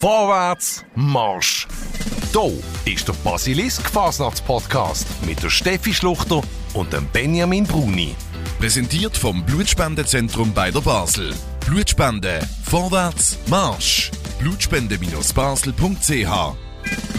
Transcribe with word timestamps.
Vorwärts 0.00 0.84
Marsch! 0.94 1.66
Hier 2.84 2.94
ist 2.94 3.08
der 3.08 3.14
Basilisk 3.24 3.90
Fasnachts-Podcast 3.90 5.08
mit 5.26 5.42
der 5.42 5.50
Steffi 5.50 5.92
Schluchter 5.92 6.40
und 6.74 6.92
dem 6.92 7.08
Benjamin 7.08 7.64
Bruni. 7.64 8.14
Präsentiert 8.60 9.16
vom 9.16 9.44
Blutspendezentrum 9.44 10.54
bei 10.54 10.70
der 10.70 10.82
Basel. 10.82 11.34
Blutspende. 11.66 12.38
Vorwärts 12.62 13.38
Marsch! 13.48 14.12
Blutspende-basel.ch 14.38 17.17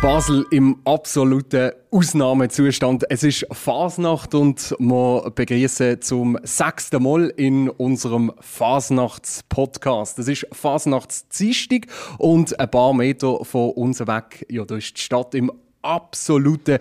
Basel 0.00 0.46
im 0.50 0.78
absoluten 0.86 1.72
Ausnahmezustand. 1.90 3.04
Es 3.10 3.22
ist 3.22 3.46
Fasnacht 3.52 4.34
und 4.34 4.74
wir 4.78 5.30
begrüßen 5.34 6.00
zum 6.00 6.38
sechsten 6.42 7.02
Mal 7.02 7.28
in 7.36 7.68
unserem 7.68 8.32
Fasnachts-Podcast. 8.40 10.18
Es 10.18 10.28
ist 10.28 10.46
Fasnachtsdienstag 10.52 11.82
und 12.16 12.58
ein 12.58 12.70
paar 12.70 12.94
Meter 12.94 13.44
von 13.44 13.72
uns 13.72 14.00
weg, 14.00 14.46
ja, 14.48 14.64
da 14.64 14.76
ist 14.76 14.96
die 14.96 15.02
Stadt 15.02 15.34
im 15.34 15.52
absoluten 15.82 16.78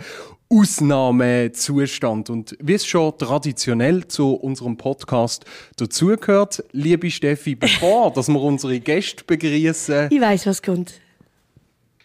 Ausnahmezustand. 0.48 2.30
Und 2.30 2.56
wie 2.62 2.76
es 2.76 2.86
schon 2.86 3.18
traditionell 3.18 4.08
zu 4.08 4.34
unserem 4.34 4.78
Podcast 4.78 5.44
dazugehört, 5.76 6.64
liebe 6.72 7.12
Steffi, 7.12 7.56
bevor 7.56 8.14
dass 8.16 8.30
wir 8.30 8.42
unsere 8.42 8.80
Gäste 8.80 9.26
begrüßen, 9.26 10.08
Ich 10.10 10.22
weiß, 10.22 10.48
was 10.48 10.62
kommt. 10.62 11.02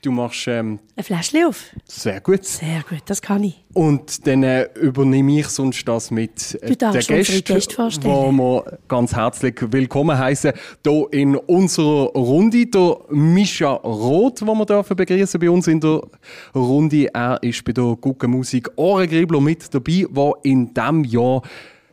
Du 0.04 0.12
machst 0.12 0.46
ähm, 0.46 0.78
Ein 0.96 1.04
Fläschchen 1.04 1.46
auf. 1.46 1.64
sehr 1.84 2.20
gut. 2.20 2.44
Sehr 2.44 2.82
gut, 2.88 3.02
das 3.06 3.22
kann 3.22 3.42
ich. 3.42 3.64
Und 3.72 4.26
dann 4.26 4.42
äh, 4.42 4.68
übernehme 4.74 5.40
ich 5.40 5.48
sonst 5.48 5.86
das 5.88 6.10
mit 6.10 6.58
äh, 6.62 6.76
den 6.76 6.92
Gästen, 6.92 7.42
Gäste 7.44 7.76
wo 8.02 8.30
wir 8.30 8.78
ganz 8.86 9.14
herzlich 9.14 9.56
willkommen 9.70 10.16
heißen 10.16 10.52
hier 10.84 11.06
in 11.12 11.36
unserer 11.36 12.06
Runde. 12.12 12.66
Der 12.66 12.98
Mischa 13.10 13.72
Roth, 13.72 14.40
den 14.40 14.46
wir 14.46 14.66
dürfen 14.66 14.96
begrüßen 14.96 15.40
bei 15.40 15.50
uns 15.50 15.66
in 15.66 15.80
der 15.80 16.02
Runde. 16.54 17.08
Er 17.12 17.42
ist 17.42 17.64
bei 17.64 17.72
der 17.72 17.96
guten 18.00 18.30
Musik 18.30 18.70
Ohrengriebler 18.76 19.40
mit 19.40 19.74
dabei, 19.74 20.06
der 20.08 20.32
in 20.42 20.72
diesem 20.72 21.04
Jahr 21.04 21.42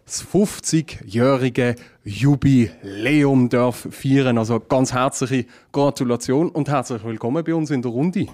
das 0.05 0.25
50-jährige 0.25 1.75
Jubiläum 2.03 3.49
darf 3.49 3.87
feiern. 3.91 4.37
Also 4.37 4.59
ganz 4.59 4.93
herzliche 4.93 5.45
Gratulation 5.71 6.49
und 6.49 6.69
herzlich 6.69 7.03
willkommen 7.03 7.43
bei 7.43 7.53
uns 7.53 7.71
in 7.71 7.81
der 7.81 7.91
Runde. 7.91 8.27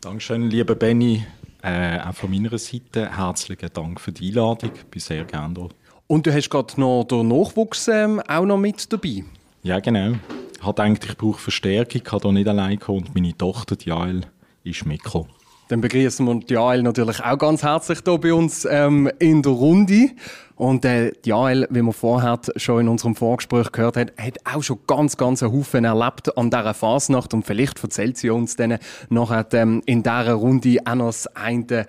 Dankeschön, 0.00 0.48
lieber 0.48 0.74
Benny. 0.74 1.24
Äh, 1.62 2.00
auch 2.00 2.14
von 2.14 2.30
meiner 2.30 2.56
Seite 2.56 3.14
herzlichen 3.16 3.70
Dank 3.72 4.00
für 4.00 4.12
die 4.12 4.28
Einladung. 4.28 4.70
Ich 4.74 4.84
bin 4.84 5.00
sehr 5.00 5.24
gerne 5.24 5.54
da. 5.54 5.68
Und 6.06 6.26
du 6.26 6.32
hast 6.32 6.48
gerade 6.48 6.80
noch 6.80 7.04
den 7.04 7.28
Nachwuchs 7.28 7.86
ähm, 7.88 8.20
auch 8.26 8.46
noch 8.46 8.56
mit 8.56 8.90
dabei. 8.92 9.24
Ja, 9.62 9.78
genau. 9.80 10.16
Ich 10.56 10.66
habe 10.66 10.82
gedacht, 10.82 11.04
ich 11.04 11.16
brauche 11.16 11.38
Verstärkung. 11.38 12.00
Ich 12.04 12.12
habe 12.12 12.22
hier 12.22 12.32
nicht 12.32 12.48
allein 12.48 12.78
gekommen 12.78 13.04
und 13.04 13.14
meine 13.14 13.36
Tochter, 13.36 13.76
die 13.76 13.90
Jael, 13.90 14.22
ist 14.64 14.86
mitgekommen. 14.86 15.28
Dann 15.70 15.80
begrüßen 15.80 16.26
wir 16.26 16.34
die 16.34 16.54
Jael 16.54 16.82
natürlich 16.82 17.22
auch 17.22 17.38
ganz 17.38 17.62
herzlich 17.62 18.00
hier 18.04 18.18
bei 18.18 18.34
uns 18.34 18.66
ähm, 18.68 19.08
in 19.20 19.40
der 19.40 19.52
Runde. 19.52 20.10
Und 20.56 20.84
äh, 20.84 21.12
Jael, 21.24 21.68
wie 21.70 21.80
wir 21.80 21.92
vorher 21.92 22.40
schon 22.56 22.80
in 22.80 22.88
unserem 22.88 23.14
Vorgespräch 23.14 23.70
gehört 23.70 23.96
haben, 23.96 24.10
hat 24.18 24.38
auch 24.52 24.64
schon 24.64 24.80
ganz, 24.88 25.16
ganz 25.16 25.44
einen 25.44 25.52
Haufen 25.52 25.84
erlebt 25.84 26.36
an 26.36 26.50
dieser 26.50 26.74
Fasnacht. 26.74 27.32
Und 27.34 27.46
vielleicht 27.46 27.80
erzählt 27.84 28.16
sie 28.16 28.30
uns 28.30 28.56
dann 28.56 28.78
nachher 29.10 29.46
ähm, 29.52 29.80
in 29.86 30.02
dieser 30.02 30.32
Runde 30.32 30.78
auch 30.84 30.94
noch 30.96 31.06
das 31.06 31.28
eine 31.36 31.86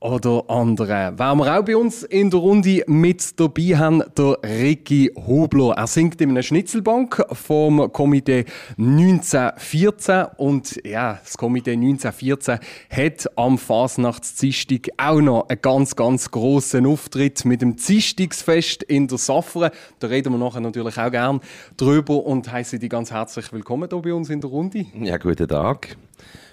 oder 0.00 0.44
andere. 0.48 1.12
Wer 1.16 1.34
wir 1.34 1.58
auch 1.58 1.64
bei 1.64 1.76
uns 1.76 2.02
in 2.02 2.30
der 2.30 2.40
Runde 2.40 2.82
mit 2.86 3.38
dabei 3.38 3.76
haben, 3.76 4.02
der 4.16 4.38
Ricky 4.42 5.12
Hobler. 5.14 5.74
Er 5.76 5.86
singt 5.86 6.20
in 6.20 6.30
einer 6.30 6.42
Schnitzelbank 6.42 7.22
vom 7.32 7.92
Komitee 7.92 8.46
1914 8.78 10.26
und 10.38 10.80
ja, 10.86 11.18
das 11.22 11.36
Komitee 11.36 11.72
1914 11.72 12.58
hat 12.90 13.30
am 13.36 13.58
Fasnachtsdienstag 13.58 14.88
auch 14.96 15.20
noch 15.20 15.48
einen 15.48 15.60
ganz, 15.60 15.94
ganz 15.94 16.30
grossen 16.30 16.86
Auftritt 16.86 17.44
mit 17.44 17.60
dem 17.60 17.76
Dienstagsfest 17.76 18.82
in 18.84 19.06
der 19.06 19.18
Safra. 19.18 19.70
Da 19.98 20.06
reden 20.06 20.32
wir 20.32 20.38
nachher 20.38 20.60
natürlich 20.60 20.96
auch 20.98 21.10
gern 21.10 21.40
drüber 21.76 22.24
und 22.24 22.50
heiße 22.50 22.78
dich 22.78 22.88
ganz 22.88 23.10
herzlich 23.10 23.52
willkommen 23.52 23.88
hier 23.90 24.00
bei 24.00 24.14
uns 24.14 24.30
in 24.30 24.40
der 24.40 24.48
Runde. 24.48 24.86
Ja, 24.94 25.18
guten 25.18 25.46
Tag. 25.46 25.96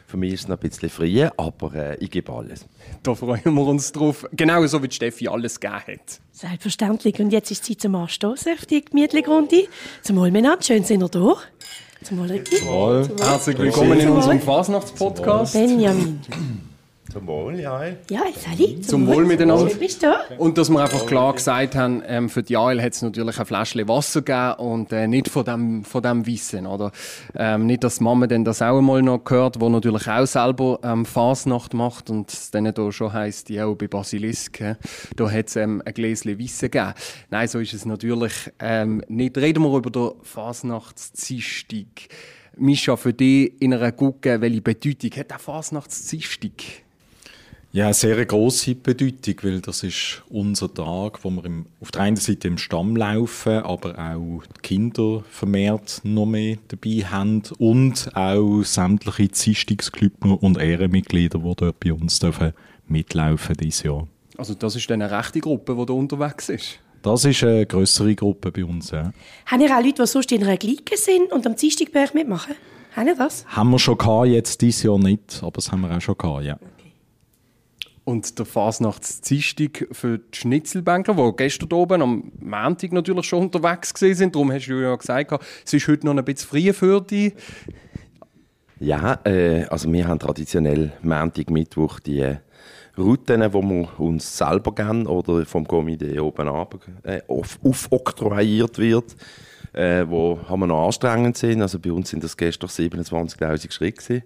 Für 0.08 0.16
mich 0.16 0.32
ist 0.32 0.44
es 0.44 0.48
noch 0.48 0.56
ein 0.56 0.70
bisschen 0.70 0.90
früh, 0.90 1.28
aber 1.36 1.76
äh, 1.76 1.98
ich 1.98 2.10
gebe 2.10 2.32
alles. 2.32 2.66
Da 3.04 3.14
freuen 3.14 3.54
wir 3.54 3.68
uns 3.68 3.92
drauf. 3.92 4.26
Genauso 4.32 4.82
wie 4.82 4.90
Steffi 4.90 5.28
alles 5.28 5.60
gegeben 5.60 5.82
hat. 5.86 6.22
Selbstverständlich. 6.32 7.20
Und 7.20 7.32
jetzt 7.32 7.52
ist 7.52 7.66
Zeit 7.66 7.82
zum 7.82 7.94
Anstoßen 7.96 8.54
auf 8.54 8.66
die 8.66 8.86
gemütliche 8.86 9.28
Runde. 9.30 9.68
Zum 10.04 10.16
miteinander. 10.16 10.64
Schön 10.64 10.86
sind 10.86 11.04
ihr 11.04 11.10
da. 11.10 11.36
Zum. 12.06 12.42
Herzlich 13.20 13.58
willkommen 13.58 14.00
in 14.00 14.08
unserem 14.08 14.40
Fasnachtspodcast. 14.40 15.52
Benjamin. 15.52 16.22
Zum 17.12 17.26
Wohl, 17.26 17.60
ja. 17.60 17.86
Ja, 18.10 18.22
Sally. 18.36 18.82
Zum 18.82 19.08
Wohl 19.08 19.26
miteinander. 19.26 19.70
Schön 19.70 19.80
bist 19.80 20.04
du 20.04 20.08
da. 20.08 20.20
Und 20.38 20.58
dass 20.58 20.70
wir 20.70 20.82
einfach 20.82 21.06
klar 21.06 21.34
gesagt 21.34 21.76
haben, 21.76 22.04
ähm, 22.06 22.30
für 22.30 22.44
die 22.44 22.54
Jael 22.54 22.82
hat 22.82 22.94
es 22.94 23.02
natürlich 23.02 23.40
ein 23.40 23.46
Fläschchen 23.46 23.88
Wasser 23.88 24.22
gegeben 24.22 24.54
und 24.56 24.92
äh, 24.92 25.08
nicht 25.08 25.30
von 25.30 25.46
dem, 25.46 25.84
von 25.86 26.04
dem 26.04 26.26
Wissen, 26.26 26.68
oder? 26.68 26.92
Ähm, 27.36 27.66
nicht, 27.66 27.84
dass 27.84 28.00
die 28.00 28.04
Mama 28.04 28.28
dann 28.28 28.44
das 28.44 28.62
auch 28.62 28.78
einmal 28.78 29.02
noch 29.02 29.24
gehört, 29.24 29.62
wo 29.62 29.70
natürlich 29.70 30.08
auch 30.08 30.26
selber 30.26 30.80
ähm, 30.84 31.06
Fasnacht 31.06 31.74
macht 31.74 32.10
und 32.10 32.32
es 32.32 32.52
dann 32.52 32.72
da 32.74 32.92
schon 32.92 33.14
heisst, 33.14 33.50
ja, 33.50 33.66
auch 33.66 33.76
bei 33.76 33.88
Basilisk, 33.88 34.60
äh, 34.60 34.76
da 35.16 35.32
hat 35.32 35.48
es 35.48 35.56
ähm, 35.56 35.82
ein 35.86 35.94
Gläschen 35.94 36.38
Wissen 36.38 36.70
gegeben. 36.70 36.94
Nein, 37.30 37.48
so 37.48 37.60
ist 37.60 37.74
es 37.74 37.86
natürlich 37.86 38.34
ähm, 38.60 39.02
nicht. 39.08 39.38
Reden 39.38 39.64
wir 39.64 39.78
über 39.78 39.90
den 39.90 40.12
Fasnachtsdienstag. 40.24 42.10
Mischa, 42.58 42.98
für 42.98 43.14
dich 43.14 43.54
in 43.62 43.74
einer 43.74 43.92
Gucke, 43.92 44.42
welche 44.42 44.62
Bedeutung 44.62 45.12
hat 45.12 45.32
der 45.32 45.40
Fasnachtsdienstag? 45.40 46.87
Ja, 47.74 47.86
eine 47.86 47.94
sehr 47.94 48.26
grosse 48.26 48.76
Bedeutung, 48.76 49.36
weil 49.44 49.62
das 49.62 49.84
ist 49.84 50.24
unser 50.30 50.74
Tag, 50.74 51.24
wo 51.24 51.30
wir 51.30 51.46
im, 51.46 51.66
auf 51.82 51.92
der 51.92 52.02
einen 52.02 52.16
Seite 52.16 52.48
im 52.48 52.58
Stamm 52.58 52.96
laufen, 52.96 53.60
aber 53.60 54.00
auch 54.00 54.44
die 54.46 54.62
Kinder 54.62 55.24
vermehrt 55.30 56.02
noch 56.04 56.26
mehr 56.26 56.58
dabei 56.70 57.06
haben 57.06 57.44
und 57.60 58.10
auch 58.16 58.64
sämtliche 58.64 59.28
Dienstagsklubber 59.28 60.42
und 60.42 60.58
Ehrenmitglieder, 60.58 61.40
die 61.40 61.56
dort 61.56 61.80
bei 61.80 61.94
uns 61.94 62.20
dürfen 62.20 62.54
mitlaufen 62.88 63.56
dieses 63.58 63.84
Jahr. 63.84 64.08
Also 64.38 64.54
das 64.54 64.76
ist 64.76 64.90
dann 64.90 65.02
eine 65.02 65.12
rechte 65.12 65.42
Gruppe, 65.42 65.76
die 65.76 65.86
da 65.86 65.94
unterwegs 65.94 66.50
ist. 66.50 66.80
Das 67.02 67.26
ist 67.26 67.44
eine 67.44 67.66
grössere 67.66 68.16
Gruppe 68.16 68.52
bei 68.52 68.66
uns. 68.66 68.92
Ja. 68.92 69.12
Haben 69.46 69.62
ihr 69.62 69.78
auch 69.78 69.84
Leute, 69.84 70.02
die 70.02 70.08
sonst 70.08 70.32
in 70.32 70.44
einer 70.44 70.58
Clique 70.58 70.98
sind 70.98 71.32
und 71.32 71.46
am 71.46 71.56
Dienstag 71.56 71.92
bei 71.92 72.04
euch 72.04 72.14
mitmachen? 72.14 72.56
Haben 72.96 73.08
ihr 73.08 73.16
das? 73.16 73.46
Haben 73.48 73.70
wir 73.72 73.80
schon 73.80 73.98
gehabt, 73.98 74.28
jetzt 74.28 74.62
dieses 74.62 74.84
Jahr 74.84 74.98
nicht, 74.98 75.40
aber 75.42 75.52
das 75.52 75.72
haben 75.72 75.82
wir 75.82 75.96
auch 75.96 76.02
schon 76.02 76.18
gehabt, 76.18 76.44
ja. 76.44 76.58
Und 78.08 78.40
der 78.40 78.46
Fasnachtsdienstag 78.46 79.90
für 79.92 80.20
die 80.20 80.38
Schnitzelbänkler, 80.38 81.14
die 81.14 81.36
gestern 81.36 81.74
oben 81.74 82.02
am 82.02 82.32
Montag 82.40 82.94
natürlich 82.94 83.26
schon 83.26 83.42
unterwegs 83.42 83.92
sind. 84.00 84.34
Darum 84.34 84.50
hast 84.50 84.68
du 84.68 84.82
ja 84.82 84.96
gesagt, 84.96 85.34
es 85.66 85.74
ist 85.74 85.90
heute 85.90 86.06
noch 86.06 86.16
ein 86.16 86.24
bisschen 86.24 86.48
früh 86.48 86.72
für 86.72 87.02
dich. 87.02 87.34
Ja, 88.80 89.20
äh, 89.26 89.66
also 89.66 89.92
wir 89.92 90.08
haben 90.08 90.20
traditionell 90.20 90.94
Montag, 91.02 91.50
Mittwoch 91.50 92.00
die 92.00 92.22
äh, 92.22 92.38
Routen, 92.98 93.42
die 93.42 93.54
wir 93.54 94.00
uns 94.00 94.38
selber 94.38 94.74
geben 94.74 95.06
oder 95.06 95.46
vom 95.46 95.68
Komitee 95.68 96.18
oben 96.22 96.48
ab, 96.48 96.80
äh, 97.04 97.20
auf, 97.28 97.60
aufoktroyiert 97.62 98.78
wird, 98.78 99.18
äh, 99.74 100.06
wo 100.08 100.40
haben 100.48 100.62
wir 100.62 100.68
noch 100.68 100.86
anstrengend 100.86 101.36
sind. 101.36 101.62
Also 101.62 101.78
bei 101.78 101.92
uns 101.92 102.12
sind 102.12 102.24
das 102.24 102.38
gestern 102.38 102.70
27'000 102.70 103.70
Schritte 103.70 104.02
gewesen, 104.02 104.24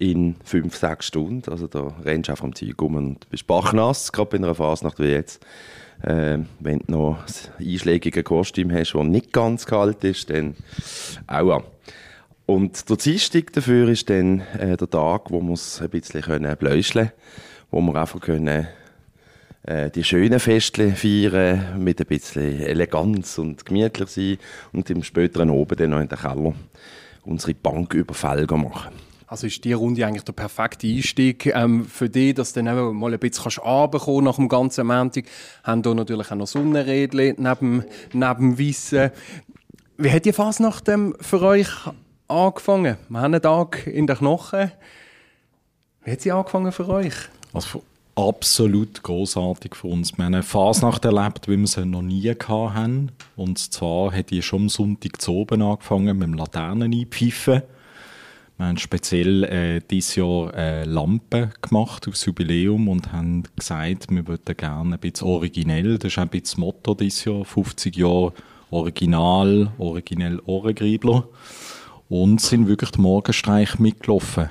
in 0.00 0.34
5, 0.44 0.74
6 0.74 1.06
Stunden. 1.06 1.50
Also 1.50 1.66
da 1.66 1.94
rennst 2.04 2.28
du 2.28 2.32
einfach 2.32 2.44
am 2.44 2.54
Zeug 2.54 2.80
um 2.82 2.96
und 2.96 3.28
bist 3.30 3.46
bachnass, 3.46 4.10
gerade 4.10 4.30
bei 4.30 4.36
einer 4.38 4.54
Fasnacht 4.54 4.98
wie 4.98 5.08
jetzt. 5.08 5.44
Äh, 6.02 6.38
wenn 6.58 6.78
du 6.80 6.92
noch 6.92 7.18
das 7.26 7.50
einschlägige 7.60 8.22
Kostüm 8.22 8.72
hast, 8.72 8.94
das 8.94 9.04
nicht 9.04 9.32
ganz 9.32 9.66
kalt 9.66 10.02
ist, 10.02 10.30
dann 10.30 10.56
auch 11.26 11.62
Und 12.46 12.88
der 12.88 12.96
Dienstag 12.96 13.52
dafür 13.52 13.88
ist 13.90 14.08
dann 14.08 14.40
äh, 14.58 14.78
der 14.78 14.88
Tag, 14.88 15.30
wo 15.30 15.42
wir 15.42 15.52
es 15.52 15.82
ein 15.82 15.90
bisschen 15.90 16.22
können 16.22 16.56
bläuscheln 16.56 17.08
können, 17.08 17.20
wo 17.70 17.80
wir 17.82 18.00
einfach 18.00 18.20
können, 18.20 18.66
äh, 19.64 19.90
die 19.90 20.02
schönen 20.02 20.40
Feste 20.40 20.92
feiern, 20.92 21.78
mit 21.78 22.00
ein 22.00 22.06
bisschen 22.06 22.62
Eleganz 22.62 23.36
und 23.36 23.66
gemütlich 23.66 24.08
sein 24.08 24.38
und 24.72 24.88
im 24.88 25.02
späteren 25.02 25.50
Oben 25.50 25.76
dann 25.76 25.90
noch 25.90 26.00
in 26.00 26.08
den 26.08 26.18
Keller 26.18 26.54
unsere 27.24 27.52
Banküberfälle 27.52 28.46
machen. 28.46 29.09
Also 29.30 29.46
ist 29.46 29.64
die 29.64 29.74
Runde 29.74 30.04
eigentlich 30.04 30.24
der 30.24 30.32
perfekte 30.32 30.88
Einstieg 30.88 31.46
ähm, 31.46 31.84
für 31.84 32.10
dich, 32.10 32.34
dass 32.34 32.52
du 32.52 32.64
dann 32.64 32.76
eben 32.76 32.96
mal 32.96 33.14
ein 33.14 33.20
bisschen 33.20 33.62
runterkommen 33.62 34.24
nach 34.24 34.34
dem 34.34 34.48
ganzen 34.48 34.88
Montag. 34.88 35.26
Haben 35.62 35.84
hier 35.84 35.94
natürlich 35.94 36.32
auch 36.32 36.34
noch 36.34 36.48
Sonnenrädchen 36.48 37.36
neben, 37.38 37.84
neben 38.12 38.58
Wissen. 38.58 39.12
Wie 39.96 40.10
hat 40.10 40.24
die 40.24 40.32
Fasnacht 40.32 40.88
ähm, 40.88 41.14
für 41.20 41.40
euch 41.42 41.68
angefangen? 42.26 42.96
Wir 43.08 43.20
haben 43.20 43.34
einen 43.34 43.40
Tag 43.40 43.86
in 43.86 44.08
den 44.08 44.16
Knochen. 44.16 44.72
Wie 46.02 46.10
hat 46.10 46.22
sie 46.22 46.32
angefangen 46.32 46.72
für 46.72 46.88
euch? 46.88 47.14
Also 47.52 47.84
absolut 48.16 49.00
großartig 49.00 49.76
für 49.76 49.86
uns. 49.86 50.18
Wir 50.18 50.24
haben 50.24 50.34
eine 50.34 50.42
Fasnacht 50.42 51.04
erlebt, 51.04 51.46
wie 51.46 51.56
wir 51.56 51.68
sie 51.68 51.86
noch 51.86 52.02
nie 52.02 52.28
hatten. 52.28 53.12
Und 53.36 53.58
zwar 53.60 54.12
hat 54.12 54.30
die 54.30 54.42
schon 54.42 54.62
am 54.62 54.68
Sonntag 54.68 55.22
zu 55.22 55.34
oben 55.34 55.62
angefangen 55.62 56.18
mit 56.18 56.26
dem 56.26 56.34
Laternen 56.34 56.92
einpfeifen. 56.92 57.62
Wir 58.60 58.66
haben 58.66 58.76
speziell 58.76 59.44
äh, 59.44 59.80
dieses 59.90 60.16
Jahr 60.16 60.52
äh, 60.52 60.84
Lampen 60.84 61.50
gemacht 61.62 62.06
aufs 62.06 62.26
Jubiläum 62.26 62.88
und 62.88 63.10
haben 63.10 63.44
gesagt, 63.56 64.08
wir 64.10 64.28
würden 64.28 64.54
gerne 64.54 64.96
ein 64.96 65.00
bisschen 65.00 65.28
originell, 65.28 65.96
das 65.96 66.12
ist 66.12 66.18
ein 66.18 66.28
bisschen 66.28 66.42
das 66.42 66.56
Motto 66.58 66.94
dieses 66.94 67.24
Jahr, 67.24 67.42
50 67.46 67.96
Jahre 67.96 68.34
Original, 68.70 69.72
originell 69.78 70.42
Ohrengriebler. 70.44 71.26
Und 72.10 72.42
sind 72.42 72.68
wirklich 72.68 72.90
den 72.90 73.00
Morgenstreich 73.00 73.78
mitgelaufen. 73.78 74.50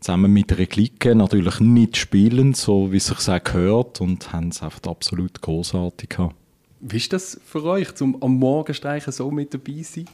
Zusammen 0.00 0.30
mit 0.30 0.52
einer 0.52 0.66
Clique, 0.66 1.14
natürlich 1.14 1.60
nicht 1.60 1.96
spielend, 1.96 2.58
so 2.58 2.92
wie 2.92 2.98
es 2.98 3.06
sich 3.06 3.26
auch 3.26 3.42
gehört, 3.42 4.02
und 4.02 4.34
haben 4.34 4.48
es 4.48 4.62
einfach 4.62 4.82
absolut 4.82 5.40
großartig 5.40 6.10
gehabt. 6.10 6.34
Wie 6.80 6.98
ist 6.98 7.14
das 7.14 7.40
für 7.42 7.64
euch, 7.64 7.94
zum 7.94 8.22
am 8.22 8.34
Morgenstreichen 8.34 9.14
so 9.14 9.30
mit 9.30 9.54
dabei 9.54 9.80
zu 9.80 10.00
sein? 10.00 10.08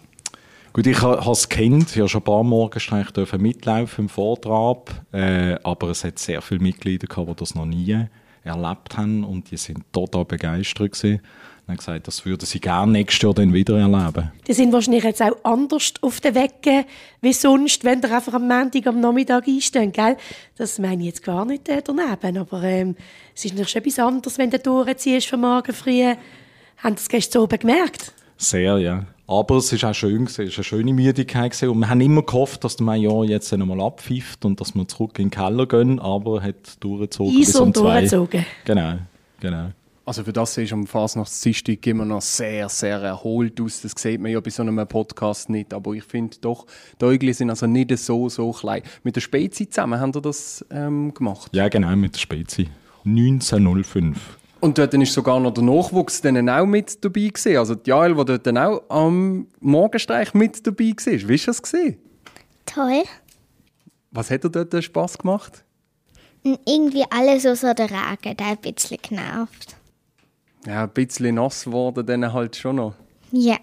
Gut, 0.75 0.89
ich 0.89 1.01
habe 1.03 1.31
es 1.31 1.49
kennt, 1.49 1.95
habe 1.95 2.09
schon 2.09 2.21
ein 2.21 2.25
paar 2.25 2.43
Morgenstreiche 2.43 3.39
mitlaufen 3.39 4.07
im 4.07 4.09
Vortrag, 4.09 4.91
äh, 5.13 5.55
aber 5.63 5.91
es 5.91 6.03
hat 6.03 6.19
sehr 6.19 6.43
viele 6.43 6.59
Mitglieder 6.59 7.07
gehabt, 7.07 7.31
die 7.31 7.35
das 7.37 7.55
noch 7.55 7.65
nie 7.65 7.97
erlebt 8.43 8.97
haben 8.97 9.23
und 9.23 9.53
die 9.53 9.57
sind 9.57 9.85
total 9.93 10.25
begeistert 10.25 10.91
gewesen. 10.91 11.21
Und 11.61 11.69
haben 11.69 11.77
gesagt, 11.77 12.09
das 12.09 12.27
würden 12.27 12.45
sie 12.45 12.59
gerne 12.59 12.91
nächstes 12.91 13.23
Jahr 13.23 13.35
dann 13.35 13.53
wieder 13.53 13.79
erleben. 13.79 14.33
Die 14.49 14.53
sind 14.53 14.73
wahrscheinlich 14.73 15.05
jetzt 15.05 15.23
auch 15.23 15.37
anders 15.45 15.95
auf 16.01 16.21
den 16.21 16.35
Wege 16.35 16.87
wie 17.21 17.33
sonst, 17.33 17.85
wenn 17.85 18.03
ihr 18.03 18.13
einfach 18.13 18.35
am 18.35 18.49
Montag 18.49 18.89
am 18.89 18.99
Nachmittag 18.99 19.47
einstehen, 19.47 19.93
gell? 19.93 20.17
Das 20.57 20.81
meine 20.81 21.03
ich 21.03 21.07
jetzt 21.07 21.23
gar 21.23 21.45
nicht 21.45 21.69
äh, 21.69 21.83
daneben, 21.85 22.37
aber 22.37 22.65
ähm, 22.65 22.97
es 23.33 23.45
ist 23.45 23.53
natürlich 23.53 23.71
schon 23.71 23.83
etwas 23.83 23.99
anderes, 24.01 24.39
wenn 24.39 24.51
du 24.51 24.59
durchziehst 24.59 25.29
von 25.29 25.41
morgen 25.41 25.73
früh. 25.73 26.03
Haben 26.79 26.97
das 26.97 27.09
gestern 27.09 27.43
oben 27.43 27.61
gemerkt? 27.61 28.13
Sehr, 28.37 28.77
ja. 28.79 29.07
Aber 29.27 29.57
es 29.57 29.83
war 29.83 29.91
auch 29.91 29.95
schön, 29.95 30.25
es 30.25 30.39
war 30.39 30.45
eine 30.45 30.53
schöne 30.53 30.93
Müdigkeit. 30.93 31.53
Gewesen. 31.53 31.71
Und 31.71 31.81
wir 31.81 31.89
haben 31.89 32.01
immer 32.01 32.23
gehofft, 32.23 32.63
dass 32.65 32.77
der 32.77 32.85
Major 32.85 33.25
jetzt 33.25 33.53
einmal 33.53 33.81
abpfeift 33.81 34.45
und 34.45 34.61
dass 34.61 34.75
wir 34.75 34.87
zurück 34.87 35.19
in 35.19 35.27
den 35.27 35.31
Keller 35.31 35.67
gehen, 35.67 35.99
aber 35.99 36.41
er 36.41 36.49
hat 36.49 36.83
durchgezogen 36.83 37.41
Eis 37.41 37.47
bis 37.47 37.57
um 37.57 37.73
zwei. 37.73 38.01
durchgezogen. 38.01 38.45
Genau, 38.65 38.99
genau. 39.41 39.71
Also 40.07 40.23
für 40.23 40.35
das 40.35 40.59
ist 40.59 40.71
am 40.71 40.87
Fasnachtsdienstag 40.87 41.87
immer 41.87 42.05
noch 42.05 42.21
sehr, 42.21 42.69
sehr 42.69 42.99
erholt 42.99 43.59
aus. 43.59 43.81
Das 43.81 43.93
sieht 43.97 44.21
man 44.21 44.31
ja 44.31 44.41
bei 44.41 44.51
so 44.51 44.63
einem 44.63 44.87
Podcast 44.87 45.49
nicht. 45.49 45.73
Aber 45.73 45.95
ich 45.95 46.05
finde 46.05 46.37
doch, 46.43 46.67
die 47.01 47.07
Äugel 47.07 47.33
sind 47.33 47.49
also 47.49 47.67
nicht 47.67 47.97
so, 47.97 48.29
so 48.29 48.53
klein. 48.53 48.83
Mit 49.03 49.17
der 49.17 49.23
Spezi 49.23 49.67
zusammen 49.67 49.99
haben 49.99 50.13
ihr 50.15 50.21
das 50.21 50.63
ähm, 50.71 51.15
gemacht? 51.15 51.51
Ja, 51.55 51.69
genau, 51.69 51.97
mit 51.97 52.15
der 52.17 52.21
Spezi. 52.21 52.69
1905. 53.07 54.19
Und 54.65 54.79
dort 54.79 54.95
ist 54.95 55.13
sogar 55.13 55.41
noch 55.41 55.53
der 55.53 55.63
Nachwuchs 55.63 56.23
dann 56.23 56.49
auch 56.49 56.65
mit 56.65 57.05
dabei 57.05 57.29
gewesen. 57.29 57.59
Also 57.59 57.75
die 57.75 57.91
Jael, 57.91 58.15
die 58.15 58.25
dort 58.25 58.47
dann 58.47 58.57
auch 58.57 58.83
am 58.89 59.47
Morgenstreich 59.61 60.33
mit 60.33 60.67
dabei 60.67 60.85
war. 60.85 61.13
Wie 61.13 61.29
war 61.29 61.47
das? 61.47 61.63
Gewesen? 61.63 61.99
Toll. 62.65 63.03
Was 64.11 64.31
hat 64.31 64.43
dir 64.43 64.49
dort 64.49 64.83
Spass 64.83 65.19
gemacht? 65.19 65.65
irgendwie 66.67 67.05
alles 67.11 67.45
außer 67.45 67.75
der 67.75 67.91
Regen, 67.91 68.39
der 68.39 68.47
ein 68.47 68.57
bisschen 68.57 68.97
genervt. 69.03 69.77
Ja, 70.67 70.85
ein 70.85 70.91
bisschen 70.91 71.35
nass 71.35 71.65
geworden 71.65 72.07
dann 72.07 72.33
halt 72.33 72.57
schon 72.57 72.77
noch. 72.77 72.95
Ja. 73.33 73.59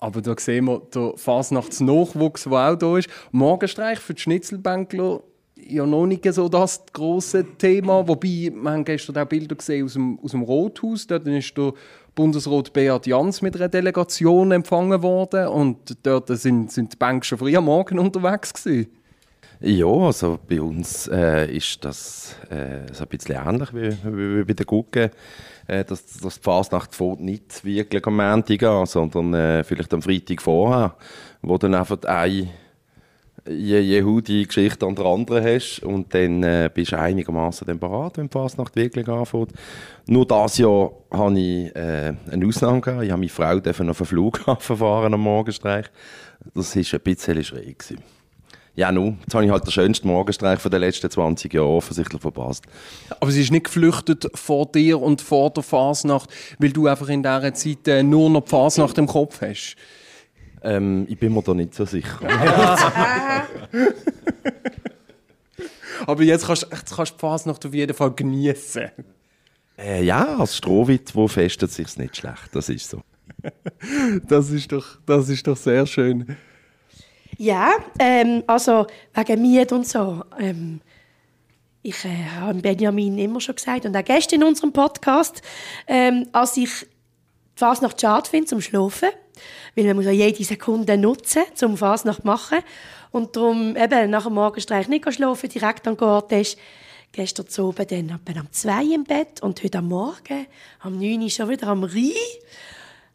Aber 0.00 0.20
da 0.20 0.34
sehen 0.36 0.64
wir 0.64 0.80
den 0.80 1.16
Fasnachtsnachwuchs, 1.16 2.42
der 2.42 2.72
auch 2.72 2.74
da 2.74 2.98
ist. 2.98 3.08
Morgenstreich 3.30 4.00
für 4.00 4.14
die 4.14 4.22
Schnitzelbänkler 4.22 5.22
ja 5.56 5.86
noch 5.86 6.06
nicht 6.06 6.32
so 6.32 6.48
das 6.48 6.84
große 6.92 7.56
Thema. 7.58 8.06
Wobei, 8.06 8.52
wir 8.54 8.70
haben 8.70 8.84
gestern 8.84 9.18
auch 9.18 9.26
Bilder 9.26 9.54
gesehen 9.54 9.84
aus 9.84 9.94
dem, 9.94 10.18
aus 10.20 10.30
dem 10.32 10.42
Rothaus. 10.42 11.06
Dort 11.06 11.26
ist 11.26 11.56
der 11.56 11.72
Bundesrat 12.14 12.72
Beat 12.72 13.06
Jans 13.06 13.42
mit 13.42 13.56
einer 13.56 13.68
Delegation 13.68 14.52
empfangen 14.52 15.02
worden. 15.02 15.48
Und 15.48 15.96
dort 16.02 16.28
sind, 16.28 16.70
sind 16.72 16.92
die 16.92 16.96
Bänke 16.96 17.26
schon 17.26 17.38
früh 17.38 17.56
am 17.56 17.64
Morgen 17.64 17.98
unterwegs 17.98 18.52
gewesen. 18.54 18.88
Ja, 19.60 19.86
also 19.86 20.38
bei 20.46 20.60
uns 20.60 21.08
äh, 21.08 21.50
ist 21.56 21.84
das 21.84 22.36
äh, 22.50 22.92
so 22.92 23.04
ein 23.04 23.08
bisschen 23.08 23.36
ähnlich 23.36 23.72
wie, 23.72 23.90
wie, 24.04 24.38
wie 24.38 24.44
bei 24.44 24.52
den 24.52 24.66
Gucken. 24.66 25.10
Äh, 25.66 25.84
dass, 25.84 26.18
dass 26.18 26.34
die 26.34 26.42
Fasnacht 26.42 27.00
nicht 27.20 27.64
wirklich 27.64 28.06
am 28.06 28.16
Montag 28.16 28.62
an, 28.64 28.84
sondern 28.84 29.32
äh, 29.32 29.64
vielleicht 29.64 29.94
am 29.94 30.02
Freitag 30.02 30.42
vorher, 30.42 30.96
wo 31.40 31.56
dann 31.56 31.74
einfach 31.74 32.02
ein 32.02 32.50
je 33.48 33.80
Jehudi-Geschichte 33.80 34.86
an 34.86 34.94
der 34.94 35.04
anderen 35.04 35.44
hast 35.44 35.80
und 35.80 36.12
dann 36.14 36.42
äh, 36.42 36.70
bist 36.72 36.92
du 36.92 36.98
einigermaßen 36.98 37.66
dann 37.66 37.78
bereit, 37.78 38.16
wenn 38.16 38.28
die 38.28 38.32
Fasnacht 38.32 38.74
wirklich 38.76 39.08
anfängt. 39.08 39.52
Nur 40.06 40.26
dieses 40.26 40.58
Jahr 40.58 40.92
hatte 41.10 41.38
ich 41.38 41.76
äh, 41.76 42.14
eine 42.30 42.46
Ausnahme. 42.46 42.80
Gehabt. 42.80 43.04
Ich 43.04 43.10
habe 43.10 43.20
meine 43.20 43.28
Frau 43.28 43.88
auf 43.90 43.98
den 43.98 44.06
Flughafen 44.06 44.76
fahren 44.78 45.14
am 45.14 45.20
Morgenstreich. 45.20 45.86
Das 46.54 46.74
war 46.76 46.82
ein 46.82 47.00
bisschen 47.02 47.44
schräg. 47.44 47.78
Gewesen. 47.78 48.02
Ja, 48.76 48.90
nun, 48.90 49.18
jetzt 49.20 49.34
habe 49.34 49.44
ich 49.44 49.50
halt 49.52 49.64
den 49.64 49.70
schönsten 49.70 50.08
Morgenstreich 50.08 50.60
den 50.60 50.80
letzten 50.80 51.08
20 51.08 51.52
Jahren 51.54 51.68
offensichtlich 51.68 52.20
verpasst. 52.20 52.64
Aber 53.20 53.30
sie 53.30 53.42
ist 53.42 53.52
nicht 53.52 53.66
geflüchtet 53.66 54.26
vor 54.34 54.66
dir 54.66 55.00
und 55.00 55.22
vor 55.22 55.50
der 55.50 55.62
Fasnacht, 55.62 56.28
weil 56.58 56.72
du 56.72 56.88
einfach 56.88 57.08
in 57.08 57.22
dieser 57.22 57.54
Zeit 57.54 57.86
äh, 57.86 58.02
nur 58.02 58.30
noch 58.30 58.42
die 58.42 58.50
Fasnacht 58.50 58.98
im 58.98 59.06
Kopf 59.06 59.40
hast? 59.42 59.76
Ähm, 60.64 61.06
ich 61.08 61.18
bin 61.18 61.32
mir 61.34 61.42
da 61.42 61.52
nicht 61.54 61.74
so 61.74 61.84
sicher. 61.84 62.18
Aber 66.06 66.22
jetzt 66.22 66.46
kannst, 66.46 66.66
jetzt 66.70 66.96
kannst 66.96 67.12
du 67.12 67.16
die 67.16 67.20
Fasnacht 67.20 67.66
auf 67.66 67.74
jeden 67.74 67.94
Fall 67.94 68.12
genießen. 68.12 68.90
Äh, 69.78 70.04
ja, 70.04 70.38
als 70.38 70.56
Strohwitt, 70.56 71.14
wo 71.14 71.28
festet 71.28 71.70
sich 71.70 71.96
nicht 71.98 72.16
schlecht. 72.16 72.48
Das 72.52 72.68
ist 72.68 72.88
so. 72.88 73.02
das, 74.28 74.50
ist 74.50 74.72
doch, 74.72 74.98
das 75.04 75.28
ist 75.28 75.46
doch 75.46 75.56
sehr 75.56 75.86
schön. 75.86 76.36
Ja, 77.36 77.72
ähm, 77.98 78.42
also 78.46 78.86
wegen 79.14 79.42
Miet 79.42 79.72
und 79.72 79.86
so. 79.86 80.24
Ähm, 80.38 80.80
ich 81.82 82.04
äh, 82.04 82.24
habe 82.40 82.60
Benjamin 82.60 83.18
immer 83.18 83.40
schon 83.40 83.56
gesagt 83.56 83.84
und 83.84 83.94
auch 83.94 84.04
gestern 84.04 84.40
in 84.40 84.46
unserem 84.46 84.72
Podcast, 84.72 85.42
ähm, 85.86 86.26
als 86.32 86.56
ich 86.56 86.70
die 86.80 86.86
Fasnacht 87.56 88.00
schade 88.00 88.30
finde 88.30 88.46
zum 88.46 88.60
Schlafen, 88.60 89.10
weil 89.74 89.84
man 89.84 89.96
muss 89.96 90.04
ja 90.04 90.10
jede 90.10 90.44
Sekunde 90.44 90.96
nutzen, 90.96 91.42
um 91.62 91.76
Fasnacht 91.76 92.22
zu 92.22 92.26
machen. 92.26 92.58
Und 93.10 93.36
darum 93.36 93.76
eben 93.76 94.10
nach 94.10 94.24
dem 94.24 94.34
Morgenstreich 94.34 94.88
nicht 94.88 95.12
schlafen, 95.12 95.48
direkt 95.48 95.86
an 95.86 95.96
den 95.96 96.40
ist. 96.40 96.58
Gestern 97.12 97.48
zu 97.48 97.68
oben 97.68 97.86
dann 97.86 98.36
am 98.36 98.50
2 98.50 98.84
im 98.86 99.04
Bett 99.04 99.40
und 99.40 99.62
heute 99.62 99.78
am 99.78 99.88
Morgen, 99.88 100.46
am 100.80 100.98
9 100.98 101.22
Uhr 101.22 101.30
schon 101.30 101.48
wieder 101.48 101.68
am 101.68 101.84
Rhein, 101.84 102.10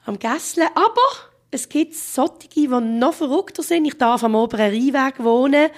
am 0.06 0.18
Gässeln. 0.18 0.70
Aber 0.74 1.30
es 1.52 1.68
gibt 1.68 1.96
solche, 1.96 2.48
die 2.56 2.68
noch 2.68 3.14
verrückter 3.14 3.62
sind. 3.62 3.86
Ich 3.86 3.98
darf 3.98 4.24
am 4.24 4.36
oberen 4.36 4.72
Rheinweg 4.72 5.22
wohnen 5.22 5.70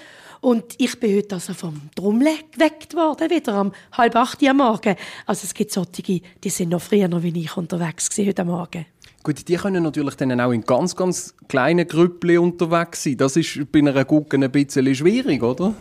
und 0.41 0.73
ich 0.79 0.99
bin 0.99 1.15
heute 1.15 1.36
also 1.36 1.53
vom 1.53 1.89
Trommel 1.95 2.33
geweckt 2.51 2.95
worden, 2.95 3.29
wieder 3.29 3.62
um 3.62 3.71
halb 3.93 4.15
acht 4.15 4.43
am 4.48 4.57
Morgen. 4.57 4.95
Also 5.25 5.45
es 5.45 5.53
gibt 5.53 5.71
solche, 5.71 6.01
die 6.01 6.50
sind 6.50 6.69
noch 6.69 6.81
früher 6.81 7.10
wie 7.24 7.43
ich 7.43 7.55
unterwegs 7.55 8.10
gewesen, 8.10 8.29
heute 8.29 8.43
Morgen. 8.43 8.86
Gut, 9.24 9.48
die 9.48 9.56
können 9.56 9.84
natürlich 9.84 10.16
dann 10.16 10.40
auch 10.42 10.51
in 10.51 10.62
ganz, 10.62 10.96
ganz 10.96 11.36
kleinen 11.48 11.88
Grüppchen 11.88 12.40
unterwegs 12.40 13.04
sein. 13.04 13.18
Das 13.18 13.36
ist 13.36 13.72
bei 13.72 13.80
einer 13.80 14.04
Gucken 14.04 14.44
ein 14.44 14.51
bisschen 14.51 14.96
schwierig, 14.96 15.44
oder? 15.44 15.75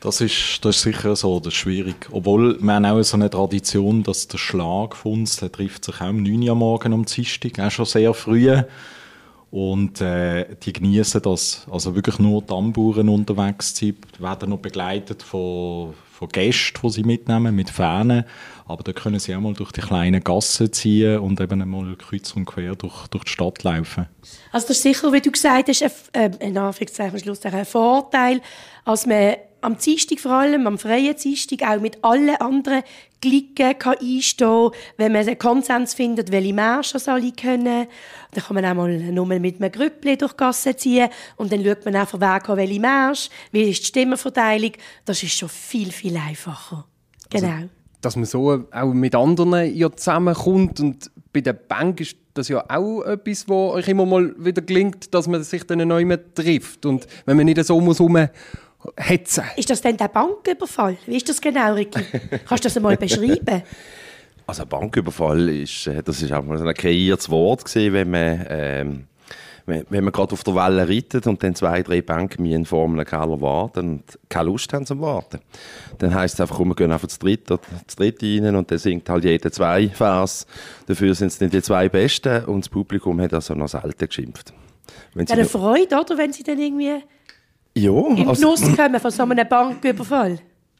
Das 0.00 0.20
ist, 0.20 0.64
das 0.64 0.76
ist 0.76 0.82
sicher 0.82 1.14
so, 1.14 1.38
das 1.38 1.52
ist 1.52 1.58
schwierig. 1.58 2.08
Obwohl, 2.10 2.60
wir 2.60 2.72
haben 2.72 2.86
auch 2.86 3.02
so 3.02 3.16
eine 3.16 3.30
Tradition, 3.30 4.02
dass 4.02 4.26
der 4.26 4.38
Schlag 4.38 4.96
von 4.96 5.12
uns, 5.12 5.36
der 5.36 5.52
trifft 5.52 5.84
sich 5.84 6.00
auch 6.00 6.08
um 6.08 6.22
9 6.22 6.48
Uhr 6.48 6.54
morgen 6.54 6.92
am 6.94 7.04
Dienstag, 7.04 7.60
auch 7.60 7.70
schon 7.70 7.84
sehr 7.84 8.12
früh. 8.14 8.50
Und 9.50 10.00
äh, 10.00 10.56
die 10.62 10.72
genießen 10.72 11.22
das. 11.22 11.66
Also 11.70 11.94
wirklich 11.94 12.18
nur 12.18 12.44
Tamburen 12.46 13.08
unterwegs 13.08 13.76
sind, 13.76 13.98
werden 14.20 14.50
noch 14.50 14.58
begleitet 14.58 15.22
von, 15.22 15.92
von 16.20 16.28
Gästen, 16.28 16.78
die 16.82 16.90
sie 16.90 17.02
mitnehmen, 17.02 17.56
mit 17.56 17.70
Fahnen. 17.70 18.24
Aber 18.66 18.82
da 18.82 18.92
können 18.92 19.18
sie 19.18 19.34
auch 19.34 19.40
mal 19.40 19.54
durch 19.54 19.72
die 19.72 19.80
kleinen 19.80 20.22
Gassen 20.22 20.70
ziehen 20.70 21.18
und 21.18 21.40
eben 21.40 21.62
einmal 21.62 21.96
kreuz 21.96 22.32
und 22.36 22.44
quer 22.44 22.76
durch, 22.76 23.08
durch 23.08 23.24
die 23.24 23.30
Stadt 23.30 23.64
laufen. 23.64 24.06
Also 24.52 24.68
das 24.68 24.76
ist 24.76 24.82
sicher, 24.82 25.10
wie 25.14 25.22
du 25.22 25.30
gesagt 25.30 25.68
hast, 25.68 25.82
ein, 25.82 25.90
äh, 26.12 26.46
in 26.46 26.58
Anführungszeichen 26.58 27.18
Schluss 27.18 27.42
ein 27.46 27.64
Vorteil, 27.64 28.42
als 28.84 29.06
man 29.06 29.36
am 29.62 29.78
Dienstag 29.78 30.20
vor 30.20 30.32
allem, 30.32 30.66
am 30.66 30.78
freien 30.78 31.16
Dienstag, 31.16 31.62
auch 31.62 31.80
mit 31.80 32.02
allen 32.02 32.36
anderen 32.36 32.82
Glicken 33.20 33.78
kann 33.78 33.98
einstehen 34.00 34.70
wenn 34.96 35.12
man 35.12 35.26
einen 35.26 35.38
Konsens 35.38 35.94
findet, 35.94 36.32
welche 36.32 36.54
Märsche 36.54 36.98
soll 36.98 37.24
ich 37.24 37.36
können. 37.36 37.86
Dann 38.32 38.44
kann 38.44 38.54
man 38.54 38.64
auch 38.64 38.74
mal 38.74 38.88
nur 38.98 39.26
mit 39.26 39.60
einem 39.60 39.72
Grüppli 39.72 40.16
durch 40.16 40.32
die 40.32 40.38
Gasse 40.38 40.76
ziehen 40.76 41.08
und 41.36 41.52
dann 41.52 41.64
schaut 41.64 41.84
man 41.84 41.96
einfach, 41.96 42.20
wer 42.20 42.40
kann 42.40 42.56
welche 42.56 42.80
Märsche, 42.80 43.30
wie 43.52 43.62
ist 43.62 43.82
die 43.82 43.86
Stimmenverteilung. 43.86 44.72
Das 45.04 45.22
ist 45.22 45.32
schon 45.32 45.48
viel, 45.48 45.92
viel 45.92 46.16
einfacher. 46.16 46.86
Also, 47.32 47.46
genau. 47.46 47.54
Also, 47.54 47.68
dass 48.00 48.16
man 48.16 48.24
so 48.24 48.64
auch 48.70 48.94
mit 48.94 49.14
anderen 49.14 49.74
ja 49.74 49.90
zusammenkommt 49.94 50.80
und 50.80 51.10
bei 51.32 51.40
der 51.42 51.52
Bank 51.52 52.00
ist 52.00 52.16
das 52.34 52.48
ja 52.48 52.64
auch 52.68 53.02
etwas, 53.02 53.48
wo 53.48 53.70
euch 53.72 53.88
immer 53.88 54.06
mal 54.06 54.34
wieder 54.38 54.62
gelingt, 54.62 55.12
dass 55.14 55.28
man 55.28 55.42
sich 55.42 55.64
dann 55.64 55.86
neu 55.86 56.16
trifft 56.34 56.86
und 56.86 57.06
wenn 57.26 57.36
man 57.36 57.46
nicht 57.46 57.62
so 57.64 57.80
muss 57.80 58.00
hetzen. 58.96 59.44
Ist 59.56 59.70
das 59.70 59.80
denn 59.80 59.96
der 59.96 60.08
Banküberfall? 60.08 60.96
Wie 61.06 61.16
ist 61.16 61.28
das 61.28 61.40
genau, 61.40 61.74
Ricky? 61.74 62.00
Kannst 62.46 62.64
du 62.64 62.68
das 62.68 62.76
einmal 62.76 62.96
beschreiben? 62.96 63.62
Also 64.46 64.66
Banküberfall 64.66 65.48
ist, 65.48 65.86
äh, 65.86 66.02
das 66.02 66.20
ist 66.22 66.32
auch 66.32 66.42
mal 66.42 66.58
so 66.58 66.64
ein 66.64 66.74
kreiertes 66.74 67.30
Wort 67.30 67.64
gewesen, 67.64 67.92
wenn 67.92 68.10
man, 68.10 68.46
ähm, 68.48 69.04
wenn 69.64 70.02
man 70.02 70.12
gerade 70.12 70.32
auf 70.32 70.42
der 70.42 70.56
Welle 70.56 70.88
reitet 70.88 71.28
und 71.28 71.40
dann 71.40 71.54
zwei, 71.54 71.84
drei 71.84 72.02
Bänke 72.02 72.42
in 72.42 72.64
Formel 72.64 73.04
Keller 73.04 73.40
warten 73.40 73.90
und 73.90 74.18
keine 74.28 74.46
Lust 74.46 74.72
haben 74.72 74.86
zum 74.86 75.02
Warten, 75.02 75.38
dann 75.98 76.12
heisst 76.12 76.34
es 76.34 76.40
einfach, 76.40 76.56
komm, 76.56 76.70
wir 76.70 76.74
gehen 76.74 76.90
einfach 76.90 77.06
zu 77.06 77.20
dritt, 77.20 77.46
zu 77.46 77.96
dritt 77.96 78.20
rein 78.24 78.56
und 78.56 78.72
dann 78.72 78.78
singt 78.78 79.08
halt 79.08 79.22
jeder 79.22 79.52
zwei 79.52 79.88
Vers. 79.88 80.48
Dafür 80.88 81.14
sind 81.14 81.28
es 81.28 81.40
nicht 81.40 81.52
die 81.52 81.62
zwei 81.62 81.88
Besten 81.88 82.46
und 82.46 82.64
das 82.64 82.68
Publikum 82.70 83.20
hat 83.20 83.32
also 83.32 83.54
noch 83.54 83.68
selten 83.68 84.08
geschimpft. 84.08 84.52
Wenn 85.14 85.28
sie 85.28 85.34
eine 85.34 85.44
Freude, 85.44 85.96
oder? 86.00 86.18
Wenn 86.18 86.32
sie 86.32 86.42
dann 86.42 86.58
irgendwie 86.58 87.04
ja, 87.74 87.90
in 88.16 88.28
also, 88.28 88.54
Genuss 88.54 88.76
kommen 88.76 89.00
von 89.00 89.10
so 89.10 89.22
einem 89.22 89.48
Banküberfall. 89.48 90.38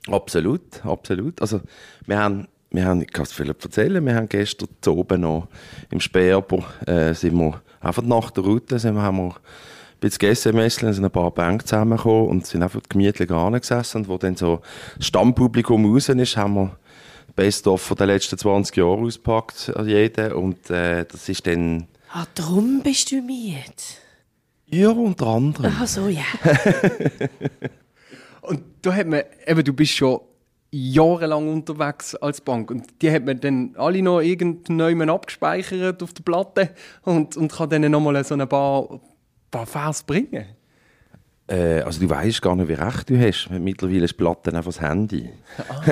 Absolut, 0.09 0.85
absolut. 0.85 1.40
Also, 1.40 1.61
wir 2.06 2.18
haben 2.18 2.49
wir 2.70 2.85
haben, 2.85 3.02
ich 3.02 3.12
kann 3.12 3.25
es 3.25 3.32
viel 3.32 3.49
erzählen, 3.49 4.04
wir 4.04 4.14
haben 4.14 4.28
gestern 4.28 4.68
oben 4.87 5.23
noch 5.23 5.49
im 5.90 6.00
Sperber, 6.00 6.64
äh, 6.87 7.12
sind 7.14 7.37
wir 7.37 7.61
einfach 7.80 8.02
nach 8.02 8.30
der 8.30 8.44
Route, 8.44 8.78
sind 8.78 8.94
wir, 8.94 9.02
haben 9.02 9.16
wir 9.16 9.35
ein 9.35 10.09
bisschen 10.09 10.18
gegessen, 10.20 10.92
sind 10.92 11.04
ein 11.04 11.11
paar 11.11 11.30
Bänke 11.32 11.64
zusammengekommen 11.64 12.28
und 12.28 12.47
sind 12.47 12.62
einfach 12.62 12.80
gemütlich 12.88 13.28
gesessen. 13.28 13.99
Und 13.99 14.09
wo 14.09 14.18
dann 14.18 14.37
so 14.37 14.61
das 14.97 15.06
Stammpublikum 15.06 15.92
raus 15.92 16.09
ist, 16.09 16.37
haben 16.37 16.54
wir 16.54 16.76
Best-of 17.35 17.80
von 17.82 17.97
den 17.97 18.06
letzten 18.06 18.38
20 18.38 18.76
Jahren 18.76 19.04
ausgepackt, 19.04 19.73
an 19.75 19.88
jeden. 19.88 20.32
Und 20.32 20.70
äh, 20.70 21.04
das 21.04 21.28
ist 21.28 21.47
dann... 21.47 21.87
Ah, 22.12 22.26
darum 22.35 22.82
bist 22.82 23.11
du 23.12 23.16
müde? 23.16 23.61
Ja, 24.70 24.90
unter 24.90 25.26
anderem. 25.26 25.72
Ach 25.78 25.86
so, 25.86 26.08
ja. 26.08 26.22
und 28.42 28.62
da 28.82 28.94
hat 28.94 29.06
man, 29.06 29.22
eben, 29.46 29.64
du 29.64 29.72
bist 29.72 29.92
schon 29.92 30.20
jahrelang 30.70 31.52
unterwegs 31.52 32.14
als 32.14 32.40
Bank. 32.40 32.70
Und 32.70 33.02
die 33.02 33.10
hat 33.10 33.24
man 33.24 33.40
dann 33.40 33.74
alle 33.76 34.02
noch 34.02 34.20
irgendwann 34.20 35.10
abgespeichert 35.10 36.02
auf 36.02 36.12
der 36.12 36.22
Platte 36.22 36.70
und, 37.02 37.36
und 37.36 37.52
kann 37.52 37.70
dann 37.70 37.90
nochmal 37.90 38.22
so 38.24 38.34
ein 38.34 38.48
paar, 38.48 39.00
paar 39.50 39.66
Vers 39.66 40.02
bringen. 40.04 40.46
Äh, 41.48 41.80
also 41.80 42.00
du 42.00 42.08
weißt 42.08 42.40
gar 42.40 42.54
nicht, 42.54 42.68
wie 42.68 42.74
recht 42.74 43.10
du 43.10 43.18
hast. 43.18 43.50
Mittlerweile 43.50 44.04
ist 44.04 44.16
Platten 44.16 44.54
einfach 44.54 44.72
das 44.72 44.80
Handy. 44.80 45.28
Ah. 45.68 45.82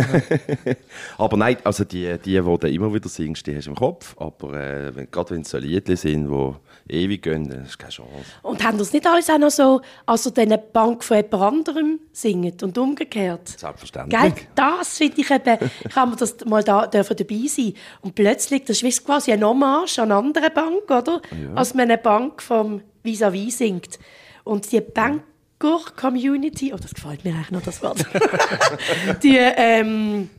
aber 1.19 1.37
nein, 1.37 1.57
also 1.65 1.83
die, 1.83 2.17
die, 2.25 2.41
die 2.41 2.41
du 2.41 2.69
immer 2.69 2.95
wieder 2.95 3.09
singst, 3.09 3.45
die 3.47 3.57
hast 3.57 3.67
du 3.67 3.71
im 3.71 3.77
Kopf. 3.77 4.15
Aber 4.19 4.55
äh, 4.55 4.95
wenn, 4.95 5.11
gerade 5.11 5.31
wenn 5.31 5.41
es 5.41 5.51
so 5.51 5.59
Lieder 5.59 5.97
sind, 5.97 6.29
die 6.29 6.55
ewig 6.89 7.23
gehen, 7.23 7.49
dann 7.49 7.65
ist 7.65 7.79
keine 7.79 7.93
Chance. 7.93 8.11
Und 8.43 8.65
haben 8.65 8.79
das 8.79 8.93
nicht 8.93 9.07
alles 9.07 9.31
auch 9.31 9.39
noch 9.39 9.51
so, 9.51 9.81
also 10.07 10.33
eine 10.37 10.59
Bank 10.59 11.05
von 11.05 11.17
jemand 11.17 11.35
anderem 11.35 12.01
singen 12.13 12.55
und 12.63 12.77
umgekehrt? 12.79 13.49
Selbstverständlich. 13.49 14.21
Gell? 14.21 14.35
Das 14.55 14.99
finde 14.99 15.21
ich 15.21 15.31
eben, 15.31 15.59
kann 15.93 16.11
man 16.11 16.19
das 16.19 16.37
mal 16.45 16.63
da 16.63 16.87
dürfen 16.87 17.17
dabei 17.17 17.47
sein. 17.47 17.75
Und 18.01 18.15
plötzlich, 18.15 18.65
das 18.65 18.83
ist 18.83 19.05
quasi 19.05 19.33
ein 19.33 19.45
Hommage 19.45 19.99
an 19.99 20.13
eine 20.13 20.17
andere 20.17 20.51
Bank, 20.51 20.91
oder? 20.91 21.21
Ja. 21.31 21.55
Als 21.55 21.75
man 21.75 21.83
eine 21.83 21.99
Bank 21.99 22.43
vom 22.43 22.83
Vis-à-vis 23.05 23.55
-vis 23.55 23.57
singt. 23.57 23.99
Und 24.45 24.71
die 24.73 24.81
Bank 24.81 25.23
Gur-Community, 25.59 26.73
oh, 26.73 26.77
das 26.81 26.95
gefällt 26.95 27.25
mir 27.25 27.35
eigentlich 27.35 27.51
noch, 27.51 27.63
das 27.63 27.83
Wort, 27.83 28.05
die, 29.23 29.37
ähm, 29.37 30.31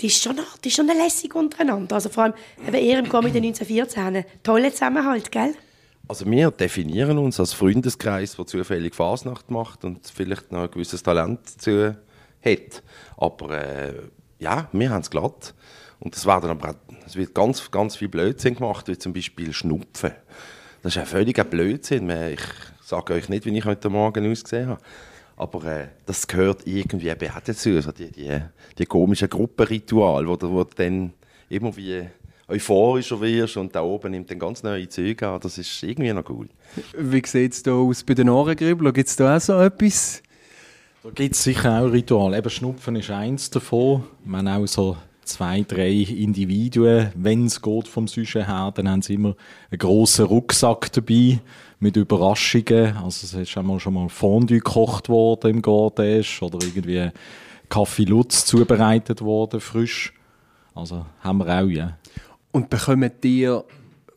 die 0.00 0.06
ist 0.06 0.22
schon 0.22 0.38
die 0.62 0.68
ist 0.68 0.76
schon 0.76 0.86
lässig 0.86 1.34
untereinander. 1.34 1.96
Also 1.96 2.08
vor 2.08 2.24
allem 2.24 2.34
eben 2.66 2.76
eher 2.76 2.98
im 3.00 3.08
Comedy 3.08 3.38
1914. 3.38 4.24
Toller 4.42 4.70
Zusammenhalt, 4.70 5.32
gell? 5.32 5.54
Also 6.08 6.24
wir 6.24 6.50
definieren 6.50 7.18
uns 7.18 7.38
als 7.38 7.52
Freundeskreis, 7.52 8.36
der 8.36 8.46
zufällig 8.46 8.94
Fasnacht 8.94 9.50
macht 9.50 9.84
und 9.84 10.06
vielleicht 10.08 10.50
noch 10.50 10.62
ein 10.62 10.70
gewisses 10.70 11.02
Talent 11.02 11.40
dazu 11.44 11.94
hat. 12.42 12.82
Aber 13.18 13.50
äh, 13.50 13.92
ja, 14.38 14.68
wir 14.72 14.88
haben 14.88 15.02
es 15.02 15.10
glatt. 15.10 15.54
Und 16.00 16.16
es 16.16 16.24
werden 16.24 16.48
aber 16.48 16.76
es 17.04 17.16
wird 17.16 17.34
ganz, 17.34 17.70
ganz 17.70 17.96
viel 17.96 18.08
Blödsinn 18.08 18.54
gemacht, 18.54 18.88
wie 18.88 18.96
zum 18.96 19.12
Beispiel 19.12 19.52
Schnupfen. 19.52 20.12
Das 20.82 20.94
ist 20.94 20.98
ein 20.98 21.06
völliger 21.06 21.44
Blödsinn. 21.44 22.08
Ich 22.08 22.40
sage 22.82 23.12
euch 23.12 23.28
nicht, 23.28 23.44
wie 23.44 23.58
ich 23.58 23.64
heute 23.66 23.90
Morgen 23.90 24.30
ausgesehen 24.30 24.68
habe. 24.68 24.80
Aber 25.36 25.64
äh, 25.64 25.88
das 26.06 26.26
gehört 26.26 26.66
irgendwie 26.66 27.08
eben 27.08 27.30
auch 27.30 27.40
dazu. 27.40 27.70
Also 27.70 27.92
die, 27.92 28.10
die, 28.10 28.40
die 28.78 28.86
komischen 28.86 29.28
Gruppenrituale, 29.28 30.26
wo 30.26 30.38
wo 30.40 30.64
dann 30.64 31.12
immer 31.50 31.76
wie 31.76 32.08
euphorischer 32.48 33.20
wirst 33.20 33.56
und 33.56 33.74
da 33.74 33.82
oben 33.82 34.10
nimmt 34.12 34.30
dann 34.30 34.38
ganz 34.38 34.62
neue 34.62 34.88
Züge 34.88 35.28
an. 35.28 35.40
Das 35.40 35.58
ist 35.58 35.82
irgendwie 35.82 36.12
noch 36.12 36.28
cool. 36.30 36.48
Wie 36.96 37.22
sieht 37.24 37.52
es 37.52 37.62
da 37.62 37.72
aus 37.72 38.02
bei 38.02 38.14
den 38.14 38.28
Ohrengrübeln? 38.28 38.92
Gibt 38.92 39.08
es 39.08 39.16
da 39.16 39.36
auch 39.36 39.40
so 39.40 39.60
etwas? 39.60 40.22
Da 41.02 41.10
gibt 41.10 41.34
es 41.34 41.44
sicher 41.44 41.80
auch 41.80 41.92
Rituale. 41.92 42.38
Eben 42.38 42.50
Schnupfen 42.50 42.96
ist 42.96 43.10
eins 43.10 43.50
davon. 43.50 44.04
Wir 44.24 44.38
haben 44.38 44.48
auch 44.48 44.66
so 44.66 44.96
zwei, 45.28 45.62
drei 45.62 45.90
Individuen, 45.90 47.12
wenn 47.14 47.46
es 47.46 47.60
geht 47.60 47.86
vom 47.86 48.08
Sujet 48.08 48.48
her, 48.48 48.72
dann 48.74 48.88
haben 48.88 49.02
sie 49.02 49.14
immer 49.14 49.36
einen 49.70 49.78
grossen 49.78 50.24
Rucksack 50.24 50.90
dabei 50.92 51.40
mit 51.80 51.96
Überraschungen. 51.96 52.96
Also 52.96 53.26
es 53.26 53.34
ist 53.34 53.50
schon 53.50 53.66
mal, 53.66 53.78
schon 53.78 53.94
mal 53.94 54.08
Fondue 54.08 54.58
gekocht 54.58 55.08
worden 55.08 55.50
im 55.50 55.62
Garten 55.62 56.24
oder 56.40 56.58
irgendwie 56.66 57.10
Kaffee 57.68 58.04
Lutz 58.04 58.46
zubereitet 58.46 59.20
worden, 59.20 59.60
frisch. 59.60 60.14
Also 60.74 61.04
haben 61.20 61.38
wir 61.38 61.46
auch, 61.46 61.68
ja. 61.68 61.98
Und 62.50 62.70
bekommen 62.70 63.10
dir 63.22 63.64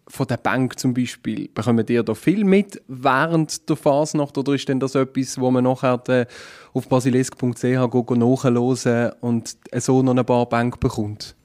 von 0.07 0.27
der 0.27 0.37
Bank 0.37 0.77
zum 0.77 0.93
Beispiel, 0.93 1.49
bekommen 1.53 1.85
ihr 1.87 2.03
da 2.03 2.13
viel 2.13 2.43
mit 2.43 2.81
während 2.87 3.69
der 3.69 3.75
Fasnacht 3.75 4.37
oder 4.37 4.53
ist 4.53 4.67
denn 4.67 4.79
das 4.79 4.95
etwas, 4.95 5.39
wo 5.39 5.49
man 5.51 5.63
nachher 5.63 6.01
äh, 6.07 6.25
auf 6.73 6.87
basilisk.ch 6.87 7.63
nachhören 7.63 9.11
und 9.21 9.57
so 9.77 10.03
noch 10.03 10.15
ein 10.15 10.25
paar 10.25 10.47
Bank 10.47 10.79
bekommt? 10.79 11.35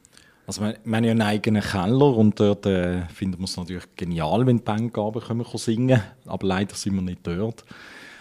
Also 0.46 0.62
wir, 0.62 0.76
wir 0.84 0.96
haben 0.96 1.04
ja 1.04 1.10
einen 1.10 1.22
eigenen 1.22 1.62
Keller 1.62 2.16
und 2.16 2.38
dort 2.38 2.66
äh, 2.66 3.06
finden 3.08 3.38
wir 3.38 3.44
es 3.44 3.56
natürlich 3.56 3.84
genial, 3.96 4.46
wenn 4.46 4.58
die 4.58 4.62
Bandgaben 4.62 5.22
können 5.22 5.44
singen 5.54 6.02
aber 6.26 6.46
leider 6.46 6.74
sind 6.74 6.94
wir 6.94 7.02
nicht 7.02 7.26
dort. 7.26 7.64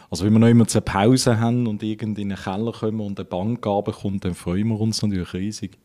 Also 0.10 0.25
wenn 0.25 0.34
wir 0.34 0.39
noch 0.39 0.48
immer 0.48 0.65
eine 0.72 0.81
Pause 0.81 1.39
haben 1.39 1.67
und 1.67 1.81
irgendwie 1.81 2.22
in 2.22 2.29
den 2.29 2.38
Keller 2.38 2.72
kommen 2.72 3.00
und 3.00 3.19
eine 3.19 3.25
Bandgabe 3.25 3.91
kommt, 3.91 4.25
dann 4.25 4.36
freuen 4.36 4.67
wir 4.67 4.79
uns 4.79 5.01
natürlich 5.01 5.34
riesig. 5.34 5.77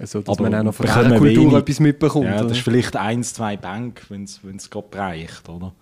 Also, 0.00 0.22
dass 0.22 0.38
aber 0.38 0.48
man 0.48 0.60
auch 0.60 0.64
noch 0.64 0.74
von 0.74 0.86
der 0.86 1.18
Kultur 1.18 1.44
wenig. 1.44 1.54
etwas 1.54 1.80
mitbekommt. 1.80 2.24
Ja, 2.24 2.42
das 2.42 2.52
ist 2.52 2.64
vielleicht 2.64 2.96
eins, 2.96 3.34
zwei 3.34 3.56
Bank, 3.56 4.06
wenn 4.08 4.24
es 4.24 4.70
gerade 4.70 4.98
reicht, 4.98 5.48
oder? 5.48 5.74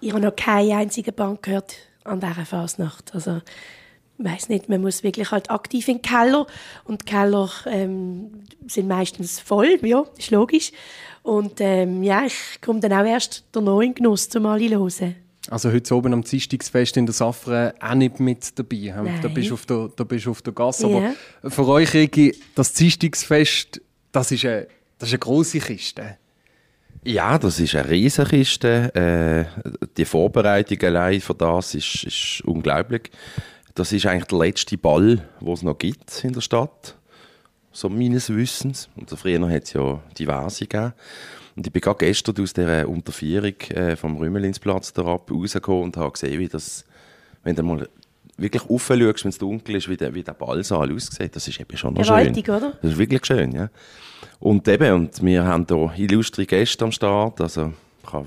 Ich 0.00 0.12
habe 0.12 0.22
noch 0.22 0.34
keine 0.34 0.76
einzige 0.76 1.12
Bank 1.12 1.42
gehört 1.42 1.76
an 2.04 2.20
dieser 2.20 2.46
Fasnacht. 2.46 3.14
Also 3.14 3.42
weiß 4.16 4.48
nicht, 4.48 4.68
man 4.68 4.80
muss 4.80 5.02
wirklich 5.02 5.30
halt 5.30 5.50
aktiv 5.50 5.88
in 5.88 5.98
den 5.98 6.02
Keller 6.02 6.46
und 6.84 7.02
die 7.02 7.04
Keller 7.06 7.50
ähm, 7.66 8.44
sind 8.66 8.88
meistens 8.88 9.40
voll, 9.40 9.78
ja, 9.82 10.04
ist 10.16 10.30
logisch. 10.30 10.72
Und 11.22 11.60
ähm, 11.60 12.02
ja, 12.02 12.24
ich 12.24 12.60
komme 12.62 12.80
dann 12.80 12.92
auch 12.92 13.04
erst 13.04 13.44
der 13.54 13.62
neuen 13.62 13.94
Genuss, 13.94 14.28
zum 14.28 14.46
alle 14.46 14.70
hören. 14.70 15.16
Also 15.50 15.72
heute 15.72 15.96
oben 15.96 16.12
am 16.12 16.22
Dienstagsfest 16.22 16.96
in 16.96 17.06
der 17.06 17.12
Safra 17.12 17.74
auch 17.80 17.94
nicht 17.94 18.20
mit 18.20 18.56
dabei. 18.56 18.94
Nein. 18.96 19.18
Da 19.20 19.26
bist 19.26 19.50
du 19.50 19.54
auf 19.54 19.66
der, 19.66 19.90
da 19.96 20.04
bist 20.04 20.28
auf 20.28 20.42
der 20.42 20.52
Gasse. 20.52 20.88
Ja. 20.88 21.12
Aber 21.42 21.50
für 21.50 21.66
euch, 21.66 21.92
Regi, 21.92 22.36
das 22.54 22.72
Dienstagsfest, 22.72 23.80
das 24.12 24.30
ist 24.30 24.44
eine, 24.44 24.68
das 24.98 25.08
ist 25.08 25.14
eine 25.14 25.18
grosse 25.18 25.58
Kiste. 25.58 26.18
Ja, 27.02 27.36
das 27.36 27.58
ist 27.58 27.74
eine 27.74 27.90
Riesenkiste. 27.90 28.94
Äh, 28.94 29.88
die 29.96 30.04
Vorbereitung 30.04 30.80
allein 30.82 31.20
für 31.20 31.34
das 31.34 31.74
ist, 31.74 32.04
ist 32.04 32.42
unglaublich. 32.44 33.10
Das 33.74 33.92
ist 33.92 34.06
eigentlich 34.06 34.26
der 34.26 34.38
letzte 34.38 34.78
Ball, 34.78 35.16
den 35.40 35.52
es 35.52 35.62
noch 35.62 35.78
gibt 35.78 36.22
in 36.22 36.32
der 36.32 36.42
Stadt. 36.42 36.96
So 37.72 37.88
meines 37.88 38.30
Wissens. 38.30 38.88
Und 38.94 39.10
früher 39.10 39.48
hat 39.48 39.64
es 39.64 39.72
ja 39.72 40.00
diverse 40.16 40.66
gegeben. 40.66 40.92
Und 41.60 41.66
ich 41.66 41.74
bin 41.74 41.82
gerade 41.82 42.06
gestern 42.06 42.42
aus 42.42 42.54
dieser 42.54 42.88
Unterführung 42.88 43.52
äh, 43.74 43.94
vom 43.94 44.16
Rümelinsplatz 44.16 44.94
herab 44.96 45.30
rausgekommen 45.30 45.82
und 45.82 45.96
habe 45.98 46.12
gesehen, 46.12 46.40
wie 46.40 46.48
das, 46.48 46.86
wenn 47.44 47.54
du 47.54 47.62
mal 47.62 47.86
wirklich 48.38 48.62
raufschaust, 48.62 49.24
wenn 49.24 49.28
es 49.28 49.36
dunkel 49.36 49.74
ist, 49.76 49.86
wie 49.86 49.96
der, 49.98 50.14
wie 50.14 50.22
der 50.22 50.32
Ballsaal 50.32 50.90
aussieht, 50.90 51.36
das 51.36 51.46
ist 51.46 51.60
eben 51.60 51.76
schon 51.76 51.92
noch 51.92 52.00
Gewaltig, 52.00 52.46
schön. 52.46 52.54
oder? 52.54 52.78
Das 52.80 52.92
ist 52.92 52.96
wirklich 52.98 53.26
schön, 53.26 53.52
ja. 53.52 53.68
Und 54.38 54.66
eben, 54.68 54.90
und 54.94 55.22
wir 55.22 55.44
haben 55.44 55.66
hier 55.68 55.92
illustre 55.98 56.46
Gäste 56.46 56.82
am 56.82 56.92
Start, 56.92 57.42
also 57.42 57.74
ich 58.02 58.10
kann, 58.10 58.24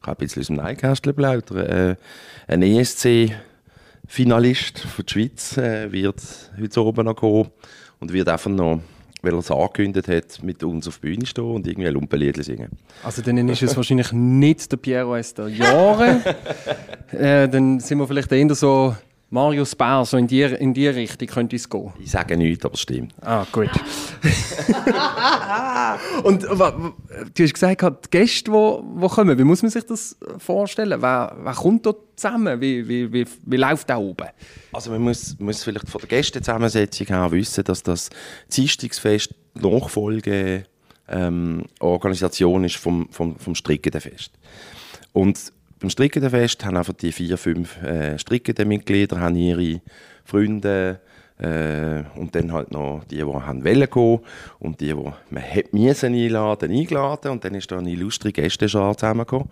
kann 0.00 0.14
ein 0.14 0.18
bisschen 0.18 0.42
aus 0.42 0.46
dem 0.46 0.54
Neinkästchen 0.54 1.12
plaudern. 1.12 1.66
Äh, 1.66 1.96
ein 2.46 2.62
ESC 2.62 3.32
Finalist 4.06 4.78
von 4.78 5.04
der 5.04 5.12
Schweiz 5.12 5.56
äh, 5.56 5.90
wird 5.90 6.22
heute 6.56 6.84
oben 6.84 7.04
noch 7.04 7.16
kommen 7.16 7.50
und 7.98 8.12
wird 8.12 8.28
einfach 8.28 8.48
noch, 8.48 8.80
weil 9.26 9.34
er 9.34 9.38
es 9.40 9.50
angekündigt 9.50 10.08
hat, 10.08 10.42
mit 10.42 10.62
uns 10.62 10.86
auf 10.86 10.98
der 10.98 11.08
Bühne 11.08 11.26
stehen 11.26 11.44
und 11.44 11.66
irgendwie 11.66 11.88
ein 11.88 11.94
Lumpenlied 11.94 12.42
singen. 12.44 12.70
Also 13.02 13.22
dann 13.22 13.48
ist 13.48 13.62
es 13.62 13.76
wahrscheinlich 13.76 14.12
nicht 14.12 14.70
der 14.70 14.76
Piero 14.76 15.16
der 15.16 15.48
Jahre. 15.48 16.20
äh, 17.10 17.48
dann 17.48 17.80
sind 17.80 17.98
wir 17.98 18.06
vielleicht 18.06 18.30
eher 18.30 18.54
so 18.54 18.94
Marius 19.28 19.74
Bär, 19.74 20.04
so 20.04 20.16
in 20.16 20.28
die, 20.28 20.42
in 20.42 20.72
die 20.72 20.86
Richtung 20.86 21.26
könnte 21.26 21.56
es 21.56 21.68
gehen. 21.68 21.92
Ich 21.98 22.12
sage 22.12 22.36
nichts, 22.36 22.64
aber 22.64 22.74
es 22.74 22.80
stimmt. 22.80 23.12
Ah, 23.20 23.44
gut. 23.50 23.70
Und 26.22 26.44
du 26.44 27.42
hast 27.42 27.54
gesagt, 27.54 27.82
die 27.82 28.10
Gäste, 28.10 28.52
die, 28.52 29.00
die 29.00 29.08
kommen, 29.08 29.36
wie 29.36 29.44
muss 29.44 29.62
man 29.62 29.72
sich 29.72 29.84
das 29.84 30.16
vorstellen? 30.38 31.02
Wer, 31.02 31.36
wer 31.42 31.54
kommt 31.54 31.86
dort 31.86 32.02
zusammen? 32.14 32.60
Wie, 32.60 32.86
wie, 32.86 33.12
wie, 33.12 33.26
wie 33.44 33.56
läuft 33.56 33.90
da 33.90 33.96
oben? 33.96 34.28
Also 34.72 34.92
man 34.92 35.02
muss, 35.02 35.36
muss 35.40 35.64
vielleicht 35.64 35.88
von 35.88 36.00
der 36.00 36.08
Gästezusammensetzung 36.08 37.08
her 37.08 37.32
wissen, 37.32 37.64
dass 37.64 37.82
das 37.82 38.10
Dienstagsfest 38.52 39.34
Nachfolge 39.54 40.62
ähm, 41.08 41.64
Organisation 41.80 42.62
ist 42.62 42.76
vom, 42.76 43.08
vom, 43.10 43.36
vom 43.36 43.56
Stricken 43.56 44.00
Fest. 44.00 44.30
Und 45.12 45.52
beim 45.78 45.90
Strickenden 45.90 46.30
Fest 46.30 46.64
haben 46.64 46.76
einfach 46.76 46.94
die 46.94 47.12
vier, 47.12 47.36
fünf 47.36 47.82
äh, 47.82 48.18
strickenden 48.18 48.68
Mitglieder 48.68 49.20
haben 49.20 49.36
ihre 49.36 49.80
Freunde 50.24 51.00
äh, 51.38 52.02
und 52.18 52.34
dann 52.34 52.52
halt 52.52 52.70
noch 52.70 53.04
die, 53.04 53.16
die 53.16 53.24
haben 53.24 53.64
wollen 53.64 53.90
gehen 53.90 54.20
und 54.58 54.80
die, 54.80 54.86
die 54.86 54.94
man 54.94 55.42
hätte 55.42 55.76
müssen 55.76 56.14
einladen, 56.14 56.70
eingeladen 56.70 57.30
und 57.32 57.44
dann 57.44 57.54
ist 57.54 57.70
da 57.70 57.78
eine 57.78 57.90
illustre 57.90 58.32
Gästeschar 58.32 58.96
zusammengekommen. 58.96 59.50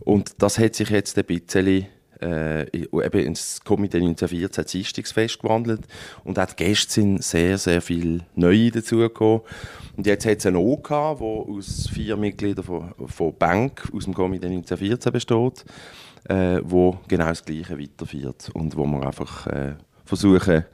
Und 0.00 0.42
das 0.42 0.58
hat 0.58 0.74
sich 0.74 0.88
jetzt 0.88 1.18
ein 1.18 1.24
bisschen 1.24 1.86
äh, 2.22 2.62
eben 2.72 3.20
ins 3.20 3.60
Komitee 3.62 3.98
1914 3.98 4.64
Dienstagsfest 4.64 5.40
gewandelt 5.40 5.82
und 6.24 6.38
auch 6.38 6.46
die 6.46 6.64
Gäste 6.64 6.92
sind 6.92 7.22
sehr, 7.22 7.58
sehr 7.58 7.82
viele 7.82 8.20
Neue 8.34 8.70
dazugekommen. 8.70 9.42
Und 9.96 10.06
jetzt 10.06 10.24
hat 10.24 10.38
es 10.38 10.46
einen 10.46 10.56
O 10.56 10.76
gehabt, 10.76 11.20
der 11.20 11.26
aus 11.26 11.88
vier 11.92 12.16
Mitgliedern 12.16 12.64
von, 12.64 12.94
von 13.06 13.34
Bank 13.36 13.88
aus 13.94 14.04
dem 14.04 14.14
Komitee 14.14 14.46
1914 14.46 15.12
besteht, 15.12 15.64
äh, 16.28 16.60
wo 16.62 16.98
genau 17.08 17.26
das 17.26 17.44
Gleiche 17.44 17.78
weiterführt 17.78 18.50
und 18.54 18.76
wo 18.76 18.86
wir 18.86 19.06
einfach 19.06 19.46
äh, 19.48 19.74
versuchen, 20.04 20.64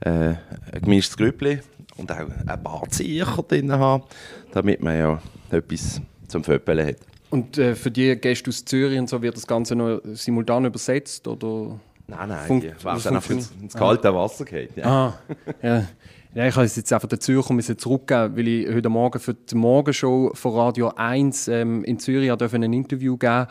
äh, 0.00 0.10
ein 0.10 0.38
gemischtes 0.82 1.16
Grüppli 1.16 1.60
und 1.96 2.10
auch 2.10 2.18
ein 2.18 2.62
paar 2.62 2.88
Ziecher 2.88 3.42
drin 3.42 3.72
haben, 3.72 4.04
damit 4.52 4.82
man 4.82 4.98
ja 4.98 5.22
etwas 5.50 6.00
zum 6.28 6.42
Föppeln 6.42 6.86
hat. 6.86 7.11
Und 7.32 7.56
äh, 7.56 7.74
für 7.74 7.90
die 7.90 8.14
Gäste 8.16 8.50
aus 8.50 8.62
Zürich 8.62 8.98
und 8.98 9.08
so 9.08 9.22
wird 9.22 9.36
das 9.36 9.46
Ganze 9.46 9.74
noch 9.74 10.02
simultan 10.12 10.66
übersetzt? 10.66 11.26
Oder? 11.26 11.80
Nein, 12.06 12.28
nein, 12.28 12.46
Fun 12.46 12.60
die 12.60 12.84
werden 12.84 13.16
einfach 13.16 13.30
ins, 13.30 13.50
ins 13.58 13.72
kalte 13.72 14.10
ah. 14.10 14.14
Wasser 14.14 14.44
geht. 14.44 14.76
Ja. 14.76 14.84
Ah, 14.86 15.18
ja. 15.62 15.86
Ja, 16.34 16.46
ich 16.46 16.54
habe 16.54 16.66
es 16.66 16.76
jetzt 16.76 16.92
einfach 16.92 17.08
dazu 17.08 17.40
kommen, 17.40 17.62
zurückgeben, 17.62 18.36
weil 18.36 18.48
ich 18.48 18.68
heute 18.68 18.90
Morgen 18.90 19.18
für 19.18 19.32
die 19.32 19.54
Morgenshow 19.54 20.30
von 20.34 20.52
Radio 20.54 20.92
1 20.94 21.48
ähm, 21.48 21.84
in 21.84 21.98
Zürich 21.98 22.30
ein 22.30 22.72
Interview 22.72 23.16
geben 23.16 23.46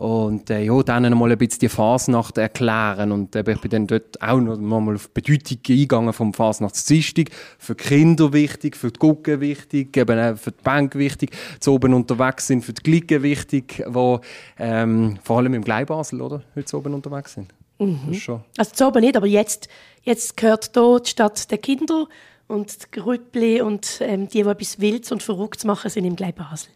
und 0.00 0.48
äh, 0.48 0.62
ja, 0.62 0.82
dann 0.82 1.02
mal 1.18 1.30
ein 1.30 1.36
bisschen 1.36 1.58
die 1.58 1.68
Fasnacht 1.68 2.38
erklären. 2.38 3.12
Und 3.12 3.36
äh, 3.36 3.44
ich 3.46 3.60
bin 3.60 3.70
dann 3.70 3.86
dort 3.86 4.22
auch 4.22 4.40
noch 4.40 4.56
mal 4.56 4.94
auf 4.94 5.08
die 5.08 5.20
Bedeutung 5.20 5.58
eingegangen 5.68 6.14
vom 6.14 6.32
Fasnachtsdienstag. 6.32 7.26
Für 7.58 7.74
die 7.74 7.84
Kinder 7.84 8.32
wichtig, 8.32 8.76
für 8.76 8.90
die 8.90 8.98
Gucken 8.98 9.42
wichtig, 9.42 9.94
eben 9.98 10.18
auch 10.18 10.38
für 10.38 10.52
die 10.52 10.62
Bank 10.62 10.94
wichtig, 10.94 11.36
zu 11.60 11.74
oben 11.74 11.92
unterwegs 11.92 12.46
sind, 12.46 12.64
für 12.64 12.72
die 12.72 12.82
Glicken 12.82 13.22
wichtig, 13.22 13.84
wo 13.88 14.22
ähm, 14.58 15.18
vor 15.22 15.36
allem 15.36 15.52
im 15.52 15.62
Gleibasel, 15.62 16.22
oder? 16.22 16.42
Heute 16.56 16.78
oben 16.78 16.94
unterwegs 16.94 17.34
sind. 17.34 17.52
Mhm. 17.78 18.14
Schon. 18.14 18.40
Also 18.56 18.72
zu 18.72 18.86
oben 18.86 19.02
nicht, 19.02 19.18
aber 19.18 19.26
jetzt, 19.26 19.68
jetzt 20.02 20.34
gehört 20.34 20.70
hier 20.72 21.00
die 21.00 21.10
Stadt 21.10 21.50
der 21.50 21.58
Kinder 21.58 22.08
und 22.48 22.84
die 22.84 22.98
Grüppli 22.98 23.60
und 23.60 23.98
ähm, 24.00 24.28
die, 24.28 24.44
die 24.44 24.48
etwas 24.48 24.80
Wildes 24.80 25.12
und 25.12 25.22
Verrücktes 25.22 25.66
machen, 25.66 25.90
sind 25.90 26.06
im 26.06 26.16
Gleibasel. 26.16 26.70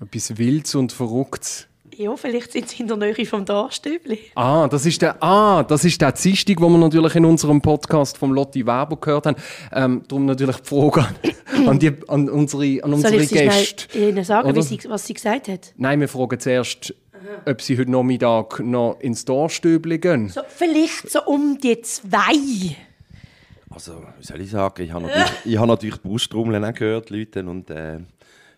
Etwas 0.00 0.38
Wildes 0.38 0.76
und 0.76 0.92
Verrücktes? 0.92 1.66
Ja, 1.96 2.16
vielleicht 2.16 2.50
sind 2.50 2.68
sie 2.68 2.82
in 2.82 2.88
der 2.88 2.96
Nähe 2.96 3.24
vom 3.24 3.44
Darstübli. 3.44 4.18
Ah, 4.34 4.66
das 4.66 4.84
ist 4.84 5.00
der, 5.00 5.22
ah, 5.22 5.62
das 5.62 5.84
ist 5.84 6.00
der 6.00 6.10
Dienstag, 6.10 6.56
den 6.56 6.72
wir 6.72 6.78
natürlich 6.78 7.14
in 7.14 7.24
unserem 7.24 7.60
Podcast 7.60 8.18
vom 8.18 8.32
Lotti 8.32 8.62
Weber 8.62 8.96
gehört 9.00 9.26
haben. 9.26 9.36
Ähm, 9.72 10.02
darum 10.08 10.26
natürlich 10.26 10.56
die 10.56 10.68
Frage 10.68 11.06
an, 11.52 11.68
an, 11.68 11.78
die, 11.78 11.92
an 12.08 12.28
unsere, 12.28 12.82
an 12.82 12.94
unsere 12.94 13.12
Soll 13.12 13.22
ich 13.22 13.30
Gäste. 13.30 13.98
Ihnen 13.98 14.24
sagen, 14.24 14.56
wie 14.56 14.62
sie, 14.62 14.80
was 14.88 15.06
sie 15.06 15.14
gesagt 15.14 15.46
hat? 15.46 15.72
Nein, 15.76 16.00
wir 16.00 16.08
fragen 16.08 16.40
zuerst, 16.40 16.94
Aha. 17.12 17.50
ob 17.52 17.62
sie 17.62 17.78
heute 17.78 17.90
Nachmittag 17.92 18.58
noch 18.60 18.98
ins 19.00 19.24
Dorstübli 19.24 19.98
gehen. 19.98 20.30
So, 20.30 20.40
vielleicht 20.48 21.10
so 21.10 21.22
um 21.24 21.58
die 21.62 21.80
zwei. 21.82 22.76
Also, 23.70 24.02
wie 24.18 24.24
soll 24.24 24.40
ich 24.40 24.50
sagen, 24.50 24.82
ich 24.82 24.92
habe 24.92 25.06
natürlich, 25.06 25.32
ich 25.44 25.56
habe 25.56 25.68
natürlich 25.68 25.96
die 25.96 26.08
Bustrummeln 26.08 26.74
gehört, 26.74 27.10
Leute, 27.10 27.44
und 27.44 27.70
äh, 27.70 27.98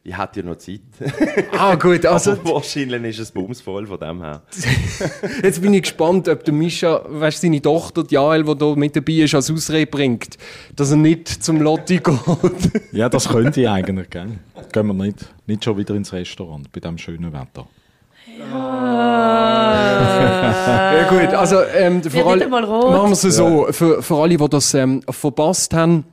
ich 0.07 0.17
hatte 0.17 0.41
ja 0.41 0.47
noch 0.47 0.57
Zeit. 0.57 0.81
Ah, 1.59 1.75
gut. 1.75 2.07
Also, 2.07 2.33
Aber 2.33 2.55
wahrscheinlich 2.55 3.03
ist 3.11 3.19
es 3.19 3.31
bumsvoll 3.33 3.87
von 3.87 3.99
dem 3.99 4.23
her. 4.23 4.43
Jetzt 5.43 5.61
bin 5.61 5.75
ich 5.75 5.83
gespannt, 5.83 6.29
ob 6.29 6.45
der 6.45 6.55
Mischa, 6.55 7.03
weißt, 7.09 7.41
seine 7.41 7.61
Tochter, 7.61 8.05
die 8.05 8.15
Jael, 8.15 8.45
die 8.45 8.55
hier 8.57 8.77
mit 8.77 8.95
dabei 8.95 9.13
ist, 9.15 9.35
als 9.35 9.51
Ausrede 9.51 9.91
bringt, 9.91 10.39
dass 10.77 10.91
er 10.91 10.97
nicht 10.97 11.29
zum 11.29 11.61
Lotti 11.61 11.99
geht. 12.05 12.83
ja, 12.93 13.09
das 13.09 13.29
könnte 13.29 13.61
ich 13.61 13.69
eigentlich, 13.69 14.09
gell? 14.11 14.39
Gehen 14.73 14.87
wir 14.87 14.95
nicht, 14.95 15.27
nicht 15.47 15.65
schon 15.65 15.77
wieder 15.77 15.95
ins 15.95 16.13
Restaurant 16.13 16.71
bei 16.73 16.81
diesem 16.81 16.99
schönen 16.99 17.33
Wetter. 17.33 17.67
Ja. 18.39 18.53
ja 20.95 21.09
gut, 21.09 21.35
also 21.35 21.63
ähm, 21.75 22.03
vor 22.03 22.31
allem 22.31 22.51
machen 22.51 22.69
wir 22.69 23.13
es 23.13 23.23
so, 23.23 23.67
für, 23.71 24.03
für 24.03 24.17
alle, 24.17 24.37
die 24.37 24.49
das 24.49 24.75
ähm, 24.75 25.03
verpasst 25.09 25.73
haben, 25.73 26.05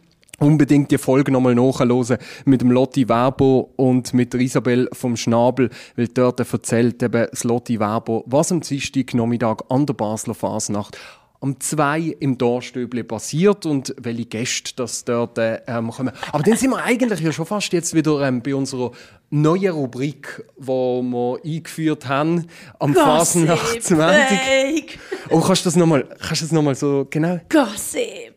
unbedingt 0.43 0.91
die 0.91 0.97
Folge 0.97 1.32
nochmal 1.32 1.56
nachhören 1.56 2.17
mit 2.45 2.62
dem 2.62 2.71
Lotti 2.71 3.08
Werbo 3.08 3.71
und 3.77 4.13
mit 4.13 4.34
der 4.34 4.41
Isabel 4.41 4.89
vom 4.93 5.15
Schnabel, 5.15 5.69
weil 5.95 6.08
dort 6.10 6.39
erzählt 6.39 7.01
eben 7.01 7.27
das 7.29 7.43
Lotti 7.43 7.79
Werbo, 7.79 8.23
was 8.27 8.51
am 8.51 8.62
Dienstag 8.62 9.13
Nachmittag 9.13 9.63
an 9.69 9.86
der 9.86 9.93
Basler 9.93 10.36
Fasnacht 10.36 10.97
um 11.39 11.60
zwei 11.60 12.15
im 12.21 12.38
Dorstübli 12.38 13.03
passiert 13.03 13.65
und 13.65 13.93
welche 13.99 14.25
Gäste 14.25 14.71
das 14.77 15.03
dort 15.03 15.38
ähm, 15.38 15.91
kommen. 15.91 16.13
Aber 16.32 16.41
dann 16.41 16.56
sind 16.56 16.69
wir 16.69 16.82
eigentlich 16.82 17.19
ja 17.19 17.34
schon 17.34 17.45
fast 17.45 17.73
jetzt 17.73 17.93
wieder 17.93 18.25
ähm, 18.25 18.41
bei 18.41 18.56
unserer 18.56 18.91
neuen 19.29 19.73
Rubrik, 19.73 20.45
die 20.58 20.67
wir 20.67 21.39
eingeführt 21.43 22.08
haben 22.08 22.47
am 22.79 22.93
Fasnacht 22.93 23.84
20. 23.84 24.97
Oh, 25.32 25.41
kannst 25.41 25.65
du 25.65 25.67
das 25.67 25.75
nochmal, 25.75 26.08
kannst 26.17 26.43
du 26.43 26.45
das 26.45 26.51
nochmal 26.53 26.75
so 26.75 27.06
genau? 27.10 27.41
Gossip. 27.49 28.33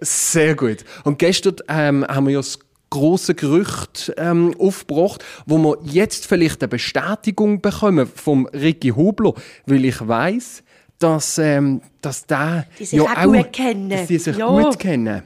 Sehr 0.00 0.54
gut. 0.54 0.84
Und 1.04 1.18
gestern 1.18 1.56
ähm, 1.68 2.04
haben 2.06 2.26
wir 2.26 2.34
ja 2.34 2.38
das 2.38 2.58
große 2.90 3.34
Gerücht 3.34 4.12
ähm, 4.16 4.54
aufgebracht, 4.58 5.24
wo 5.46 5.58
wir 5.58 5.78
jetzt 5.84 6.26
vielleicht 6.26 6.62
eine 6.62 6.68
Bestätigung 6.68 7.60
bekommen 7.60 8.06
vom 8.06 8.46
Ricky 8.46 8.90
Hubler, 8.90 9.34
weil 9.66 9.84
ich 9.84 10.06
weiß, 10.06 10.62
dass, 10.98 11.38
ähm, 11.38 11.82
dass 12.00 12.26
der 12.26 12.66
die 12.78 12.84
sich 12.84 12.98
ja 12.98 13.04
auch, 13.04 13.24
gut 13.24 13.52
kennen. 13.52 13.90
Dass 13.90 14.06
die 14.06 14.18
sich 14.18 14.36
ja. 14.36 14.46
gut 14.46 14.78
kennen. 14.78 15.22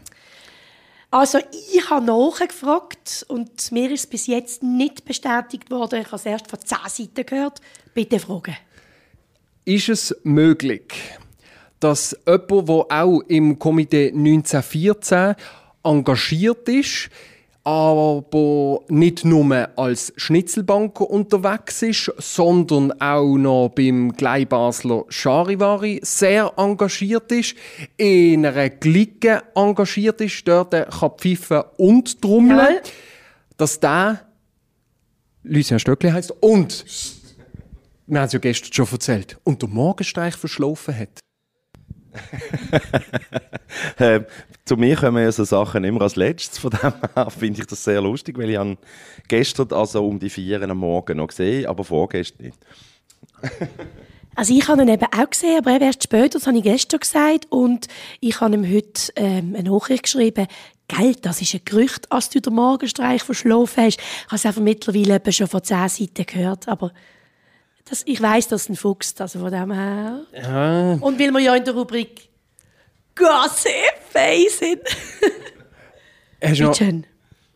Also 1.13 1.39
ich 1.73 1.91
habe 1.91 2.07
nachgefragt 2.07 3.27
und 3.29 3.73
mir 3.73 3.91
ist 3.91 4.11
bis 4.11 4.29
jetzt 4.29 4.63
nicht 4.63 5.05
bestätigt 5.05 5.71
worden. 5.71 6.01
Ich 6.01 6.07
habe 6.07 6.17
es 6.17 6.27
erst 6.27 6.49
von 6.49 6.61
zehn 6.61 6.79
Seiten 6.87 7.27
gehört. 7.27 7.61
Bitte 7.95 8.21
fragen. 8.21 8.57
Ist 9.65 9.89
es 9.89 10.17
möglich, 10.23 10.95
dass 11.81 12.17
jemand, 12.27 12.69
der 12.69 12.87
auch 12.91 13.21
im 13.29 13.59
Komitee 13.59 14.09
1914 14.09 15.35
engagiert 15.83 16.69
ist, 16.69 17.11
aber 17.63 18.81
nicht 18.89 19.25
nur 19.25 19.69
als 19.77 20.13
Schnitzelbanker 20.17 21.09
unterwegs 21.09 21.83
ist, 21.83 22.13
sondern 22.19 22.93
auch 23.01 23.37
noch 23.37 23.71
beim 23.75 24.13
Gleibasler 24.13 25.05
Charivari 25.09 26.01
sehr 26.03 26.53
engagiert 26.57 27.31
ist, 27.33 27.55
in 27.97 28.47
einer 28.47 28.71
Clique 28.71 29.43
engagiert 29.55 30.21
ist, 30.21 30.49
dort 30.49 30.73
kann 30.73 31.11
pfeifen 31.19 31.63
und 31.77 32.21
trommeln, 32.21 32.77
ja. 32.77 32.91
dass 33.57 33.79
der 33.79 34.21
Lucien 35.43 35.79
Stöckli 35.79 36.11
heisst 36.11 36.33
und 36.41 36.85
wir 38.07 38.19
haben 38.19 38.27
es 38.27 38.33
ja 38.33 38.41
gestern 38.41 38.73
schon 38.73 38.89
erzählt, 38.91 39.39
und 39.45 39.63
der 39.63 39.69
Morgenstreich 39.69 40.35
verschlafen 40.35 40.99
hat. 40.99 41.21
äh, 43.99 44.21
zu 44.65 44.77
mir 44.77 44.97
kommen 44.97 45.23
ja 45.23 45.33
so 45.33 45.45
Sachen 45.45 45.85
immer 45.85 46.03
als 46.03 46.17
letztes. 46.17 46.59
Von 46.59 46.71
dem 46.71 46.93
her 47.15 47.31
finde 47.39 47.61
ich 47.61 47.67
das 47.67 47.85
sehr 47.85 48.01
lustig, 48.01 48.39
weil 48.39 48.51
ich 48.51 48.57
habe 48.57 48.77
gestern 49.29 49.73
also 49.73 50.07
um 50.07 50.19
die 50.19 50.31
vier 50.31 50.63
am 50.63 50.79
Morgen 50.79 51.19
noch 51.19 51.29
gesehen, 51.29 51.67
aber 51.67 51.85
vorgestern 51.85 52.47
nicht. 52.47 52.59
also 54.35 54.55
ich 54.55 54.69
habe 54.69 54.83
ihn 54.83 54.89
eben 54.89 55.07
auch 55.07 55.31
gesehen, 55.31 55.59
aber 55.59 55.73
eben 55.73 55.85
erst 55.85 56.05
später, 56.05 56.39
das 56.39 56.47
habe 56.47 56.59
ich 56.59 56.65
gestern 56.65 57.01
gesagt. 57.01 57.47
Und 57.51 57.89
ich 58.21 58.41
habe 58.41 58.55
ihm 58.55 58.65
heute 58.65 59.13
ähm, 59.17 59.55
eine 59.57 59.71
Nachricht 59.71 60.05
geschrieben, 60.05 60.47
Gell, 60.89 61.15
das 61.23 61.41
ist 61.41 61.55
ein 61.55 61.61
Gerücht, 61.65 62.11
als 62.11 62.31
du 62.31 62.41
den 62.41 62.55
Morgenstreich 62.55 63.23
verschlafen 63.23 63.85
hast. 63.85 64.01
Ich 64.01 64.27
habe 64.27 64.37
es 64.37 64.47
einfach 64.47 64.61
mittlerweile 64.61 65.21
schon 65.33 65.47
von 65.47 65.63
zehn 65.63 65.89
Seiten 65.89 66.27
gehört, 66.27 66.67
aber 66.67 66.93
das, 67.85 68.03
ich 68.07 68.21
weiß, 68.21 68.49
dass 68.49 68.69
ein 68.69 68.77
Fuchs, 68.77 69.15
also 69.21 69.41
von 69.41 69.51
dem 69.51 69.73
her. 69.73 70.21
Ja. 70.33 70.93
Und 71.01 71.19
weil 71.19 71.31
wir 71.33 71.41
ja 71.41 71.57
in 71.57 71.65
der 71.65 71.75
Rubrik 71.75 72.29
Gossip 73.15 74.01
sind. 74.49 74.81
hast, 76.43 76.61
noch, 76.61 76.79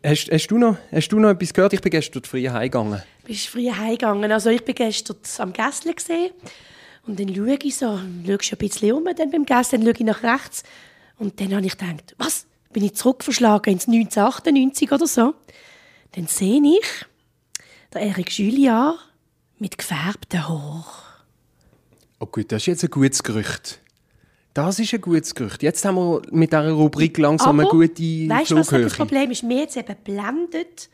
hast, 0.04 0.30
hast, 0.30 0.46
du 0.48 0.58
noch, 0.58 0.76
hast 0.92 1.08
du 1.08 1.18
noch 1.18 1.30
etwas 1.30 1.54
gehört? 1.54 1.72
Ich 1.72 1.80
bin 1.80 1.90
gestern 1.90 2.24
früh 2.24 2.48
heimgegangen. 2.48 3.02
Bist 3.24 3.48
früh 3.48 3.70
heimgegangen? 3.70 4.30
Also 4.32 4.50
ich 4.50 4.64
bin 4.64 4.74
gestern 4.74 5.16
am 5.38 5.52
Gässle 5.52 5.94
gesehen 5.94 6.32
und 7.06 7.18
dann 7.18 7.34
schaue 7.34 7.56
ich 7.62 7.76
so, 7.76 7.98
schaue 8.26 8.38
ich 8.40 8.52
ein 8.52 8.58
bisschen 8.58 8.92
um 8.92 9.04
dann 9.04 9.30
beim 9.30 9.46
Gässle, 9.46 9.78
dann 9.78 9.86
schaue 9.86 9.94
ich 9.94 10.00
nach 10.00 10.22
rechts 10.22 10.64
und 11.18 11.40
dann 11.40 11.54
habe 11.54 11.66
ich 11.66 11.76
gedacht, 11.76 12.14
was? 12.18 12.46
Bin 12.72 12.84
ich 12.84 12.94
zurückverschlagen 12.94 13.72
ins 13.72 13.86
1998 13.86 14.90
oder 14.90 15.06
so? 15.06 15.34
Dann 16.12 16.26
sehe 16.26 16.60
ich, 16.60 17.06
der 17.92 18.02
Erik 18.02 18.36
Julia 18.36 18.98
mit 19.64 19.78
gefärbten 19.78 20.46
Haaren. 20.46 20.84
Oh 22.20 22.26
gut, 22.26 22.52
das 22.52 22.62
ist 22.62 22.66
jetzt 22.66 22.84
ein 22.84 22.90
gutes 22.90 23.22
Gerücht. 23.22 23.80
Das 24.52 24.78
ist 24.78 24.92
ein 24.92 25.00
gutes 25.00 25.34
Gerücht. 25.34 25.62
Jetzt 25.62 25.82
haben 25.86 25.96
wir 25.96 26.20
mit 26.30 26.52
dieser 26.52 26.70
Rubrik 26.70 27.16
langsam 27.16 27.58
Aber, 27.58 27.70
eine 27.70 27.70
gute 27.70 28.02
weißt, 28.02 28.48
Flughöhe. 28.48 28.84
Weißt 28.84 28.92
das 28.92 28.96
Problem 28.98 29.30
ist? 29.30 29.42
Mir 29.42 29.60
jetzt 29.60 29.78
eben 29.78 29.96
blendet 30.04 30.90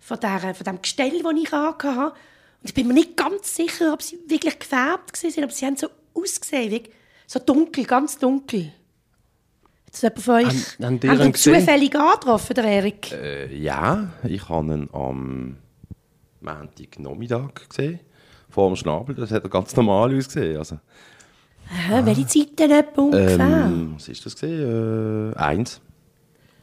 von, 0.00 0.18
der, 0.18 0.52
von 0.52 0.64
dem 0.64 0.82
Gestell, 0.82 1.22
das 1.22 1.32
ich 1.40 1.52
hatte. 1.52 2.06
Und 2.06 2.64
ich 2.64 2.74
bin 2.74 2.88
mir 2.88 2.94
nicht 2.94 3.16
ganz 3.16 3.54
sicher, 3.54 3.92
ob 3.92 4.02
sie 4.02 4.18
wirklich 4.26 4.58
gefärbt 4.58 5.22
waren, 5.22 5.44
aber 5.44 5.52
sie 5.52 5.66
haben 5.66 5.76
so 5.76 5.86
ausgesehen, 6.12 6.72
wie 6.72 6.82
so 7.28 7.38
dunkel, 7.38 7.84
ganz 7.84 8.18
dunkel. 8.18 8.72
Hat 9.86 9.92
das 9.92 10.02
jemand 10.02 10.22
von 10.22 10.34
euch 10.34 10.78
haben 10.80 11.00
ihn 11.00 11.32
gesehen? 11.32 11.54
zufällig 11.60 11.94
angetroffen, 11.94 12.54
der 12.54 12.64
Erik? 12.64 13.12
Äh, 13.12 13.56
ja, 13.56 14.10
ich 14.24 14.48
habe 14.48 14.74
ihn 14.74 14.88
am 14.92 15.58
Montagnachmittag 16.40 17.68
gesehen. 17.68 18.00
Vor 18.58 18.70
dem 18.70 18.74
Schnabel, 18.74 19.14
das 19.14 19.30
hat 19.30 19.44
er 19.44 19.50
ganz 19.50 19.76
normal 19.76 20.12
ausgesehen. 20.16 20.56
Also, 20.56 20.78
Hä, 21.68 22.00
welche 22.02 22.26
Zeit 22.26 22.58
denn 22.58 22.72
etwa 22.72 23.02
ungefähr? 23.02 23.38
ähm, 23.38 23.92
was 23.94 24.08
ist 24.08 24.26
das 24.26 24.34
gesehen? 24.34 25.32
Äh, 25.32 25.36
eins. 25.36 25.80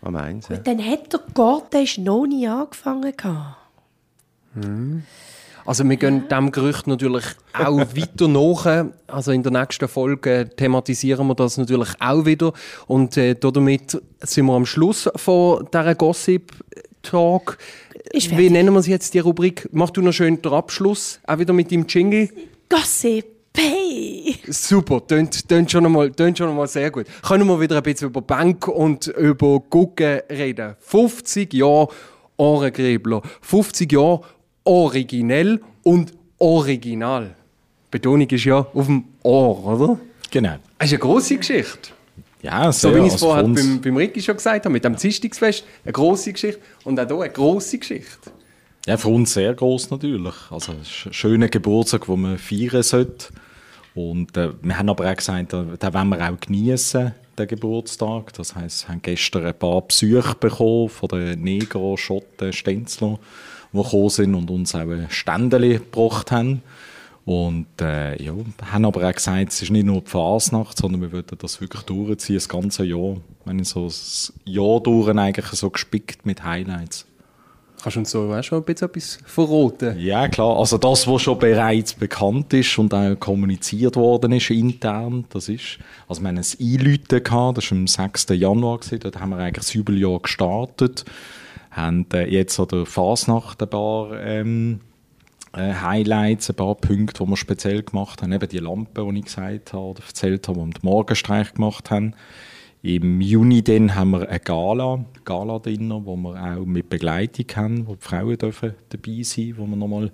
Am 0.02 0.14
eins, 0.18 0.50
ja. 0.50 0.58
Dann 0.58 0.86
hat 0.86 1.14
der 1.14 1.22
Cortège 1.34 2.02
noch 2.02 2.26
nie 2.26 2.50
angefangen. 2.50 3.16
gehabt. 3.16 3.56
Also 5.66 5.88
wir 5.90 5.96
gehen 5.96 6.28
diesem 6.30 6.52
Gerücht 6.52 6.86
natürlich 6.86 7.24
auch 7.54 7.78
weiter 7.96 8.28
nach. 8.28 8.88
Also 9.08 9.32
in 9.32 9.42
der 9.42 9.54
nächsten 9.54 9.88
Folge 9.88 10.50
thematisieren 10.54 11.26
wir 11.28 11.36
das 11.36 11.56
natürlich 11.58 11.90
auch 12.02 12.26
wieder. 12.26 12.52
Und 12.88 13.16
äh, 13.16 13.36
damit 13.36 14.02
sind 14.20 14.46
wir 14.48 14.54
am 14.54 14.66
Schluss 14.66 15.10
von 15.16 15.66
dieser 15.74 15.96
Gossip-Talk. 15.96 16.85
Ist 18.12 18.38
Wie 18.38 18.50
nennen 18.50 18.74
wir 18.74 18.80
es 18.80 18.88
jetzt, 18.88 19.14
die 19.14 19.20
Rubrik? 19.20 19.68
Mach 19.72 19.90
du 19.90 20.02
noch 20.02 20.14
schön 20.14 20.42
den 20.42 20.52
Abschluss, 20.52 21.20
auch 21.26 21.40
wieder 21.40 21.54
mit 21.54 21.72
dem 21.72 21.86
Jingle. 21.88 22.30
Gossip. 22.70 23.26
Hey. 23.58 24.36
Super, 24.48 25.06
tönt, 25.06 25.48
tönt, 25.48 25.72
schon 25.72 25.86
einmal, 25.86 26.12
tönt 26.12 26.38
schon 26.38 26.50
einmal 26.50 26.68
sehr 26.68 26.92
gut. 26.92 27.06
Können 27.22 27.48
wir 27.48 27.60
wieder 27.60 27.78
ein 27.78 27.84
bisschen 27.84 28.10
über 28.10 28.22
Bank 28.22 28.68
und 28.68 29.08
über 29.08 29.62
Gucken 29.62 30.20
reden. 30.30 30.76
50 30.80 31.54
Jahre 31.54 31.88
Ohrengräbler. 32.38 33.22
50 33.42 33.92
Jahre 33.92 34.22
originell 34.66 35.62
und 35.84 36.14
original. 36.38 37.36
Betonung 37.92 38.30
ist 38.30 38.44
ja 38.44 38.68
auf 38.74 38.86
dem 38.88 39.06
Ohr, 39.24 39.66
oder? 39.66 40.00
Genau. 40.32 40.58
Das 40.78 40.88
ist 40.88 40.94
eine 40.94 41.00
grosse 41.00 41.38
Geschichte. 41.38 41.95
Ja, 42.46 42.72
So 42.72 42.94
wie 42.94 43.00
ich 43.00 43.14
es 43.14 43.20
vorher 43.20 43.44
beim, 43.44 43.82
beim 43.82 43.98
Ricky 43.98 44.22
schon 44.22 44.36
gesagt 44.38 44.66
habe, 44.66 44.74
mit 44.74 44.86
dem 44.86 44.96
Zistungsfest, 44.96 45.64
eine 45.84 45.92
grosse 45.92 46.32
Geschichte 46.32 46.62
und 46.84 47.00
auch 47.00 47.08
hier 47.08 47.20
eine 47.20 47.34
grosse 47.34 47.80
Geschichte. 47.80 48.32
Ja, 48.86 48.98
für 48.98 49.08
uns 49.08 49.34
sehr 49.34 49.52
groß 49.56 49.90
natürlich. 49.90 50.34
Also 50.52 50.74
ein 50.74 50.86
schöner 50.86 51.48
Geburtstag, 51.48 52.06
den 52.06 52.22
man 52.22 52.38
feiern 52.38 52.84
sollte. 52.84 53.30
Und 53.96 54.38
äh, 54.38 54.52
wir 54.62 54.78
haben 54.78 54.90
aber 54.90 55.10
auch 55.10 55.16
gesagt, 55.16 55.54
da 55.54 55.94
wollen 55.94 56.10
wir 56.10 56.30
auch 56.30 56.40
genießen, 56.40 57.16
den 57.36 57.48
Geburtstag. 57.48 58.34
Das 58.34 58.54
heisst, 58.56 58.88
wir 58.88 58.94
haben 58.94 59.02
gestern 59.02 59.48
ein 59.48 59.58
paar 59.58 59.82
Besuche 59.82 60.36
bekommen 60.36 60.90
von 60.90 61.10
den 61.10 61.42
Negro, 61.42 61.98
Schotten, 61.98 62.54
Stenzler, 62.54 63.18
die 63.74 63.82
gekommen 63.82 64.10
sind 64.10 64.36
und 64.36 64.52
uns 64.52 64.76
auch 64.76 64.82
ein 64.82 65.08
Ständchen 65.10 65.72
gebracht 65.72 66.32
haben. 66.32 66.62
Und 67.26 67.82
äh, 67.82 68.22
ja, 68.22 68.34
haben 68.72 68.86
aber 68.86 69.10
auch 69.10 69.14
gesagt, 69.14 69.52
es 69.52 69.62
ist 69.64 69.72
nicht 69.72 69.86
nur 69.86 70.02
die 70.02 70.12
Fasnacht, 70.12 70.78
sondern 70.78 71.02
wir 71.02 71.12
würden 71.12 71.38
das 71.40 71.60
wirklich 71.60 71.82
durchziehen, 71.82 72.36
das 72.36 72.48
ganze 72.48 72.86
Jahr. 72.86 73.18
Wenn 73.46 73.60
ich 73.60 73.70
so 73.70 73.86
das 73.86 74.32
Jahr 74.46 74.80
durch 74.80 75.10
eigentlich 75.10 75.48
so 75.48 75.72
gespickt 75.72 76.26
mit 76.26 76.44
Highlights. 76.44 77.08
Kannst 77.82 77.96
du 77.96 78.00
uns 78.00 78.12
so 78.12 78.34
auch 78.34 78.44
schon 78.44 78.60
ein 78.60 78.64
bisschen 78.64 78.88
etwas 78.90 79.20
verraten? 79.26 80.00
Ja, 80.00 80.28
klar. 80.28 80.58
Also 80.58 80.78
das, 80.78 81.08
was 81.08 81.22
schon 81.22 81.38
bereits 81.38 81.94
bekannt 81.94 82.54
ist 82.54 82.78
und 82.78 82.94
auch 82.94 83.16
kommuniziert 83.20 83.96
worden 83.96 84.32
ist 84.32 84.50
intern, 84.50 85.26
das 85.30 85.50
ist, 85.50 85.80
also 86.08 86.22
wir 86.22 86.30
haben 86.30 86.38
ein 86.38 86.46
Einläuten 86.60 87.24
gehabt, 87.24 87.58
das 87.58 87.72
war 87.72 87.78
am 87.78 87.88
6. 87.88 88.28
Januar, 88.30 88.80
gewesen, 88.80 89.00
dort 89.00 89.20
haben 89.20 89.30
wir 89.32 89.38
eigentlich 89.38 89.66
das 89.66 89.74
Jubeljahre 89.74 90.22
gestartet, 90.22 91.06
haben 91.72 92.06
äh, 92.14 92.28
jetzt 92.28 92.60
an 92.60 92.68
der 92.70 92.86
Fasnacht 92.86 93.62
ein 93.62 93.70
paar 93.70 94.20
ähm, 94.20 94.80
äh, 94.82 94.95
Highlights, 95.62 96.50
ein 96.50 96.56
paar 96.56 96.76
Punkte, 96.76 97.24
die 97.24 97.30
wir 97.30 97.38
speziell 97.38 97.84
gemacht 97.84 98.22
haben, 98.22 98.32
eben 98.32 98.50
die 98.50 98.60
Lampe, 98.60 99.08
die 99.12 99.20
ich 99.20 99.26
gesagt 99.26 99.74
habe, 99.74 99.84
oder 99.84 100.04
erzählt 100.06 100.48
habe, 100.48 100.60
die 100.60 100.66
wir 100.66 100.74
den 100.74 100.86
Morgenstreich 100.86 101.54
gemacht 101.54 101.92
haben. 101.92 102.14
Im 102.82 103.20
Juni 103.20 103.64
dann 103.64 103.96
haben 103.96 104.12
wir 104.12 104.30
eine 104.30 104.40
Gala, 104.40 105.06
Gala-Dinner, 105.24 106.06
wo 106.06 106.16
wir 106.18 106.36
auch 106.36 106.66
mit 106.66 106.90
Begleitung 106.90 107.46
haben, 107.56 107.88
wo 107.88 107.96
die 107.96 108.02
Frauen 108.02 108.38
dürfen 108.38 108.76
dabei 108.90 109.24
sein 109.24 109.56
wo 109.58 109.66
wir 109.66 109.76
nochmal 109.76 110.12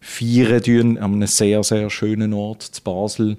feiern 0.00 0.60
dürfen, 0.60 0.98
an 0.98 1.14
einem 1.14 1.26
sehr, 1.26 1.62
sehr 1.62 1.88
schönen 1.88 2.34
Ort 2.34 2.62
zu 2.62 2.82
Basel. 2.82 3.38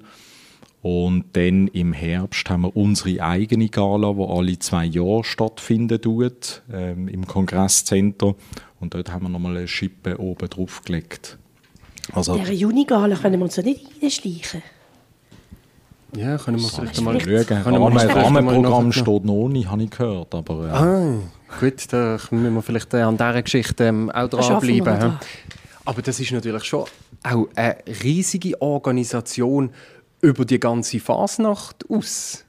Und 0.86 1.24
dann 1.32 1.66
im 1.66 1.92
Herbst 1.92 2.48
haben 2.48 2.62
wir 2.62 2.76
unsere 2.76 3.20
eigene 3.20 3.68
Gala, 3.68 4.12
die 4.12 4.22
alle 4.22 4.56
zwei 4.60 4.84
Jahre 4.84 5.24
stattfinden 5.24 6.00
tut, 6.00 6.62
ähm, 6.72 7.08
im 7.08 7.26
Kongresscenter. 7.26 8.36
Und 8.78 8.94
dort 8.94 9.10
haben 9.10 9.24
wir 9.24 9.28
nochmal 9.28 9.56
eine 9.56 9.66
Schippe 9.66 10.16
oben 10.20 10.48
drauf 10.48 10.82
gelegt. 10.84 11.38
Also, 12.12 12.36
Der 12.36 12.54
Junigala 12.54 13.16
können 13.16 13.40
wir 13.40 13.46
uns 13.46 13.56
ja 13.56 13.64
nicht 13.64 13.84
reinschleichen. 14.00 14.62
Ja, 16.14 16.38
können 16.38 16.60
wir 16.60 16.68
vielleicht 16.68 17.00
mal 17.00 17.20
schauen. 17.20 18.06
Rahmenprogramm 18.06 18.92
steht 18.92 19.24
noch 19.24 19.48
nicht, 19.48 19.68
habe 19.68 19.82
ich 19.82 19.90
gehört. 19.90 20.36
Aber, 20.36 20.68
äh, 20.68 20.70
Ah, 20.70 21.18
gut, 21.58 21.92
da 21.92 22.16
müssen 22.30 22.54
wir 22.54 22.62
vielleicht 22.62 22.94
an 22.94 23.16
dieser 23.16 23.42
Geschichte 23.42 23.86
ähm, 23.86 24.08
auch 24.12 24.28
dranbleiben. 24.28 25.18
Aber 25.84 26.02
das 26.02 26.20
ist 26.20 26.30
natürlich 26.30 26.62
schon 26.62 26.84
auch 27.24 27.48
eine 27.56 27.76
riesige 28.04 28.60
Organisation 28.60 29.70
über 30.20 30.44
die 30.44 30.60
ganze 30.60 31.00
Fasnacht 31.00 31.88
aus. 31.88 32.44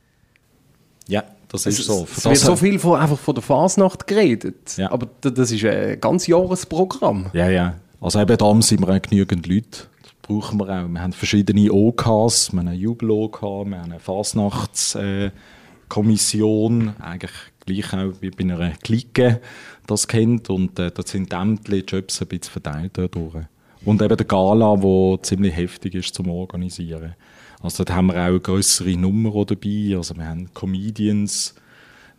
ja, 1.08 1.24
das 1.50 1.66
ist 1.66 1.86
so. 1.86 2.04
Es, 2.04 2.24
Für 2.24 2.32
es 2.32 2.36
wird 2.36 2.38
so 2.38 2.56
viel 2.56 2.78
von, 2.80 2.98
einfach 3.00 3.18
von 3.18 3.36
der 3.36 3.42
Fasnacht 3.42 4.06
geredet. 4.08 4.78
Ja. 4.78 4.92
Aber 4.92 5.08
das 5.22 5.52
ist 5.52 5.66
ein 5.66 6.00
ganz 6.00 6.28
Jahresprogramm. 6.28 7.32
Ja, 7.34 7.50
ja. 7.50 7.76
Also 8.02 8.22
eben 8.22 8.38
darum 8.38 8.62
sind 8.62 8.86
wir 8.86 8.94
auch 8.94 9.02
genügend 9.02 9.48
Leute. 9.48 9.88
Das 10.04 10.12
brauchen 10.22 10.60
wir 10.60 10.66
auch. 10.66 10.88
Wir 10.88 11.02
haben 11.02 11.14
verschiedene 11.14 11.72
OKs. 11.72 12.52
Wir 12.52 12.60
haben 12.60 12.68
eine 12.68 12.76
Jubel-OK, 12.76 13.42
wir 13.42 13.80
haben 13.80 13.92
eine 13.92 14.00
Fasnachtskommission. 14.00 16.94
Eigentlich 17.00 17.32
gleich 17.66 17.92
auch 17.94 18.14
wie 18.22 18.30
bei 18.30 18.44
einer 18.44 18.70
Clique 18.84 19.42
das 19.88 20.08
kennt. 20.08 20.50
Und 20.50 20.78
äh, 20.80 20.92
dort 20.92 21.08
sind 21.08 21.32
die 21.32 21.36
Ämter, 21.36 21.72
die 21.72 21.80
Jobs 21.80 22.22
ein 22.22 22.28
bisschen 22.28 22.52
verteilt 22.52 22.92
dadurch. 22.96 23.46
Und 23.86 24.02
eben 24.02 24.18
der 24.18 24.26
Gala, 24.26 24.76
der 24.76 25.24
ziemlich 25.24 25.56
heftig 25.56 25.96
ist 25.96 26.14
zum 26.14 26.30
Organisieren. 26.30 27.16
Also 27.62 27.84
dort 27.84 27.96
haben 27.96 28.08
wir 28.08 28.16
auch 28.16 28.40
grössere 28.40 28.96
Nummer 28.96 29.46
dabei. 29.46 29.96
Also 29.96 30.16
wir 30.16 30.28
haben 30.28 30.54
Comedians, 30.54 31.56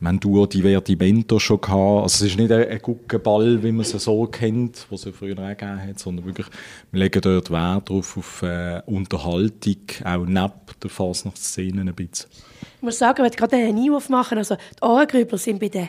wir 0.01 0.09
haben 0.09 0.21
Duo 0.21 0.47
Divertimento 0.47 1.39
schon 1.39 1.61
gehabt. 1.61 2.03
Also 2.03 2.25
es 2.25 2.33
ist 2.33 2.39
nicht 2.39 2.53
ein, 2.53 2.79
Guckenball, 2.81 3.63
wie 3.63 3.73
man 3.73 3.81
es 3.81 3.91
so 3.91 4.27
kennt, 4.27 4.87
was 4.91 5.07
es 5.07 5.17
früher 5.17 5.39
auch 5.39 5.49
gegeben 5.49 5.83
hat, 5.83 5.99
sondern 5.99 6.27
wirklich, 6.27 6.47
wir 6.93 7.01
legen 7.01 7.21
dort 7.21 7.51
Wert 7.51 7.89
drauf, 7.89 8.17
auf 8.17 8.43
äh, 8.43 8.83
Unterhaltung, 8.87 9.77
auch 10.05 10.25
neben 10.25 10.53
der 10.83 10.91
Fasnachtsszene 10.91 11.81
ein 11.81 11.95
bisschen. 11.95 12.31
Ich 12.77 12.83
muss 12.83 12.99
sagen, 12.99 13.17
ich 13.19 13.23
möchte 13.23 13.39
gerade 13.39 13.57
einen 13.57 13.77
Einwurf 13.77 14.09
machen. 14.09 14.39
Also, 14.39 14.55
die 14.55 14.85
Ohrengrübler 14.85 15.39
sind 15.39 15.59
bei, 15.59 15.69
den, 15.69 15.89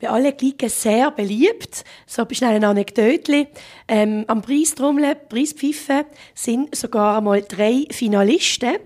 bei 0.00 0.08
allen 0.08 0.36
Klicken 0.36 0.68
sehr 0.68 1.10
beliebt. 1.10 1.84
So 2.06 2.26
schnell 2.30 2.56
eine 2.56 2.68
Anekdote. 2.68 3.48
Ähm, 3.86 4.24
am 4.26 4.42
Preistrommeln, 4.42 5.16
Preispfeifen, 5.28 6.04
sind 6.34 6.74
sogar 6.74 7.18
einmal 7.18 7.42
drei 7.42 7.84
Finalisten, 7.90 8.76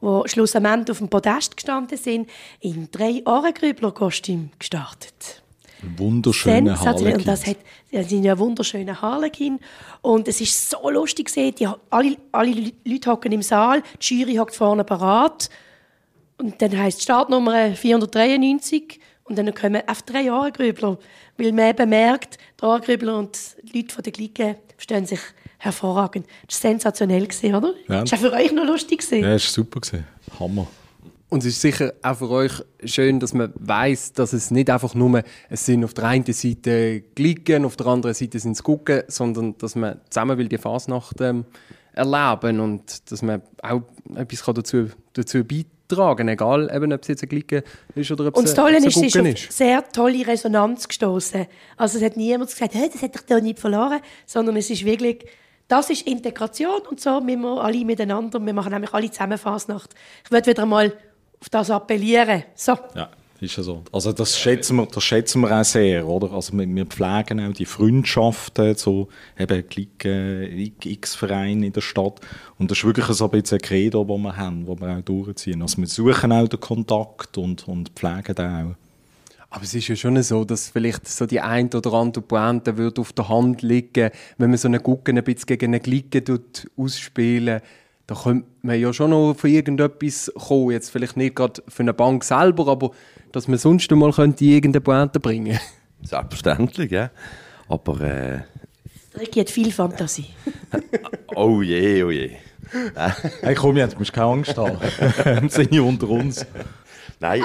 die 0.00 0.22
schlussendlich 0.26 0.90
auf 0.90 0.98
dem 0.98 1.08
Podest 1.08 1.56
gestanden 1.56 1.98
sind, 1.98 2.28
in 2.60 2.88
drei 2.90 3.22
Ohrengrübler-Kostümen 3.24 4.52
gestartet. 4.58 5.42
Ein 5.82 5.98
wunderschöner 5.98 6.76
Sensationell. 6.76 7.16
Und 7.16 7.28
das 7.28 7.46
hat, 7.46 7.56
ja, 7.90 8.04
sind 8.04 8.24
ja 8.24 8.38
wunderschöne 8.38 9.02
Harlequin. 9.02 9.58
Und 10.00 10.28
es 10.28 10.40
ist 10.40 10.70
so 10.70 10.88
lustig 10.88 11.26
gesehen. 11.26 11.54
Die, 11.56 11.68
alle, 11.90 12.16
alle 12.30 12.72
Leute 12.84 13.10
hocken 13.10 13.32
im 13.32 13.42
Saal, 13.42 13.82
die 14.00 14.20
Jury 14.20 14.36
hockt 14.36 14.54
vorne 14.54 14.84
parat. 14.84 15.50
Und 16.38 16.62
dann 16.62 16.78
heisst 16.78 17.02
Startnummer 17.02 17.72
493. 17.72 19.00
Und 19.24 19.38
dann 19.38 19.52
kommen 19.54 19.82
auf 19.86 20.02
drei 20.02 20.32
Ohrengrübler. 20.32 20.98
Weil 21.36 21.52
man 21.52 21.70
eben 21.70 21.88
merkt, 21.90 22.38
die 22.60 22.64
Ohrengrübler 22.64 23.18
und 23.18 23.38
die 23.62 23.78
Leute 23.78 23.94
von 23.94 24.02
der 24.02 24.12
Clique 24.12 24.56
verstehen 24.76 25.06
sich 25.06 25.20
hervorragend. 25.58 26.26
Das 26.48 26.62
war 26.62 26.70
sensationell, 26.70 27.28
oder? 27.54 27.74
Ja. 27.88 28.02
Das 28.02 28.12
war 28.12 28.18
auch 28.18 28.22
für 28.22 28.32
euch 28.32 28.52
noch 28.52 28.66
lustig. 28.66 29.00
Gewesen. 29.00 29.22
Ja, 29.22 29.34
ist 29.34 29.52
super 29.52 29.80
gewesen. 29.80 30.04
Hammer. 30.38 30.66
Und 31.28 31.38
es 31.38 31.46
ist 31.46 31.62
sicher 31.62 31.94
auch 32.02 32.18
für 32.18 32.28
euch 32.28 32.52
schön, 32.84 33.18
dass 33.18 33.32
man 33.32 33.52
weiß, 33.54 34.12
dass 34.12 34.34
es 34.34 34.50
nicht 34.50 34.68
einfach 34.68 34.94
nur 34.94 35.22
es 35.48 35.64
sind 35.64 35.82
auf 35.82 35.94
der 35.94 36.04
einen 36.04 36.30
Seite 36.30 37.00
Glicken, 37.14 37.64
auf 37.64 37.76
der 37.76 37.86
anderen 37.86 38.14
Seite 38.14 38.38
sind 38.38 38.52
es 38.52 38.62
Gucken, 38.62 39.04
sondern 39.08 39.56
dass 39.56 39.74
man 39.74 39.98
zusammen 40.10 40.36
will 40.36 40.48
die 40.48 40.58
Fasnacht 40.58 41.22
ähm, 41.22 41.46
erleben 41.94 42.60
und 42.60 43.10
dass 43.10 43.22
man 43.22 43.40
auch 43.62 43.80
etwas 44.14 44.44
kann 44.44 44.56
dazu, 44.56 44.90
dazu 45.14 45.42
beitragen 45.42 45.70
egal 46.28 46.70
eben, 46.74 46.92
ob 46.92 47.02
es 47.02 47.08
jetzt 47.08 47.22
ein 47.22 47.28
Glicken 47.28 47.62
ist 47.94 48.10
oder 48.10 48.26
ob 48.26 48.36
Und 48.36 48.44
es 48.44 48.54
das 48.54 48.64
Tolle 48.64 48.76
ein 48.76 48.84
ist, 48.84 48.96
es 48.96 49.14
ist 49.14 49.16
auf 49.16 49.52
sehr 49.52 49.92
tolle 49.92 50.26
Resonanz 50.26 50.88
gestoßen. 50.88 51.46
Also 51.76 51.98
es 51.98 52.04
hat 52.04 52.16
niemand 52.16 52.50
gesagt, 52.50 52.74
hey, 52.74 52.88
das 52.92 53.02
hat 53.02 53.14
dich 53.14 53.22
da 53.22 53.40
nicht 53.40 53.58
verloren, 53.58 54.00
sondern 54.26 54.56
es 54.56 54.70
ist 54.70 54.84
wirklich, 54.84 55.24
das 55.68 55.90
ist 55.90 56.06
Integration 56.06 56.82
und 56.90 57.00
so 57.00 57.20
müssen 57.20 57.42
wir 57.42 57.62
alle 57.62 57.84
miteinander, 57.84 58.44
wir 58.44 58.52
machen 58.52 58.72
nämlich 58.72 58.92
alle 58.92 59.10
zusammen 59.10 59.38
Fasnacht. 59.38 59.94
Ich 60.24 60.30
würde 60.30 60.50
wieder 60.50 60.66
mal 60.66 60.92
auf 61.40 61.48
das 61.48 61.70
appellieren. 61.70 62.44
So, 62.54 62.76
Ja, 62.94 63.10
ist 63.42 63.56
ja 63.56 63.62
so. 63.62 63.82
Also 63.92 64.12
das 64.12 64.38
schätzen 64.38 64.76
wir, 64.76 64.86
das 64.86 65.02
schätzen 65.02 65.40
wir 65.42 65.58
auch 65.58 65.64
sehr, 65.64 66.06
oder? 66.06 66.32
Also 66.32 66.56
wir, 66.56 66.66
wir 66.66 66.86
pflegen 66.86 67.40
auch 67.40 67.52
die 67.52 67.64
Freundschaften, 67.64 68.74
so 68.76 69.08
eben 69.38 69.68
Klicken, 69.68 70.72
X-Vereine 70.82 71.66
in 71.66 71.72
der 71.72 71.80
Stadt. 71.80 72.20
Und 72.58 72.70
das 72.70 72.78
ist 72.78 72.84
wirklich 72.84 73.06
so 73.06 73.24
ein 73.24 73.30
bisschen 73.30 73.58
ein 73.58 73.62
Credo, 73.62 74.04
das 74.04 74.18
wir 74.18 74.36
haben, 74.36 74.66
das 74.66 74.80
wir 74.80 74.96
auch 74.96 75.02
durchziehen. 75.02 75.62
Also 75.62 75.78
wir 75.78 75.86
suchen 75.86 76.32
auch 76.32 76.48
den 76.48 76.60
Kontakt 76.60 77.36
und, 77.38 77.66
und 77.68 77.90
pflegen 77.90 78.34
den 78.34 78.46
auch. 78.46 78.74
Aber 79.50 79.64
es 79.64 79.74
ist 79.74 79.88
ja 79.88 79.96
schon 79.96 80.22
so, 80.22 80.46
dass 80.46 80.70
vielleicht 80.70 81.06
so 81.06 81.26
die 81.26 81.40
ein 81.40 81.68
oder 81.74 81.92
andere 81.92 82.22
Pointe 82.22 82.78
wird 82.78 82.98
auf 82.98 83.12
der 83.12 83.28
Hand 83.28 83.60
liegen, 83.60 84.10
wenn 84.38 84.48
man 84.48 84.56
so 84.56 84.66
einen 84.66 84.82
Gucken 84.82 85.18
ein 85.18 85.24
bisschen 85.24 85.46
gegen 85.46 85.74
einen 85.74 85.82
Glicken 85.82 86.40
ausspielen 86.76 87.60
da 88.06 88.14
könnte 88.14 88.48
man 88.62 88.80
ja 88.80 88.92
schon 88.92 89.10
noch 89.10 89.34
von 89.34 89.50
irgendetwas 89.50 90.32
kommen. 90.34 90.72
Jetzt 90.72 90.90
vielleicht 90.90 91.16
nicht 91.16 91.36
gerade 91.36 91.62
für 91.68 91.82
eine 91.82 91.94
Bank 91.94 92.24
selber, 92.24 92.68
aber 92.68 92.90
dass 93.32 93.48
man 93.48 93.58
sonst 93.58 93.90
mal 93.90 94.12
könnte 94.12 94.44
irgendeine 94.44 94.80
Pointe 94.80 95.20
bringen 95.20 95.58
Selbstverständlich, 96.02 96.90
ja. 96.90 97.10
Aber... 97.68 98.00
Äh... 98.00 98.40
Ricky 99.18 99.40
hat 99.40 99.50
viel 99.50 99.70
Fantasie. 99.70 100.26
oh 101.36 101.62
je, 101.62 102.02
oh 102.02 102.10
je. 102.10 102.30
hey, 103.42 103.54
komm 103.54 103.76
jetzt, 103.76 103.94
du 103.94 103.98
musst 103.98 104.12
keine 104.12 104.28
Angst 104.28 104.56
haben. 104.56 104.78
Wir 104.80 105.50
sind 105.50 105.70
hier 105.70 105.84
unter 105.84 106.08
uns. 106.08 106.46
Nein, 107.20 107.42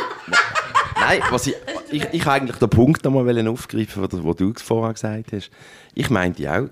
nein, 0.99 1.19
was 1.29 1.47
ich, 1.47 1.55
ich, 1.91 2.03
ich 2.13 2.25
eigentlich 2.25 2.57
den 2.57 2.69
Punkt 2.69 3.03
nochmal 3.03 3.47
aufgreifen, 3.47 4.07
den 4.07 4.35
du 4.35 4.53
vorher 4.55 4.93
gesagt 4.93 5.33
hast. 5.33 5.51
Ich 5.93 6.09
meinte 6.09 6.49
auch, 6.51 6.69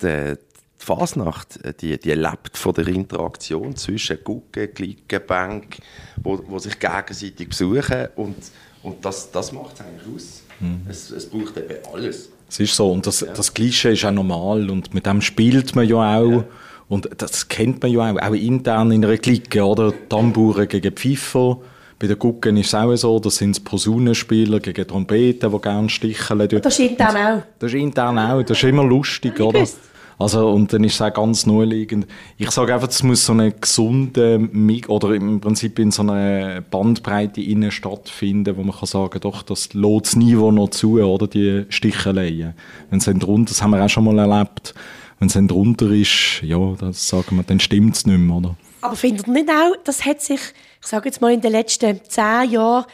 die, 0.00 0.36
die 0.82 0.86
Fasnacht, 0.86 1.58
die, 1.80 1.98
die 1.98 2.12
lebt 2.12 2.56
von 2.56 2.74
der 2.74 2.88
Interaktion 2.88 3.76
zwischen 3.76 4.22
Gucken, 4.22 4.74
Klicken, 4.74 5.20
Bank, 5.26 5.78
wo, 6.22 6.40
wo 6.46 6.58
sich 6.58 6.78
gegenseitig 6.78 7.48
besuchen 7.48 8.08
und, 8.16 8.36
und 8.82 9.04
das, 9.04 9.30
das 9.30 9.52
macht 9.52 9.74
es 9.74 9.80
eigentlich 9.80 10.14
aus. 10.14 10.42
Mhm. 10.60 10.80
Es, 10.88 11.10
es 11.10 11.28
braucht 11.28 11.56
eben 11.56 11.78
alles. 11.92 12.30
Es 12.48 12.60
ist 12.60 12.74
so 12.74 12.90
und 12.90 13.06
das, 13.06 13.20
ja. 13.20 13.32
das 13.32 13.54
Klischee 13.54 13.92
ist 13.92 14.04
auch 14.04 14.10
normal 14.10 14.68
und 14.70 14.92
mit 14.92 15.06
dem 15.06 15.22
spielt 15.22 15.74
man 15.74 15.88
ja 15.88 16.18
auch. 16.18 16.30
Ja. 16.30 16.44
Und 16.88 17.08
das 17.16 17.48
kennt 17.48 17.82
man 17.82 17.90
ja 17.90 18.12
auch, 18.12 18.20
auch 18.20 18.34
intern 18.34 18.90
in 18.92 19.04
einer 19.04 19.16
Clique, 19.16 19.64
oder? 19.64 19.94
Tamburen 20.10 20.68
gegen 20.68 20.92
Pfeifer. 20.92 21.58
Bei 21.98 22.06
den 22.06 22.18
Gucken 22.18 22.56
ist 22.56 22.66
es 22.66 22.74
auch 22.74 22.94
so, 22.96 23.18
das 23.20 23.36
sind 23.36 23.64
Posaunenspieler 23.64 24.60
gegen 24.60 24.86
Trompeten, 24.86 25.50
die 25.50 25.60
gerne 25.60 25.88
sticheln. 25.88 26.48
Das 26.48 26.78
ist 26.78 26.90
intern 26.90 27.16
auch. 27.16 27.42
Das 27.58 27.72
ist 27.72 27.78
intern 27.78 28.18
auch, 28.18 28.42
das 28.42 28.58
ist 28.58 28.64
immer 28.64 28.84
lustig, 28.84 29.40
oder? 29.40 29.60
Gewusst. 29.60 29.78
Also, 30.22 30.48
und 30.50 30.72
dann 30.72 30.84
ist 30.84 30.94
es 30.94 31.02
auch 31.02 31.12
ganz 31.12 31.46
naheliegend. 31.46 32.06
Ich 32.38 32.50
sage 32.52 32.72
einfach, 32.72 32.88
es 32.88 33.02
muss 33.02 33.26
so 33.26 33.32
eine 33.32 33.50
gesunde, 33.50 34.48
oder 34.86 35.14
im 35.14 35.40
Prinzip 35.40 35.80
in 35.80 35.90
so 35.90 36.02
einer 36.02 36.60
Bandbreite 36.60 37.40
innen 37.40 37.72
stattfinden, 37.72 38.56
wo 38.56 38.62
man 38.62 38.76
kann 38.76 38.86
sagen, 38.86 39.18
doch, 39.20 39.42
das 39.42 39.74
lädt 39.74 40.06
das 40.06 40.14
Niveau 40.14 40.52
noch 40.52 40.70
zu, 40.70 41.00
oder, 41.00 41.26
die 41.26 41.64
Sticheleien. 41.70 42.54
Wenn 42.88 43.00
es 43.00 43.06
dann 43.06 43.18
drunter, 43.18 43.50
das 43.50 43.62
haben 43.62 43.72
wir 43.72 43.84
auch 43.84 43.88
schon 43.88 44.04
mal 44.04 44.16
erlebt, 44.16 44.74
wenn 45.18 45.26
es 45.26 45.34
dann 45.34 45.48
drunter 45.48 45.90
ist, 45.90 46.40
ja, 46.42 46.74
das 46.78 47.08
sagen 47.08 47.34
wir, 47.34 47.42
dann 47.42 47.58
stimmt 47.58 47.96
es 47.96 48.06
nicht 48.06 48.18
mehr, 48.18 48.36
oder? 48.36 48.56
Aber 48.80 48.94
findet 48.94 49.26
ihr 49.26 49.32
nicht 49.32 49.50
auch, 49.50 49.74
das 49.82 50.04
hat 50.04 50.20
sich, 50.20 50.40
ich 50.80 50.86
sage 50.86 51.08
jetzt 51.08 51.20
mal, 51.20 51.32
in 51.32 51.40
den 51.40 51.50
letzten 51.50 52.00
zehn 52.08 52.48
Jahren 52.48 52.84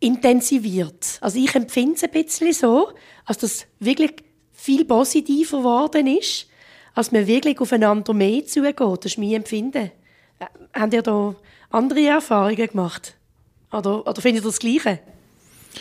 intensiviert? 0.00 1.18
Also 1.20 1.38
ich 1.38 1.54
empfinde 1.54 1.96
es 1.96 2.04
ein 2.04 2.10
bisschen 2.12 2.52
so, 2.54 2.88
als 3.26 3.36
das 3.36 3.66
wirklich 3.78 4.12
viel 4.52 4.86
positiver 4.86 5.58
geworden 5.58 6.06
ist 6.06 6.46
als 6.98 7.12
man 7.12 7.28
wirklich 7.28 7.60
aufeinander 7.60 8.12
mehr 8.12 8.44
zugeht. 8.44 8.76
Das 8.80 9.12
ist 9.12 9.18
mein 9.18 9.34
Empfinden. 9.34 9.92
Äh, 10.40 10.46
habt 10.74 10.92
ihr 10.92 11.02
da 11.02 11.32
andere 11.70 12.04
Erfahrungen 12.06 12.66
gemacht? 12.66 13.14
Oder, 13.70 14.04
oder 14.04 14.20
findet 14.20 14.42
ihr 14.42 14.48
das 14.48 14.58
Gleiche? 14.58 14.98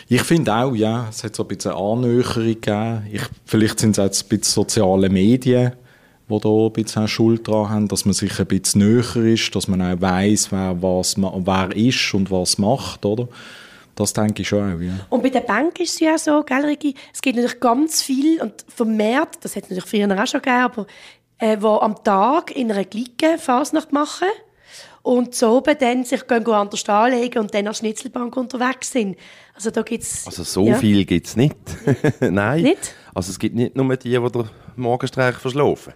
Ich 0.07 0.21
finde 0.21 0.53
auch, 0.53 0.75
ja. 0.75 1.07
Es 1.09 1.23
hat 1.23 1.35
so 1.35 1.43
ein 1.43 1.47
bisschen 1.47 1.71
Annäherung 1.71 2.45
gegeben. 2.45 3.07
Ich, 3.11 3.23
vielleicht 3.45 3.79
sind 3.79 3.97
es 3.97 3.99
auch 3.99 4.03
ein 4.03 4.29
bisschen 4.29 4.43
soziale 4.43 5.09
Medien, 5.09 5.71
die 6.29 6.39
da 6.39 6.49
ein 6.49 6.73
bisschen 6.73 7.07
Schuld 7.07 7.47
dran 7.47 7.69
haben, 7.71 7.87
dass 7.87 8.05
man 8.05 8.13
sich 8.13 8.39
ein 8.39 8.45
bisschen 8.45 8.81
näher 8.81 9.15
ist, 9.15 9.55
dass 9.55 9.67
man 9.67 9.81
auch 9.81 9.99
weiss, 9.99 10.51
wer, 10.51 10.79
was, 10.83 11.17
wer 11.17 11.75
ist 11.75 12.13
und 12.13 12.29
was 12.29 12.59
macht, 12.59 13.03
oder? 13.05 13.27
Das 13.97 14.13
denke 14.13 14.43
ich 14.43 14.47
schon 14.47 14.75
auch, 14.75 14.79
ja. 14.79 14.93
Und 15.09 15.23
bei 15.23 15.29
der 15.29 15.39
Bank 15.39 15.79
ist 15.79 15.95
es 15.95 15.99
ja 15.99 16.17
so, 16.19 16.43
gell, 16.43 16.63
Rigi? 16.63 16.93
Es 17.11 17.19
gibt 17.19 17.35
natürlich 17.35 17.59
ganz 17.59 18.03
viel 18.03 18.39
und 18.39 18.53
vermehrt, 18.67 19.39
das 19.41 19.55
hat 19.55 19.63
es 19.63 19.69
natürlich 19.71 19.89
früher 19.89 20.23
auch 20.23 20.27
schon 20.27 20.39
gegeben, 20.39 20.61
aber 20.61 20.85
äh, 21.39 21.57
die 21.57 21.65
am 21.65 22.03
Tag 22.03 22.55
in 22.55 22.71
einer 22.71 22.85
Clique 22.85 23.39
Fasnacht 23.39 23.91
machen 23.91 24.27
und 25.01 25.33
so 25.33 25.57
oben 25.57 25.75
dann 25.79 26.03
sich 26.03 26.27
gehen, 26.27 26.45
anders 26.45 26.87
anlegen 26.87 27.39
und 27.39 27.55
dann 27.55 27.67
als 27.67 27.79
Schnitzelbank 27.79 28.37
unterwegs 28.37 28.91
sind. 28.91 29.17
Also 29.55 29.71
da 29.71 29.81
gibt's... 29.81 30.27
Also 30.27 30.43
so 30.43 30.67
ja. 30.67 30.75
viel 30.75 31.03
gibt 31.03 31.25
es 31.25 31.35
nicht. 31.35 31.55
Nein. 32.19 32.61
Nicht? 32.61 32.93
Also 33.15 33.31
es 33.31 33.39
gibt 33.39 33.55
nicht 33.55 33.75
nur 33.75 33.97
die, 33.97 34.09
die 34.09 34.31
den 34.31 34.49
Morgenstreich 34.75 35.35
verschlafen 35.37 35.93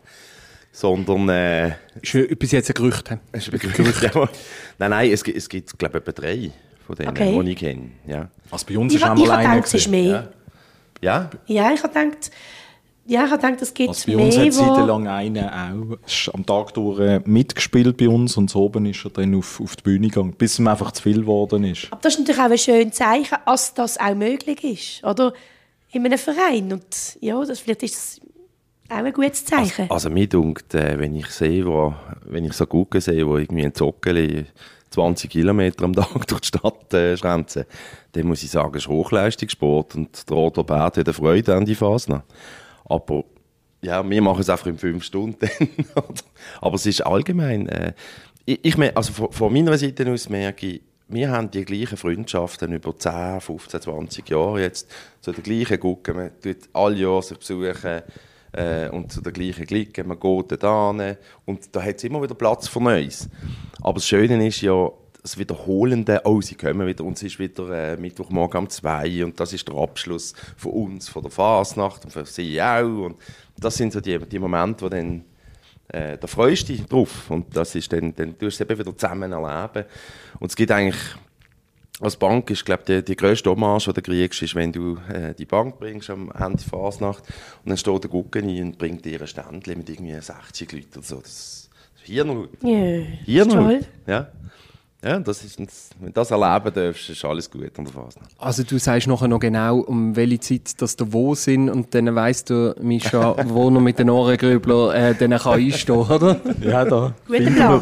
sondern... 0.71 1.29
Äh, 1.29 1.75
ist 2.01 2.39
bis 2.39 2.51
jetzt 2.51 2.69
ein 2.69 2.73
Gerücht. 2.73 3.11
Ist 3.33 3.53
ein 3.53 3.59
Gerücht. 3.59 4.01
ja. 4.15 4.29
Nein, 4.79 4.89
nein, 4.89 5.11
es, 5.11 5.21
es 5.21 5.49
gibt, 5.49 5.77
glaube 5.77 5.97
ich, 5.97 6.07
etwa 6.07 6.11
drei 6.13 6.51
von 6.85 6.95
denen, 6.95 7.09
okay. 7.09 7.43
die 7.43 7.51
ich 7.51 7.57
kenne. 7.57 7.91
Ja. 8.07 8.29
Also 8.49 8.65
bei 8.67 8.77
uns 8.77 8.93
ich 8.93 9.01
ist 9.01 9.07
einmal 9.07 9.31
einer 9.31 9.49
gedacht, 9.49 9.67
es 9.67 9.73
ist 9.73 9.87
mehr. 9.87 10.31
Ja? 11.01 11.29
Ja, 11.47 11.65
ja 11.65 11.73
ich 11.73 11.83
habe 11.83 11.93
gedacht... 11.93 12.31
Ja, 13.07 13.25
ich 13.25 13.31
habe 13.31 13.41
gedacht, 13.41 13.61
es 13.63 13.73
gibt 13.73 13.89
also 13.89 14.11
bei 14.11 14.17
uns 14.17 14.37
hat 14.37 14.53
Zeit 14.53 14.87
lang 14.87 15.07
einer 15.07 15.51
auch 15.51 15.97
ist 16.05 16.29
am 16.33 16.45
Tag 16.45 16.73
durch 16.75 16.99
äh, 16.99 17.19
mitgespielt 17.25 17.97
bei 17.97 18.07
uns 18.07 18.37
und 18.37 18.49
so 18.51 18.61
oben 18.61 18.85
ist 18.85 19.03
er 19.03 19.09
dann 19.09 19.33
auf, 19.35 19.59
auf 19.59 19.75
die 19.75 19.83
Bühne 19.83 20.07
gegangen, 20.07 20.33
bis 20.37 20.59
ihm 20.59 20.67
einfach 20.67 20.91
zu 20.91 21.01
viel 21.01 21.21
geworden 21.21 21.63
ist. 21.63 21.87
Aber 21.91 21.99
das 22.01 22.13
ist 22.13 22.19
natürlich 22.19 22.39
auch 22.39 22.51
ein 22.51 22.57
schönes 22.57 22.95
Zeichen, 22.95 23.37
dass 23.43 23.73
das 23.73 23.99
auch 23.99 24.13
möglich 24.13 24.63
ist, 24.63 25.03
oder? 25.03 25.33
In 25.91 26.05
einem 26.05 26.19
Verein 26.19 26.71
und 26.71 27.17
ja, 27.19 27.43
das, 27.43 27.59
vielleicht 27.59 27.83
ist 27.83 27.95
das 27.95 28.21
auch 28.87 29.03
ein 29.03 29.11
gutes 29.11 29.45
Zeichen. 29.45 29.83
Also, 29.89 29.93
also 29.93 30.09
mir 30.11 30.29
dunkt, 30.29 30.73
äh, 30.75 30.99
wenn 30.99 31.15
ich 31.15 31.27
sehe, 31.27 31.65
wo, 31.65 31.95
wenn 32.25 32.45
ich 32.45 32.53
so 32.53 32.67
gut 32.67 32.89
sehe, 33.01 33.27
wo 33.27 33.37
irgendwie 33.37 33.65
ein 33.65 33.73
Zockeli 33.73 34.45
20 34.91 35.29
Kilometer 35.29 35.85
am 35.85 35.93
Tag 35.93 36.27
durch 36.27 36.41
die 36.41 36.47
Stadt 36.47 36.93
äh, 36.93 37.15
dann 38.11 38.27
muss 38.27 38.43
ich 38.43 38.51
sagen, 38.51 38.75
es 38.75 38.83
ist 38.83 38.89
Hochleistungssport 38.89 39.95
und 39.95 40.29
der 40.29 40.37
Roter 40.37 40.63
Bert 40.63 40.97
hat 40.97 41.15
Freude 41.15 41.55
an 41.55 41.65
die 41.65 41.75
Phase. 41.75 42.23
Aber 42.85 43.23
ja, 43.81 44.07
wir 44.07 44.21
machen 44.21 44.41
es 44.41 44.49
einfach 44.49 44.67
in 44.67 44.77
fünf 44.77 45.03
Stunden. 45.03 45.49
Aber 46.61 46.75
es 46.75 46.85
ist 46.85 47.01
allgemein, 47.01 47.67
äh, 47.69 47.93
ich, 48.45 48.59
ich 48.63 48.97
also 48.97 49.13
von, 49.13 49.31
von, 49.31 49.53
meiner 49.53 49.77
Seite 49.77 50.09
aus 50.11 50.29
merke 50.29 50.67
ich, 50.67 50.81
wir 51.07 51.29
haben 51.29 51.51
die 51.51 51.65
gleichen 51.65 51.97
Freundschaften 51.97 52.71
über 52.71 52.97
10, 52.97 53.41
15, 53.41 53.81
20 53.81 54.29
Jahre 54.29 54.61
jetzt. 54.61 54.89
Zu 55.19 55.31
der 55.31 55.43
gleichen 55.43 55.79
gucken, 55.79 56.15
man 56.15 56.31
tut 56.41 56.69
alle 56.73 56.95
Jahre 56.95 57.23
sich 57.23 57.37
besuchen 57.37 58.01
äh, 58.53 58.89
und 58.89 59.11
zu 59.11 59.21
der 59.21 59.31
gleichen 59.31 59.65
Clique, 59.65 60.03
man 60.03 60.19
geht 60.19 60.63
da 60.63 60.89
und 60.89 61.75
da 61.75 61.81
hat 61.81 61.95
es 61.97 62.03
immer 62.03 62.21
wieder 62.21 62.35
Platz 62.35 62.67
für 62.67 62.81
Neues. 62.81 63.29
Aber 63.81 63.95
das 63.95 64.07
Schöne 64.07 64.45
ist 64.47 64.61
ja, 64.61 64.89
das 65.21 65.37
Wiederholende, 65.37 66.21
oh, 66.23 66.41
sie 66.41 66.55
kommen 66.55 66.87
wieder 66.87 67.03
und 67.03 67.13
es 67.13 67.23
ist 67.23 67.37
wieder 67.37 67.69
äh, 67.69 67.97
Mittwochmorgen 67.97 68.61
um 68.61 68.69
zwei 68.69 69.23
und 69.23 69.39
das 69.39 69.53
ist 69.53 69.67
der 69.67 69.75
Abschluss 69.75 70.33
von 70.57 70.71
uns, 70.71 71.09
von 71.09 71.21
der 71.21 71.31
Fasnacht 71.31 72.05
und 72.05 72.11
für 72.11 72.25
sie 72.25 72.59
auch. 72.61 73.05
Und 73.05 73.17
das 73.59 73.75
sind 73.75 73.93
so 73.93 74.01
die, 74.01 74.17
die 74.17 74.39
Momente, 74.39 74.83
wo 74.83 74.89
dann 74.89 75.23
äh, 75.89 76.17
da 76.17 76.27
freust 76.27 76.69
du 76.69 76.73
dich 76.73 76.85
drauf 76.85 77.29
und 77.29 77.55
das 77.55 77.75
ist 77.75 77.91
dann, 77.91 78.15
dann 78.15 78.37
tust 78.37 78.59
du 78.59 78.63
es 78.63 78.69
eben 78.69 78.79
wieder 78.79 78.97
zusammen 78.97 79.31
erleben. 79.31 79.85
Und 80.39 80.49
es 80.49 80.55
gibt 80.55 80.71
eigentlich, 80.71 80.99
als 82.01 82.15
Bank 82.17 82.49
ist, 82.49 82.65
glaube 82.65 82.83
die, 82.87 83.03
die 83.03 83.15
grösste 83.15 83.49
Hommage, 83.49 83.85
die 83.85 83.93
du 83.93 84.01
kriegst, 84.01 84.41
ist, 84.41 84.55
wenn 84.55 84.71
du 84.71 84.97
äh, 85.13 85.33
die 85.33 85.45
Bank 85.45 85.79
bringst 85.79 86.09
am 86.09 86.31
Ende 86.31 86.57
der 86.57 86.67
Fasnacht 86.67 87.23
und 87.63 87.69
dann 87.69 87.77
steht 87.77 88.03
der 88.03 88.09
Gucken 88.09 88.49
ein 88.49 88.63
und 88.63 88.77
bringt 88.77 89.05
dir 89.05 89.21
ein 89.21 89.27
Ständchen 89.27 89.77
mit 89.77 89.89
irgendwie 89.89 90.19
60 90.19 90.71
Leuten 90.71 90.97
oder 90.97 91.03
so. 91.03 91.15
Das, 91.17 91.69
Hirnhaut. 92.03 92.49
Yeah, 92.63 93.05
Hirnhaut. 93.25 93.87
Ja. 94.07 94.27
Ja, 95.03 95.19
das 95.19 95.43
ist, 95.43 95.57
wenn 95.57 95.67
du 96.07 96.11
das 96.11 96.29
erleben 96.29 96.71
darfst, 96.75 97.09
ist 97.09 97.25
alles 97.25 97.49
gut 97.49 97.71
an 97.75 97.85
der 97.85 97.93
Fasnacht. 97.93 98.29
Also 98.37 98.61
du 98.61 98.77
sagst 98.77 99.07
nachher 99.07 99.27
noch 99.27 99.39
genau, 99.39 99.79
um 99.79 100.15
welche 100.15 100.39
Zeit 100.39 100.79
dass 100.79 100.95
du 100.95 101.11
wo 101.11 101.33
sind 101.33 101.69
und 101.69 101.95
dann 101.95 102.13
weißt 102.13 102.51
du, 102.51 102.75
Mischa, 102.79 103.35
wo 103.47 103.71
noch 103.71 103.81
mit 103.81 103.97
den 103.97 104.11
Ohrengrübler 104.11 104.93
äh, 104.93 105.15
dann 105.15 105.31
kann 105.39 105.59
einstehen, 105.59 105.95
oder? 105.95 106.39
Ja, 106.61 106.85
da 106.85 107.15
finden 107.27 107.55
wir, 107.55 107.81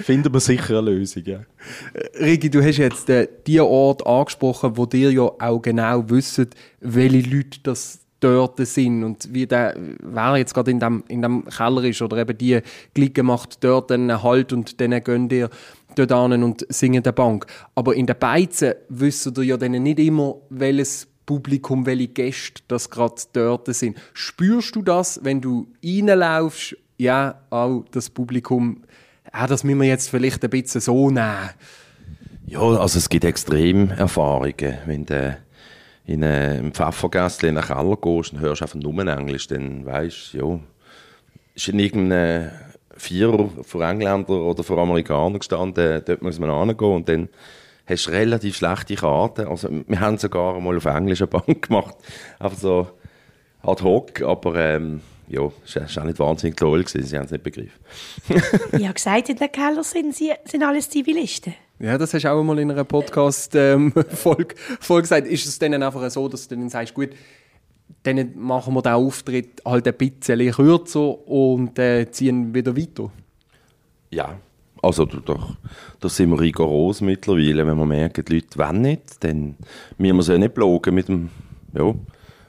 finden 0.00 0.32
wir 0.32 0.40
sicher 0.40 0.78
eine 0.78 0.90
Lösung, 0.90 1.22
ja. 1.24 1.40
Äh, 1.94 2.24
Rigi, 2.24 2.50
du 2.50 2.62
hast 2.62 2.78
jetzt 2.78 3.08
äh, 3.10 3.28
die 3.46 3.60
Ort 3.60 4.06
angesprochen, 4.06 4.76
wo 4.76 4.86
dir 4.86 5.10
ja 5.10 5.22
auch 5.22 5.60
genau 5.60 6.08
wissen, 6.08 6.48
welche 6.80 7.28
Leute 7.28 7.60
das 7.62 8.00
dort 8.20 8.58
sind 8.66 9.04
und 9.04 9.32
wie 9.32 9.46
der, 9.46 9.76
wer 10.02 10.36
jetzt 10.36 10.54
gerade 10.54 10.70
in 10.70 10.80
dem, 10.80 11.04
in 11.08 11.22
dem 11.22 11.44
Keller 11.44 11.84
ist 11.84 12.00
oder 12.02 12.16
eben 12.18 12.36
die 12.36 12.60
Glicke 12.94 13.22
macht 13.22 13.62
dort 13.62 13.92
einen 13.92 14.22
Halt 14.22 14.52
und 14.52 14.80
dann 14.80 15.02
gehen 15.02 15.28
dir 15.28 15.50
dort 15.94 16.12
an 16.12 16.42
und 16.42 16.66
singen 16.68 17.02
der 17.02 17.12
Bank. 17.12 17.46
Aber 17.74 17.94
in 17.94 18.06
der 18.06 18.14
Beizen 18.14 18.74
wissen 18.88 19.34
ihr 19.36 19.44
ja 19.44 19.56
dann 19.56 19.72
nicht 19.72 19.98
immer, 19.98 20.36
welches 20.48 21.08
Publikum, 21.26 21.86
welche 21.86 22.08
Gäste 22.08 22.62
das 22.68 22.88
gerade 22.88 23.20
dort 23.32 23.74
sind. 23.74 23.98
Spürst 24.14 24.76
du 24.76 24.82
das, 24.82 25.20
wenn 25.22 25.40
du 25.40 25.66
reinlaufst? 25.84 26.76
Ja, 26.98 27.42
auch 27.50 27.84
das 27.90 28.08
Publikum, 28.08 28.82
ja, 29.38 29.46
das 29.46 29.64
müssen 29.64 29.80
wir 29.80 29.88
jetzt 29.88 30.08
vielleicht 30.08 30.42
ein 30.44 30.50
bisschen 30.50 30.80
so 30.80 31.10
nehmen. 31.10 31.50
Ja, 32.46 32.60
also 32.60 32.98
es 32.98 33.08
gibt 33.08 33.24
extrem 33.24 33.90
Erfahrungen. 33.90 34.78
Wenn 34.86 35.04
du 35.04 35.36
in 36.06 36.24
einem 36.24 36.72
Pfeffergässli 36.72 37.48
in 37.48 37.56
den 37.56 37.64
Keller 37.64 37.96
gehst 37.96 38.32
und 38.32 38.40
hörst 38.40 38.62
einfach 38.62 38.76
nur 38.76 39.06
Englisch, 39.06 39.46
dann 39.48 39.84
weißt 39.84 40.34
du, 40.34 40.38
ja, 40.38 40.60
ist 41.54 41.68
in 41.68 41.78
irgendeinem 41.78 42.50
Vierer 42.96 43.50
von 43.62 43.82
Engländern 43.82 44.40
oder 44.40 44.62
von 44.62 44.78
Amerikanern 44.78 45.38
gestanden, 45.38 46.02
dort 46.06 46.22
muss 46.22 46.38
man 46.38 46.68
hingehen 46.68 46.92
und 46.92 47.08
dann 47.08 47.28
hast 47.86 48.06
du 48.06 48.12
relativ 48.12 48.56
schlechte 48.56 48.94
Karten. 48.94 49.48
Also 49.48 49.68
wir 49.86 50.00
haben 50.00 50.16
sogar 50.16 50.56
einmal 50.56 50.78
auf 50.78 50.86
Englisch 50.86 51.20
eine 51.20 51.28
Bank 51.28 51.62
gemacht, 51.68 51.96
einfach 52.38 52.58
so 52.58 52.88
ad 53.62 53.82
hoc, 53.82 54.22
aber 54.22 54.56
ähm, 54.56 55.02
ja, 55.28 55.50
es 55.64 55.76
war 55.76 56.02
auch 56.02 56.06
nicht 56.06 56.18
wahnsinnig 56.18 56.56
toll, 56.56 56.84
gewesen. 56.84 57.02
sie 57.02 57.16
haben 57.16 57.24
es 57.26 57.30
nicht 57.30 57.44
begriffen. 57.44 57.80
ich 58.72 58.84
habe 58.84 58.94
gesagt, 58.94 59.28
in 59.28 59.36
den 59.36 59.50
Keller 59.50 59.82
sind, 59.82 60.14
sie, 60.14 60.32
sind 60.44 60.62
alles 60.62 60.88
Zivilisten. 60.88 61.54
Ja, 61.78 61.98
das 61.98 62.14
hast 62.14 62.22
du 62.22 62.32
auch 62.32 62.40
einmal 62.40 62.58
in 62.58 62.70
einer 62.70 62.84
Podcast-Folge 62.84 63.74
ähm, 63.74 63.92
gesagt. 65.02 65.26
Ist 65.26 65.46
es 65.46 65.58
dann 65.58 65.82
einfach 65.82 66.08
so, 66.10 66.28
dass 66.28 66.48
du 66.48 66.56
dann 66.56 66.70
sagst, 66.70 66.94
gut, 66.94 67.10
dann 68.02 68.32
machen 68.36 68.72
wir 68.74 68.82
den 68.82 68.92
Auftritt 68.92 69.62
halt 69.64 69.86
ein 69.86 69.94
bisschen 69.94 70.52
kürzer 70.52 71.28
und 71.28 71.78
äh, 71.78 72.10
ziehen 72.10 72.54
wieder 72.54 72.76
weiter? 72.76 73.10
Ja, 74.10 74.38
also 74.82 75.04
da, 75.04 75.56
da 76.00 76.08
sind 76.08 76.30
wir 76.30 76.40
rigoros 76.40 77.00
mittlerweile. 77.00 77.66
Wenn 77.66 77.76
wir 77.76 77.86
merken, 77.86 78.24
die 78.24 78.34
Leute 78.34 78.58
wollen 78.58 78.82
nicht, 78.82 79.22
dann 79.24 79.56
müssen 79.98 80.16
wir 80.16 80.22
sie 80.22 80.38
nicht 80.38 80.54
blogen 80.54 80.94
mit 80.94 81.08
dem, 81.08 81.30
ja, 81.74 81.94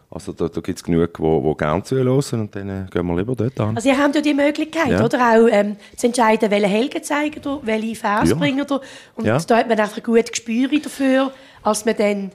also 0.09 0.31
da, 0.31 0.47
da 0.47 0.61
gibt 0.61 0.77
es 0.77 0.83
genug, 0.83 1.13
die 1.13 1.21
wo, 1.21 1.43
wo 1.43 1.53
gerne 1.53 1.83
zuhören 1.83 2.39
und 2.39 2.55
dann 2.55 2.69
äh, 2.69 2.85
gehen 2.89 3.05
wir 3.05 3.17
lieber 3.17 3.35
dort 3.35 3.59
an. 3.59 3.75
Also 3.75 3.89
ihr 3.89 3.97
habt 3.97 4.15
ja 4.15 4.21
die 4.21 4.33
Möglichkeit, 4.33 4.89
ja. 4.89 5.03
oder 5.03 5.19
auch 5.19 5.47
ähm, 5.51 5.75
zu 5.97 6.07
entscheiden, 6.07 6.49
welche 6.49 6.67
Helge 6.67 7.01
zeigen 7.01 7.41
ihr, 7.43 7.59
welche 7.63 7.95
Vers 7.95 8.29
ja. 8.29 8.35
bringen 8.35 8.65
ihr. 8.69 8.81
Und 9.15 9.25
ja. 9.25 9.37
da 9.37 9.57
hat 9.57 9.67
man 9.67 9.77
einfach 9.77 9.97
ein 9.97 10.03
gutes 10.03 10.31
Gespür 10.31 10.69
dafür, 10.79 11.31
als 11.61 11.83
man 11.83 11.97
dann 11.97 12.31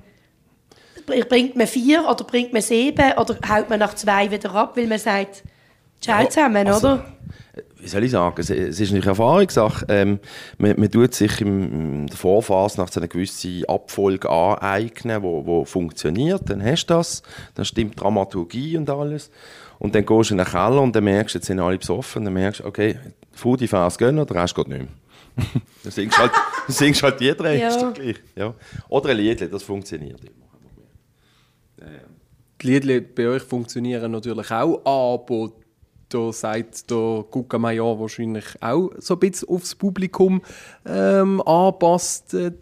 bringt 1.07 1.57
man 1.57 1.67
vier 1.67 2.07
oder 2.09 2.25
bringt 2.25 2.53
man 2.53 2.63
sieben 2.63 3.13
oder 3.13 3.37
haut 3.49 3.71
man 3.71 3.81
nach 3.81 3.95
zwei 3.95 4.31
wieder 4.31 4.55
ab, 4.55 4.77
weil 4.77 4.87
man 4.87 4.99
sagt, 4.99 5.43
ciao 6.01 6.27
zusammen, 6.27 6.67
also, 6.67 6.89
oder? 6.89 7.05
Wie 7.77 7.89
soll 7.89 8.05
ich 8.05 8.11
sagen, 8.11 8.35
es, 8.39 8.49
es 8.49 8.81
ist 8.81 8.93
eine 8.93 9.05
Erfahrungssache. 9.05 9.87
Ähm, 9.89 10.21
man, 10.57 10.79
man 10.79 10.91
tut 10.91 11.15
sich 11.15 11.41
in 11.41 12.07
der 12.07 12.17
Vorphase 12.17 12.81
nach 12.81 12.91
so 12.91 13.01
einer 13.01 13.09
gewissen 13.09 13.65
Abfolge 13.67 14.31
aneignen, 14.31 15.23
wo, 15.23 15.45
wo 15.45 15.65
funktioniert. 15.65 16.49
Dann 16.49 16.65
hast 16.65 16.87
du 16.87 16.95
das, 16.95 17.23
dann 17.55 17.65
stimmt 17.65 18.01
Dramaturgie 18.01 18.79
und 18.79 18.89
alles. 18.89 19.31
Und 19.79 19.95
dann 19.95 20.07
gehst 20.07 20.31
du 20.31 20.35
in 20.35 20.39
den 20.39 20.47
Keller 20.47 20.81
und 20.81 20.97
dann 20.97 21.05
merkst 21.05 21.35
du, 21.35 21.39
jetzt 21.39 21.47
sind 21.47 21.61
alle 21.61 21.77
besoffen. 21.77 22.21
Und 22.21 22.25
dann 22.27 22.35
merkst 22.35 22.61
du, 22.61 22.65
okay, 22.65 22.99
Fu 23.33 23.57
die 23.57 23.69
Phase 23.69 23.99
gehen 23.99 24.19
oder 24.19 24.33
der 24.33 24.43
Rest 24.43 24.55
geht 24.55 24.69
nicht 24.69 24.81
mehr. 24.81 24.89
dann 25.83 25.93
singst 25.93 26.17
du 26.17 26.23
halt, 26.23 26.33
dann 26.67 26.75
singst 26.75 27.03
halt 27.03 27.21
die 27.21 27.35
drei, 27.35 27.59
ja. 27.59 27.91
gleich. 27.91 28.17
Ja. 28.37 28.55
Oder 28.89 29.11
ein 29.11 29.17
Lied, 29.17 29.53
das 29.53 29.63
funktioniert 29.63 30.21
immer. 30.21 30.43
Die 32.63 32.67
Lieder 32.67 33.01
bei 33.01 33.27
euch 33.27 33.43
funktionieren 33.43 34.13
natürlich 34.13 34.51
auch, 34.53 34.81
aber 34.85 35.51
da 36.15 36.33
sagt 36.33 36.91
der 36.91 37.25
Gucca-Major 37.31 37.99
wahrscheinlich 37.99 38.45
auch 38.61 38.91
so 38.99 39.15
ein 39.15 39.21
bisschen 39.21 39.49
aufs 39.49 39.75
Publikum 39.75 40.43
ähm, 40.87 41.41
anpasst, 41.43 42.35
äh, 42.35 42.53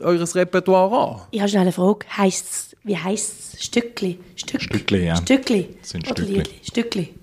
eures 0.00 0.34
Repertoire 0.34 1.10
an. 1.10 1.20
Ich 1.30 1.40
habe 1.40 1.48
schnell 1.48 1.62
eine 1.62 1.72
Frage. 1.72 2.06
Heisst's, 2.16 2.76
wie 2.84 2.96
heisst 2.96 3.54
es? 3.54 3.64
Stückli? 3.64 4.18
Stück, 4.36 4.62
Stückli, 4.62 5.06
ja. 5.06 5.16
Stückli? 5.16 5.76
Das 5.80 5.90
sind 5.90 6.06
Stückli. 6.06 6.42
Stückli. 6.62 7.14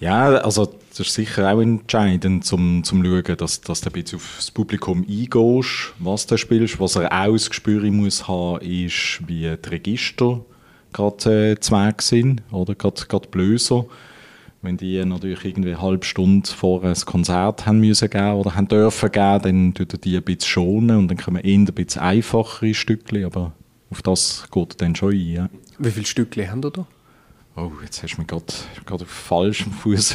Ja, 0.00 0.30
also 0.38 0.66
das 0.90 1.00
ist 1.00 1.14
sicher 1.14 1.50
auch 1.52 1.60
entscheidend, 1.60 2.44
zum 2.44 2.82
zu 2.82 2.96
schauen, 2.96 3.36
dass, 3.36 3.60
dass 3.60 3.80
du 3.80 3.88
ein 3.88 3.92
bisschen 3.92 4.18
aufs 4.18 4.50
Publikum 4.50 5.06
eingehst, 5.08 5.94
was 6.00 6.26
du 6.26 6.36
spielst. 6.36 6.80
Was 6.80 6.96
er 6.96 7.12
auch 7.12 7.32
das 7.32 7.48
Gespür 7.48 7.82
muss 7.90 8.26
haben, 8.26 8.60
ist, 8.60 9.20
wie 9.26 9.42
die 9.56 9.68
Register 9.68 10.44
gerade 10.92 11.52
äh, 11.52 11.60
Zweig 11.60 12.02
sind, 12.02 12.42
oder 12.50 12.74
gerade, 12.74 13.06
gerade 13.06 13.28
Blöser. 13.28 13.86
Wenn 14.62 14.76
die 14.76 15.04
natürlich 15.04 15.44
irgendwie 15.44 15.70
eine 15.70 15.82
halbe 15.82 16.06
Stunde 16.06 16.48
vor 16.48 16.84
ein 16.84 16.94
Konzert 17.04 17.66
haben 17.66 17.80
müssen 17.80 18.08
geben 18.08 18.34
oder 18.34 18.54
haben 18.54 18.68
dürfen 18.68 19.10
geben, 19.10 19.42
dann 19.42 19.74
tut 19.74 20.04
die 20.04 20.16
ein 20.16 20.22
bisschen 20.22 20.48
schonen 20.48 20.98
und 20.98 21.08
dann 21.08 21.18
kommen 21.18 21.42
eher 21.42 21.58
ein 21.58 21.64
bisschen 21.64 22.00
einfachere 22.00 22.72
Stückchen, 22.72 23.24
aber 23.24 23.52
auf 23.90 24.02
das 24.02 24.46
geht 24.52 24.80
dann 24.80 24.94
schon 24.94 25.12
ein. 25.12 25.26
Ja. 25.26 25.50
Wie 25.78 25.90
viele 25.90 26.06
Stückchen 26.06 26.48
haben 26.48 26.62
ihr 26.62 26.70
da? 26.70 26.86
Oh, 27.56 27.72
jetzt 27.82 28.04
hast 28.04 28.14
du 28.14 28.18
mich 28.20 28.28
gerade 28.28 29.04
auf 29.04 29.10
falschem 29.10 29.72
Fuß 29.72 30.14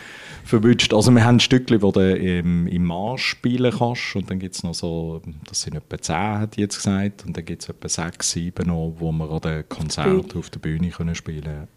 verwünscht. 0.44 0.92
Also 0.92 1.12
wir 1.12 1.24
haben 1.24 1.38
Stückchen, 1.38 1.78
die 1.78 1.92
du 1.92 2.16
im, 2.16 2.66
im 2.66 2.84
Marsch 2.84 3.24
spielen 3.24 3.72
kannst 3.78 4.16
und 4.16 4.28
dann 4.28 4.40
gibt 4.40 4.56
es 4.56 4.64
noch 4.64 4.74
so, 4.74 5.22
das 5.48 5.62
sind 5.62 5.76
etwa 5.76 5.98
10, 5.98 6.16
hat 6.16 6.56
jetzt 6.56 6.76
gesagt, 6.76 7.24
und 7.24 7.36
dann 7.36 7.44
gibt 7.44 7.62
es 7.62 7.68
etwa 7.68 7.88
6, 7.88 8.28
7 8.28 8.66
noch, 8.66 8.96
wo 8.98 9.12
wir 9.12 9.30
an 9.30 9.40
den 9.40 9.68
Konzerten 9.68 10.36
auf 10.36 10.50
der 10.50 10.58
Bühne 10.58 10.90
können 10.90 11.14
spielen 11.14 11.44
können. 11.44 11.68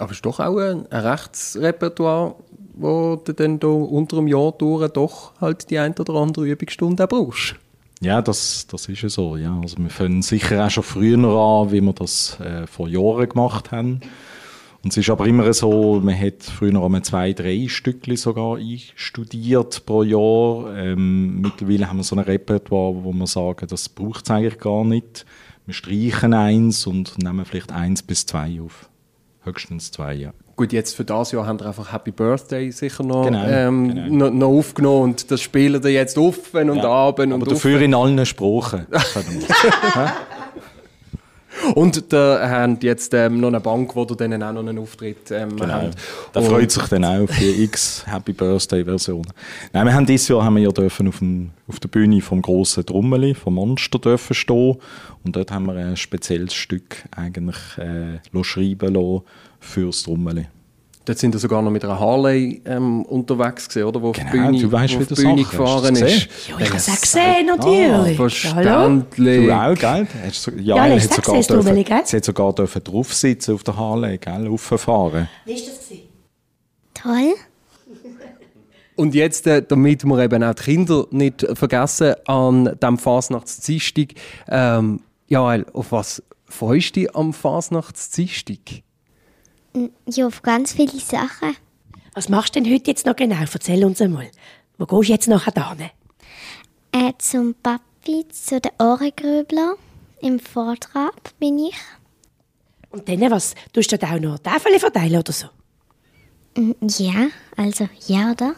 Aber 0.00 0.12
es 0.12 0.18
ist 0.18 0.26
doch 0.26 0.40
auch 0.40 0.56
ein, 0.56 0.86
ein 0.90 1.06
Rechtsrepertoire, 1.06 2.34
wo 2.74 3.16
du 3.22 3.34
dann 3.34 3.60
da 3.60 3.68
unter 3.68 4.16
einem 4.16 4.28
Jahr 4.28 4.52
durch 4.52 4.88
doch 4.92 5.32
halt 5.40 5.70
die 5.70 5.78
ein 5.78 5.94
oder 5.98 6.14
andere 6.14 6.46
Übungsstunde 6.46 7.06
brauchst. 7.06 7.54
Ja, 8.00 8.22
das, 8.22 8.66
das 8.66 8.88
ist 8.88 9.02
ja 9.02 9.10
so. 9.10 9.36
Ja. 9.36 9.60
Also 9.60 9.76
wir 9.78 9.90
fangen 9.90 10.22
sicher 10.22 10.64
auch 10.64 10.70
schon 10.70 10.84
früher 10.84 11.18
an, 11.18 11.70
wie 11.70 11.82
wir 11.82 11.92
das 11.92 12.40
äh, 12.40 12.66
vor 12.66 12.88
Jahren 12.88 13.28
gemacht 13.28 13.72
haben. 13.72 14.00
Und 14.82 14.92
es 14.92 14.96
ist 14.96 15.10
aber 15.10 15.26
immer 15.26 15.52
so, 15.52 16.00
man 16.00 16.18
hat 16.18 16.42
früher 16.42 16.82
einmal 16.82 17.02
zwei, 17.02 17.34
drei 17.34 17.66
Stückchen 17.68 18.16
sogar 18.16 18.56
einstudiert 18.56 19.84
pro 19.84 20.02
Jahr. 20.02 20.74
Ähm, 20.78 21.42
mittlerweile 21.42 21.90
haben 21.90 21.98
wir 21.98 22.04
so 22.04 22.16
ein 22.16 22.20
Repertoire, 22.20 23.04
wo 23.04 23.12
wir 23.12 23.26
sagen, 23.26 23.66
das 23.68 23.90
braucht 23.90 24.24
es 24.24 24.30
eigentlich 24.30 24.58
gar 24.58 24.86
nicht. 24.86 25.26
Wir 25.66 25.74
streichen 25.74 26.32
eins 26.32 26.86
und 26.86 27.18
nehmen 27.18 27.44
vielleicht 27.44 27.70
eins 27.70 28.02
bis 28.02 28.24
zwei 28.24 28.62
auf 28.62 28.89
höchstens 29.44 29.90
zwei, 29.90 30.14
ja. 30.14 30.32
Gut, 30.56 30.72
jetzt 30.72 30.94
für 30.94 31.04
das 31.04 31.32
Jahr 31.32 31.46
haben 31.46 31.58
wir 31.58 31.66
einfach 31.66 31.92
Happy 31.92 32.10
Birthday 32.10 32.70
sicher 32.70 33.02
noch, 33.02 33.24
genau, 33.24 33.46
ähm, 33.46 33.94
genau. 33.94 34.26
noch, 34.26 34.30
noch, 34.30 34.48
aufgenommen 34.48 35.02
und 35.04 35.30
das 35.30 35.40
spielen 35.40 35.82
wir 35.82 35.90
jetzt 35.90 36.18
offen 36.18 36.68
und 36.68 36.76
ja, 36.78 36.84
abend. 36.84 37.32
Aber 37.32 37.42
und 37.42 37.50
dafür 37.50 37.80
in 37.80 37.94
allen 37.94 38.26
Sprachen. 38.26 38.86
Und 41.74 42.12
da 42.12 42.48
haben 42.48 42.78
jetzt 42.80 43.14
ähm, 43.14 43.40
noch 43.40 43.48
eine 43.48 43.60
Bank, 43.60 43.94
wo 43.94 44.04
du 44.04 44.14
dann 44.14 44.42
auch 44.42 44.52
noch 44.52 44.60
einen 44.60 44.78
Auftritt 44.78 45.30
ähm, 45.30 45.56
genau. 45.56 45.72
haben. 45.74 45.90
Da 46.32 46.42
freut 46.42 46.70
sich 46.70 46.82
dann 46.84 47.04
auch 47.04 47.26
für 47.26 47.44
X 47.62 48.04
Happy 48.06 48.32
Birthday 48.32 48.84
Version. 48.84 49.26
Nein, 49.72 49.86
wir 49.86 49.94
haben 49.94 50.06
dieses 50.06 50.28
Jahr 50.28 50.44
haben 50.44 50.56
wir 50.56 50.62
ja 50.62 50.70
dürfen 50.70 51.08
auf, 51.08 51.18
dem, 51.18 51.50
auf 51.68 51.80
der 51.80 51.88
Bühne 51.88 52.20
vom 52.20 52.42
grossen 52.42 52.84
Trommeli, 52.84 53.34
vom 53.34 53.54
Monster 53.54 53.98
dürfen 53.98 54.34
stehen 54.34 54.76
und 55.24 55.36
dort 55.36 55.50
haben 55.50 55.66
wir 55.66 55.74
ein 55.74 55.96
spezielles 55.96 56.54
Stück 56.54 57.04
eigentlich 57.14 57.58
äh, 57.78 58.18
schreiben 58.42 58.94
lassen 58.94 59.22
fürs 59.60 60.02
Trommeli. 60.02 60.46
Dort 61.10 61.18
sind 61.18 61.32
wir 61.32 61.40
sogar 61.40 61.60
noch 61.60 61.72
mit 61.72 61.84
einer 61.84 61.98
Harley 61.98 62.62
ähm, 62.64 63.02
unterwegs 63.02 63.68
gewesen, 63.68 63.84
oder? 63.88 64.00
Wo 64.00 64.12
genau, 64.12 64.26
auf 64.26 64.30
Bühne, 64.30 64.60
du 64.60 64.70
weißt, 64.70 65.00
wie 65.00 65.04
die 65.06 65.14
Bühne 65.14 65.42
gefahren 65.42 65.96
ist. 65.96 66.28
Ja, 66.46 66.56
ich 66.60 66.66
habe 66.68 66.76
es 66.76 66.88
auch 66.88 67.00
gesehen, 67.00 67.46
natürlich. 67.46 68.12
Ah, 68.12 68.14
verständlich. 68.14 69.46
Du 69.46 69.52
auch, 69.52 69.74
gell? 69.74 70.06
Ja, 70.58 70.86
ja 70.86 70.94
hat 70.94 71.02
sogar 71.12 71.36
gesehen, 71.36 71.56
dürfen, 71.56 71.84
gell? 71.84 72.02
Sie 72.04 72.16
hat 72.16 72.24
sogar 72.24 72.52
dürfen 72.52 72.84
drauf 72.84 73.12
sitzen 73.12 73.56
auf 73.56 73.64
der 73.64 73.76
Harley, 73.76 74.18
gell? 74.18 74.46
Rauffahren. 74.46 75.28
Wie 75.46 75.54
war 75.54 75.58
das? 75.58 75.88
Gewesen? 75.88 76.08
Toll. 76.94 77.34
Und 78.94 79.14
jetzt, 79.16 79.48
äh, 79.48 79.64
damit 79.66 80.04
wir 80.04 80.18
eben 80.20 80.44
auch 80.44 80.54
die 80.54 80.62
Kinder 80.62 81.06
nicht 81.10 81.44
vergessen, 81.54 82.14
an 82.26 82.78
diesem 82.80 82.98
Fasnachtsdienstag, 82.98 84.10
ähm, 84.48 85.00
ja, 85.26 85.60
auf 85.72 85.90
was 85.90 86.22
freust 86.44 86.94
du 86.94 87.00
dich 87.00 87.16
am 87.16 87.32
Fasnachtsdienstag? 87.32 88.84
Ja, 90.06 90.26
auf 90.26 90.42
ganz 90.42 90.72
viele 90.72 90.98
Sachen. 90.98 91.56
Was 92.14 92.28
machst 92.28 92.56
du 92.56 92.60
denn 92.60 92.72
heute 92.72 92.90
jetzt 92.90 93.06
noch 93.06 93.16
genau? 93.16 93.36
Erzähl 93.40 93.84
uns 93.84 94.00
einmal. 94.00 94.30
Wo 94.78 94.86
gehst 94.86 95.08
du 95.08 95.12
jetzt 95.12 95.28
nachher 95.28 95.76
hin? 95.76 95.90
Äh, 96.92 97.12
zum 97.18 97.54
Papi, 97.54 98.26
zu 98.28 98.60
den 98.60 98.72
Ohrengrübler. 98.80 99.76
Im 100.20 100.40
Vortrag 100.40 101.38
bin 101.38 101.58
ich. 101.58 101.76
Und 102.90 103.08
dann, 103.08 103.30
was? 103.30 103.54
Tust 103.72 103.92
du 103.92 103.98
da 103.98 104.14
auch 104.14 104.20
noch 104.20 104.38
Tafel 104.38 104.78
verteilen 104.78 105.20
oder 105.20 105.32
so? 105.32 105.46
Ja, 106.80 107.28
also 107.56 107.88
ja, 108.06 108.32
oder? 108.32 108.54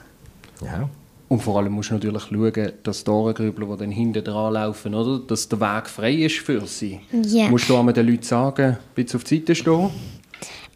Ja. 0.65 0.89
Und 1.29 1.43
vor 1.43 1.59
allem 1.59 1.73
musst 1.73 1.91
du 1.91 1.95
natürlich 1.95 2.25
schauen, 2.25 2.73
dass 2.83 3.05
die 3.05 3.11
Ohrengrübler, 3.11 3.67
die 3.67 3.77
dann 3.79 3.91
hinten 3.91 4.25
dran 4.25 4.55
laufen, 4.55 4.95
oder? 4.95 5.19
dass 5.19 5.49
der 5.49 5.61
Weg 5.61 5.89
frei 5.89 6.13
ist 6.13 6.39
für 6.39 6.67
sie. 6.67 7.01
Ja. 7.11 7.49
Musst 7.49 7.69
du 7.69 7.93
den 7.93 8.07
Leuten 8.07 8.23
sagen, 8.23 8.79
bisschen 8.95 9.19
auf 9.19 9.25
die 9.25 9.39
Seite 9.39 9.55
stehen? 9.55 9.91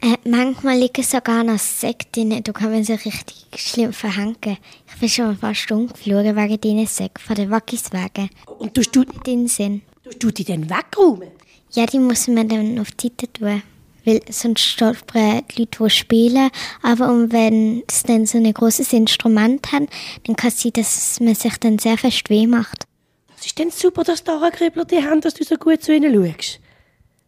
Äh, 0.00 0.16
manchmal 0.28 0.78
liegen 0.78 1.02
sogar 1.02 1.42
noch 1.42 1.58
Säcke 1.58 2.06
drin. 2.12 2.42
Da 2.42 2.52
kann 2.52 2.70
man 2.70 2.84
sich 2.84 3.04
richtig 3.04 3.46
schlimm 3.56 3.92
verhängen. 3.92 4.58
Ich 4.86 5.00
bin 5.00 5.08
schon 5.08 5.36
fast 5.36 5.70
umgeflogen 5.70 6.36
wegen 6.36 6.60
diesen 6.60 6.86
Säcken 6.86 7.22
von 7.22 7.36
den 7.36 7.50
Wackiswagen. 7.50 8.30
Und 8.58 8.74
tust 8.74 8.94
du 8.94 9.04
den 9.04 9.48
Sinn? 9.48 9.82
Tust 10.04 10.22
du 10.22 10.30
die 10.30 10.44
dann 10.44 10.68
wegräumen? 10.68 11.30
Ja, 11.72 11.86
die 11.86 11.98
muss 11.98 12.28
man 12.28 12.48
dann 12.48 12.78
auf 12.78 12.90
die 12.92 13.08
Seite 13.08 13.32
tun. 13.32 13.62
Weil 14.04 14.20
sonst 14.30 14.60
stolpern 14.60 15.42
die 15.50 15.62
Leute, 15.62 15.82
die 15.82 15.90
spielen. 15.90 16.50
Aber 16.82 17.08
und 17.08 17.32
wenn 17.32 17.82
sie 17.90 18.06
dann 18.06 18.26
so 18.26 18.38
ein 18.38 18.52
großes 18.52 18.92
Instrument 18.92 19.72
haben, 19.72 19.88
dann 20.24 20.36
kann 20.36 20.48
es 20.48 20.60
sein, 20.60 20.72
dass 20.72 21.18
man 21.20 21.34
sich 21.34 21.56
dann 21.58 21.78
sehr 21.78 21.98
fest 21.98 22.30
weh 22.30 22.46
macht. 22.46 22.84
Das 23.28 23.38
Was 23.38 23.46
ist 23.46 23.58
denn 23.58 23.70
super, 23.70 24.04
dass 24.04 24.22
die 24.22 24.30
Arengrübler 24.30 24.84
die 24.84 25.02
haben, 25.02 25.20
dass 25.20 25.34
du 25.34 25.44
so 25.44 25.56
gut 25.56 25.82
zu 25.82 25.94
ihnen 25.94 26.14
schaust? 26.14 26.60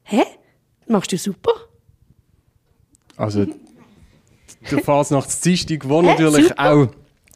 Hä? 0.05 0.25
Machst 0.87 1.12
du 1.12 1.19
super? 1.19 1.68
Also, 3.19 3.47
der 4.71 4.79
Fasnachtsdienstag, 4.79 5.89
wo 5.89 6.03
natürlich 6.03 6.49
super. 6.49 6.73
auch 6.73 6.89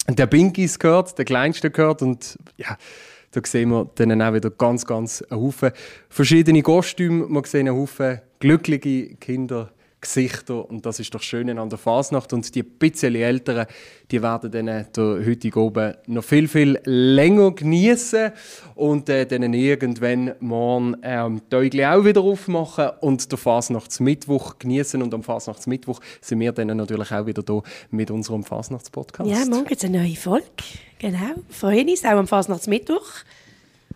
der 0.08 0.26
Binkies 0.26 0.78
gehört, 0.78 1.18
der 1.18 1.24
kleinste 1.24 1.70
gehört. 1.70 2.02
Und 2.02 2.38
ja, 2.56 2.76
da 3.32 3.40
sehen 3.44 3.70
wir 3.70 3.90
dann 3.96 4.22
auch 4.22 4.32
wieder 4.32 4.50
ganz, 4.50 4.86
ganz 4.86 5.22
einen 5.22 5.40
Haufen 5.40 5.72
verschiedene 6.08 6.62
Kostüme. 6.62 7.28
Wir 7.28 7.42
sehen 7.44 7.68
einen 7.68 7.76
Haufen 7.76 8.20
glückliche 8.38 9.14
Kinder. 9.16 9.70
Gesichter 10.02 10.68
und 10.68 10.84
das 10.84 10.98
ist 11.00 11.14
doch 11.14 11.22
schön 11.22 11.56
an 11.58 11.70
der 11.70 11.78
Fasnacht 11.78 12.32
und 12.32 12.54
die 12.54 12.64
bisschen 12.64 13.14
Älteren, 13.14 13.66
die 14.10 14.20
werden 14.20 14.50
dann 14.50 14.68
äh, 14.68 14.84
der 14.94 15.56
oben 15.56 15.94
noch 16.06 16.24
viel 16.24 16.48
viel 16.48 16.78
länger 16.84 17.52
genießen 17.52 18.32
und 18.74 19.08
äh, 19.08 19.24
dann 19.24 19.54
irgendwann 19.54 20.34
morgen 20.40 20.96
ähm, 21.02 21.40
die 21.50 21.56
Äugel 21.56 21.84
auch 21.84 22.04
wieder 22.04 22.20
aufmachen 22.20 22.90
und 23.00 23.30
den 23.30 23.38
Fasnachtsmittwoch 23.38 24.58
genießen 24.58 25.00
und 25.00 25.14
am 25.14 25.22
Fasnachtsmittwoch 25.22 26.00
sind 26.20 26.40
wir 26.40 26.50
dann 26.50 26.76
natürlich 26.76 27.12
auch 27.12 27.24
wieder 27.24 27.44
da 27.44 27.62
mit 27.90 28.10
unserem 28.10 28.42
Fasnachtspodcast. 28.42 29.30
Ja, 29.30 29.44
morgen 29.46 29.66
gibt 29.66 29.82
es 29.82 29.84
eine 29.84 30.02
neue 30.02 30.16
Folge. 30.16 30.46
Genau. 30.98 31.34
Freuen 31.48 31.88
uns, 31.88 32.04
auch 32.04 32.10
am 32.10 32.26
Fasnachtsmittwoch. 32.26 33.06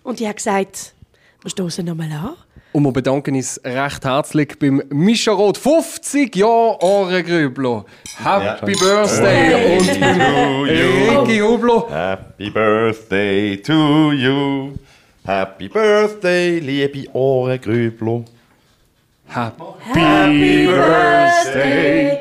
Und 0.04 0.20
ich 0.20 0.26
habe 0.26 0.36
gesagt, 0.36 0.94
wir 1.42 1.50
stoßen 1.50 1.84
nochmal 1.84 2.12
an. 2.12 2.36
Und 2.76 2.84
wir 2.84 2.92
bedanken 2.92 3.34
uns 3.34 3.58
recht 3.64 4.04
herzlich 4.04 4.58
beim 4.58 4.82
Mischa 4.90 5.32
Roth. 5.32 5.56
50 5.56 6.36
Jahre 6.36 6.76
Ohrengrübler. 6.82 7.86
Happy 8.22 8.74
Birthday! 8.74 9.78
Und 9.78 9.98
beim 9.98 10.62
Ricky 10.64 11.38
Hublo. 11.38 11.88
Happy 11.88 12.50
Birthday 12.50 13.56
to 13.62 14.12
you. 14.12 14.72
Happy 15.24 15.68
Birthday, 15.68 16.58
liebe 16.58 17.08
Ohrengrübler. 17.14 18.24
Happy 19.26 20.66
Birthday 20.66 22.20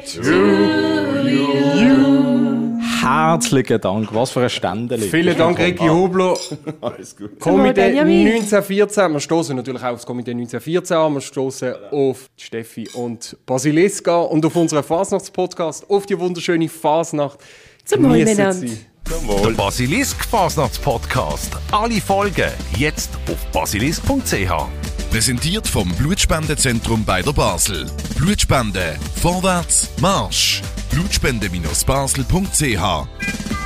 Herzlichen 3.05 3.79
Dank, 3.81 4.11
was 4.15 4.31
für 4.31 4.41
ein 4.41 4.49
Ständchen. 4.49 4.99
Vielen 4.99 5.37
Dank, 5.37 5.59
Ricky 5.59 5.87
Hublo. 5.87 6.35
Alles 6.81 7.15
gut. 7.15 7.39
Komitee 7.39 7.73
Benjamin. 7.73 8.27
1914. 8.27 9.13
Wir 9.13 9.19
stoßen 9.19 9.55
natürlich 9.55 9.83
auch 9.83 9.89
auf 9.89 9.97
das 9.97 10.05
Komitee 10.07 10.31
1914 10.31 10.97
an. 10.97 11.13
Wir 11.13 11.21
stoßen 11.21 11.73
auf 11.91 12.31
Steffi 12.35 12.89
und 12.95 13.37
Basiliska 13.45 14.21
und 14.21 14.43
auf 14.43 14.55
unseren 14.55 14.83
Fasnachtspodcast, 14.83 15.87
auf 15.87 16.07
die 16.07 16.17
wunderschöne 16.17 16.67
Fasnacht. 16.67 17.39
Zum 17.83 18.05
Wohl 18.05 18.23
miteinander. 18.23 18.71
Der 19.43 19.51
Basilisk 19.51 20.25
Fasnachtspodcast. 20.25 21.55
Alle 21.71 22.01
Folgen 22.01 22.49
jetzt 22.75 23.11
auf 23.31 23.37
basilisk.ch. 23.51 25.11
Präsentiert 25.11 25.67
vom 25.67 25.93
Blutspendezentrum 25.93 27.05
bei 27.05 27.21
der 27.21 27.33
Basel. 27.33 27.85
Blutspende. 28.17 28.95
Vorwärts, 29.21 29.91
Marsch. 30.01 30.63
Blutspende-basel.ch 30.89 33.64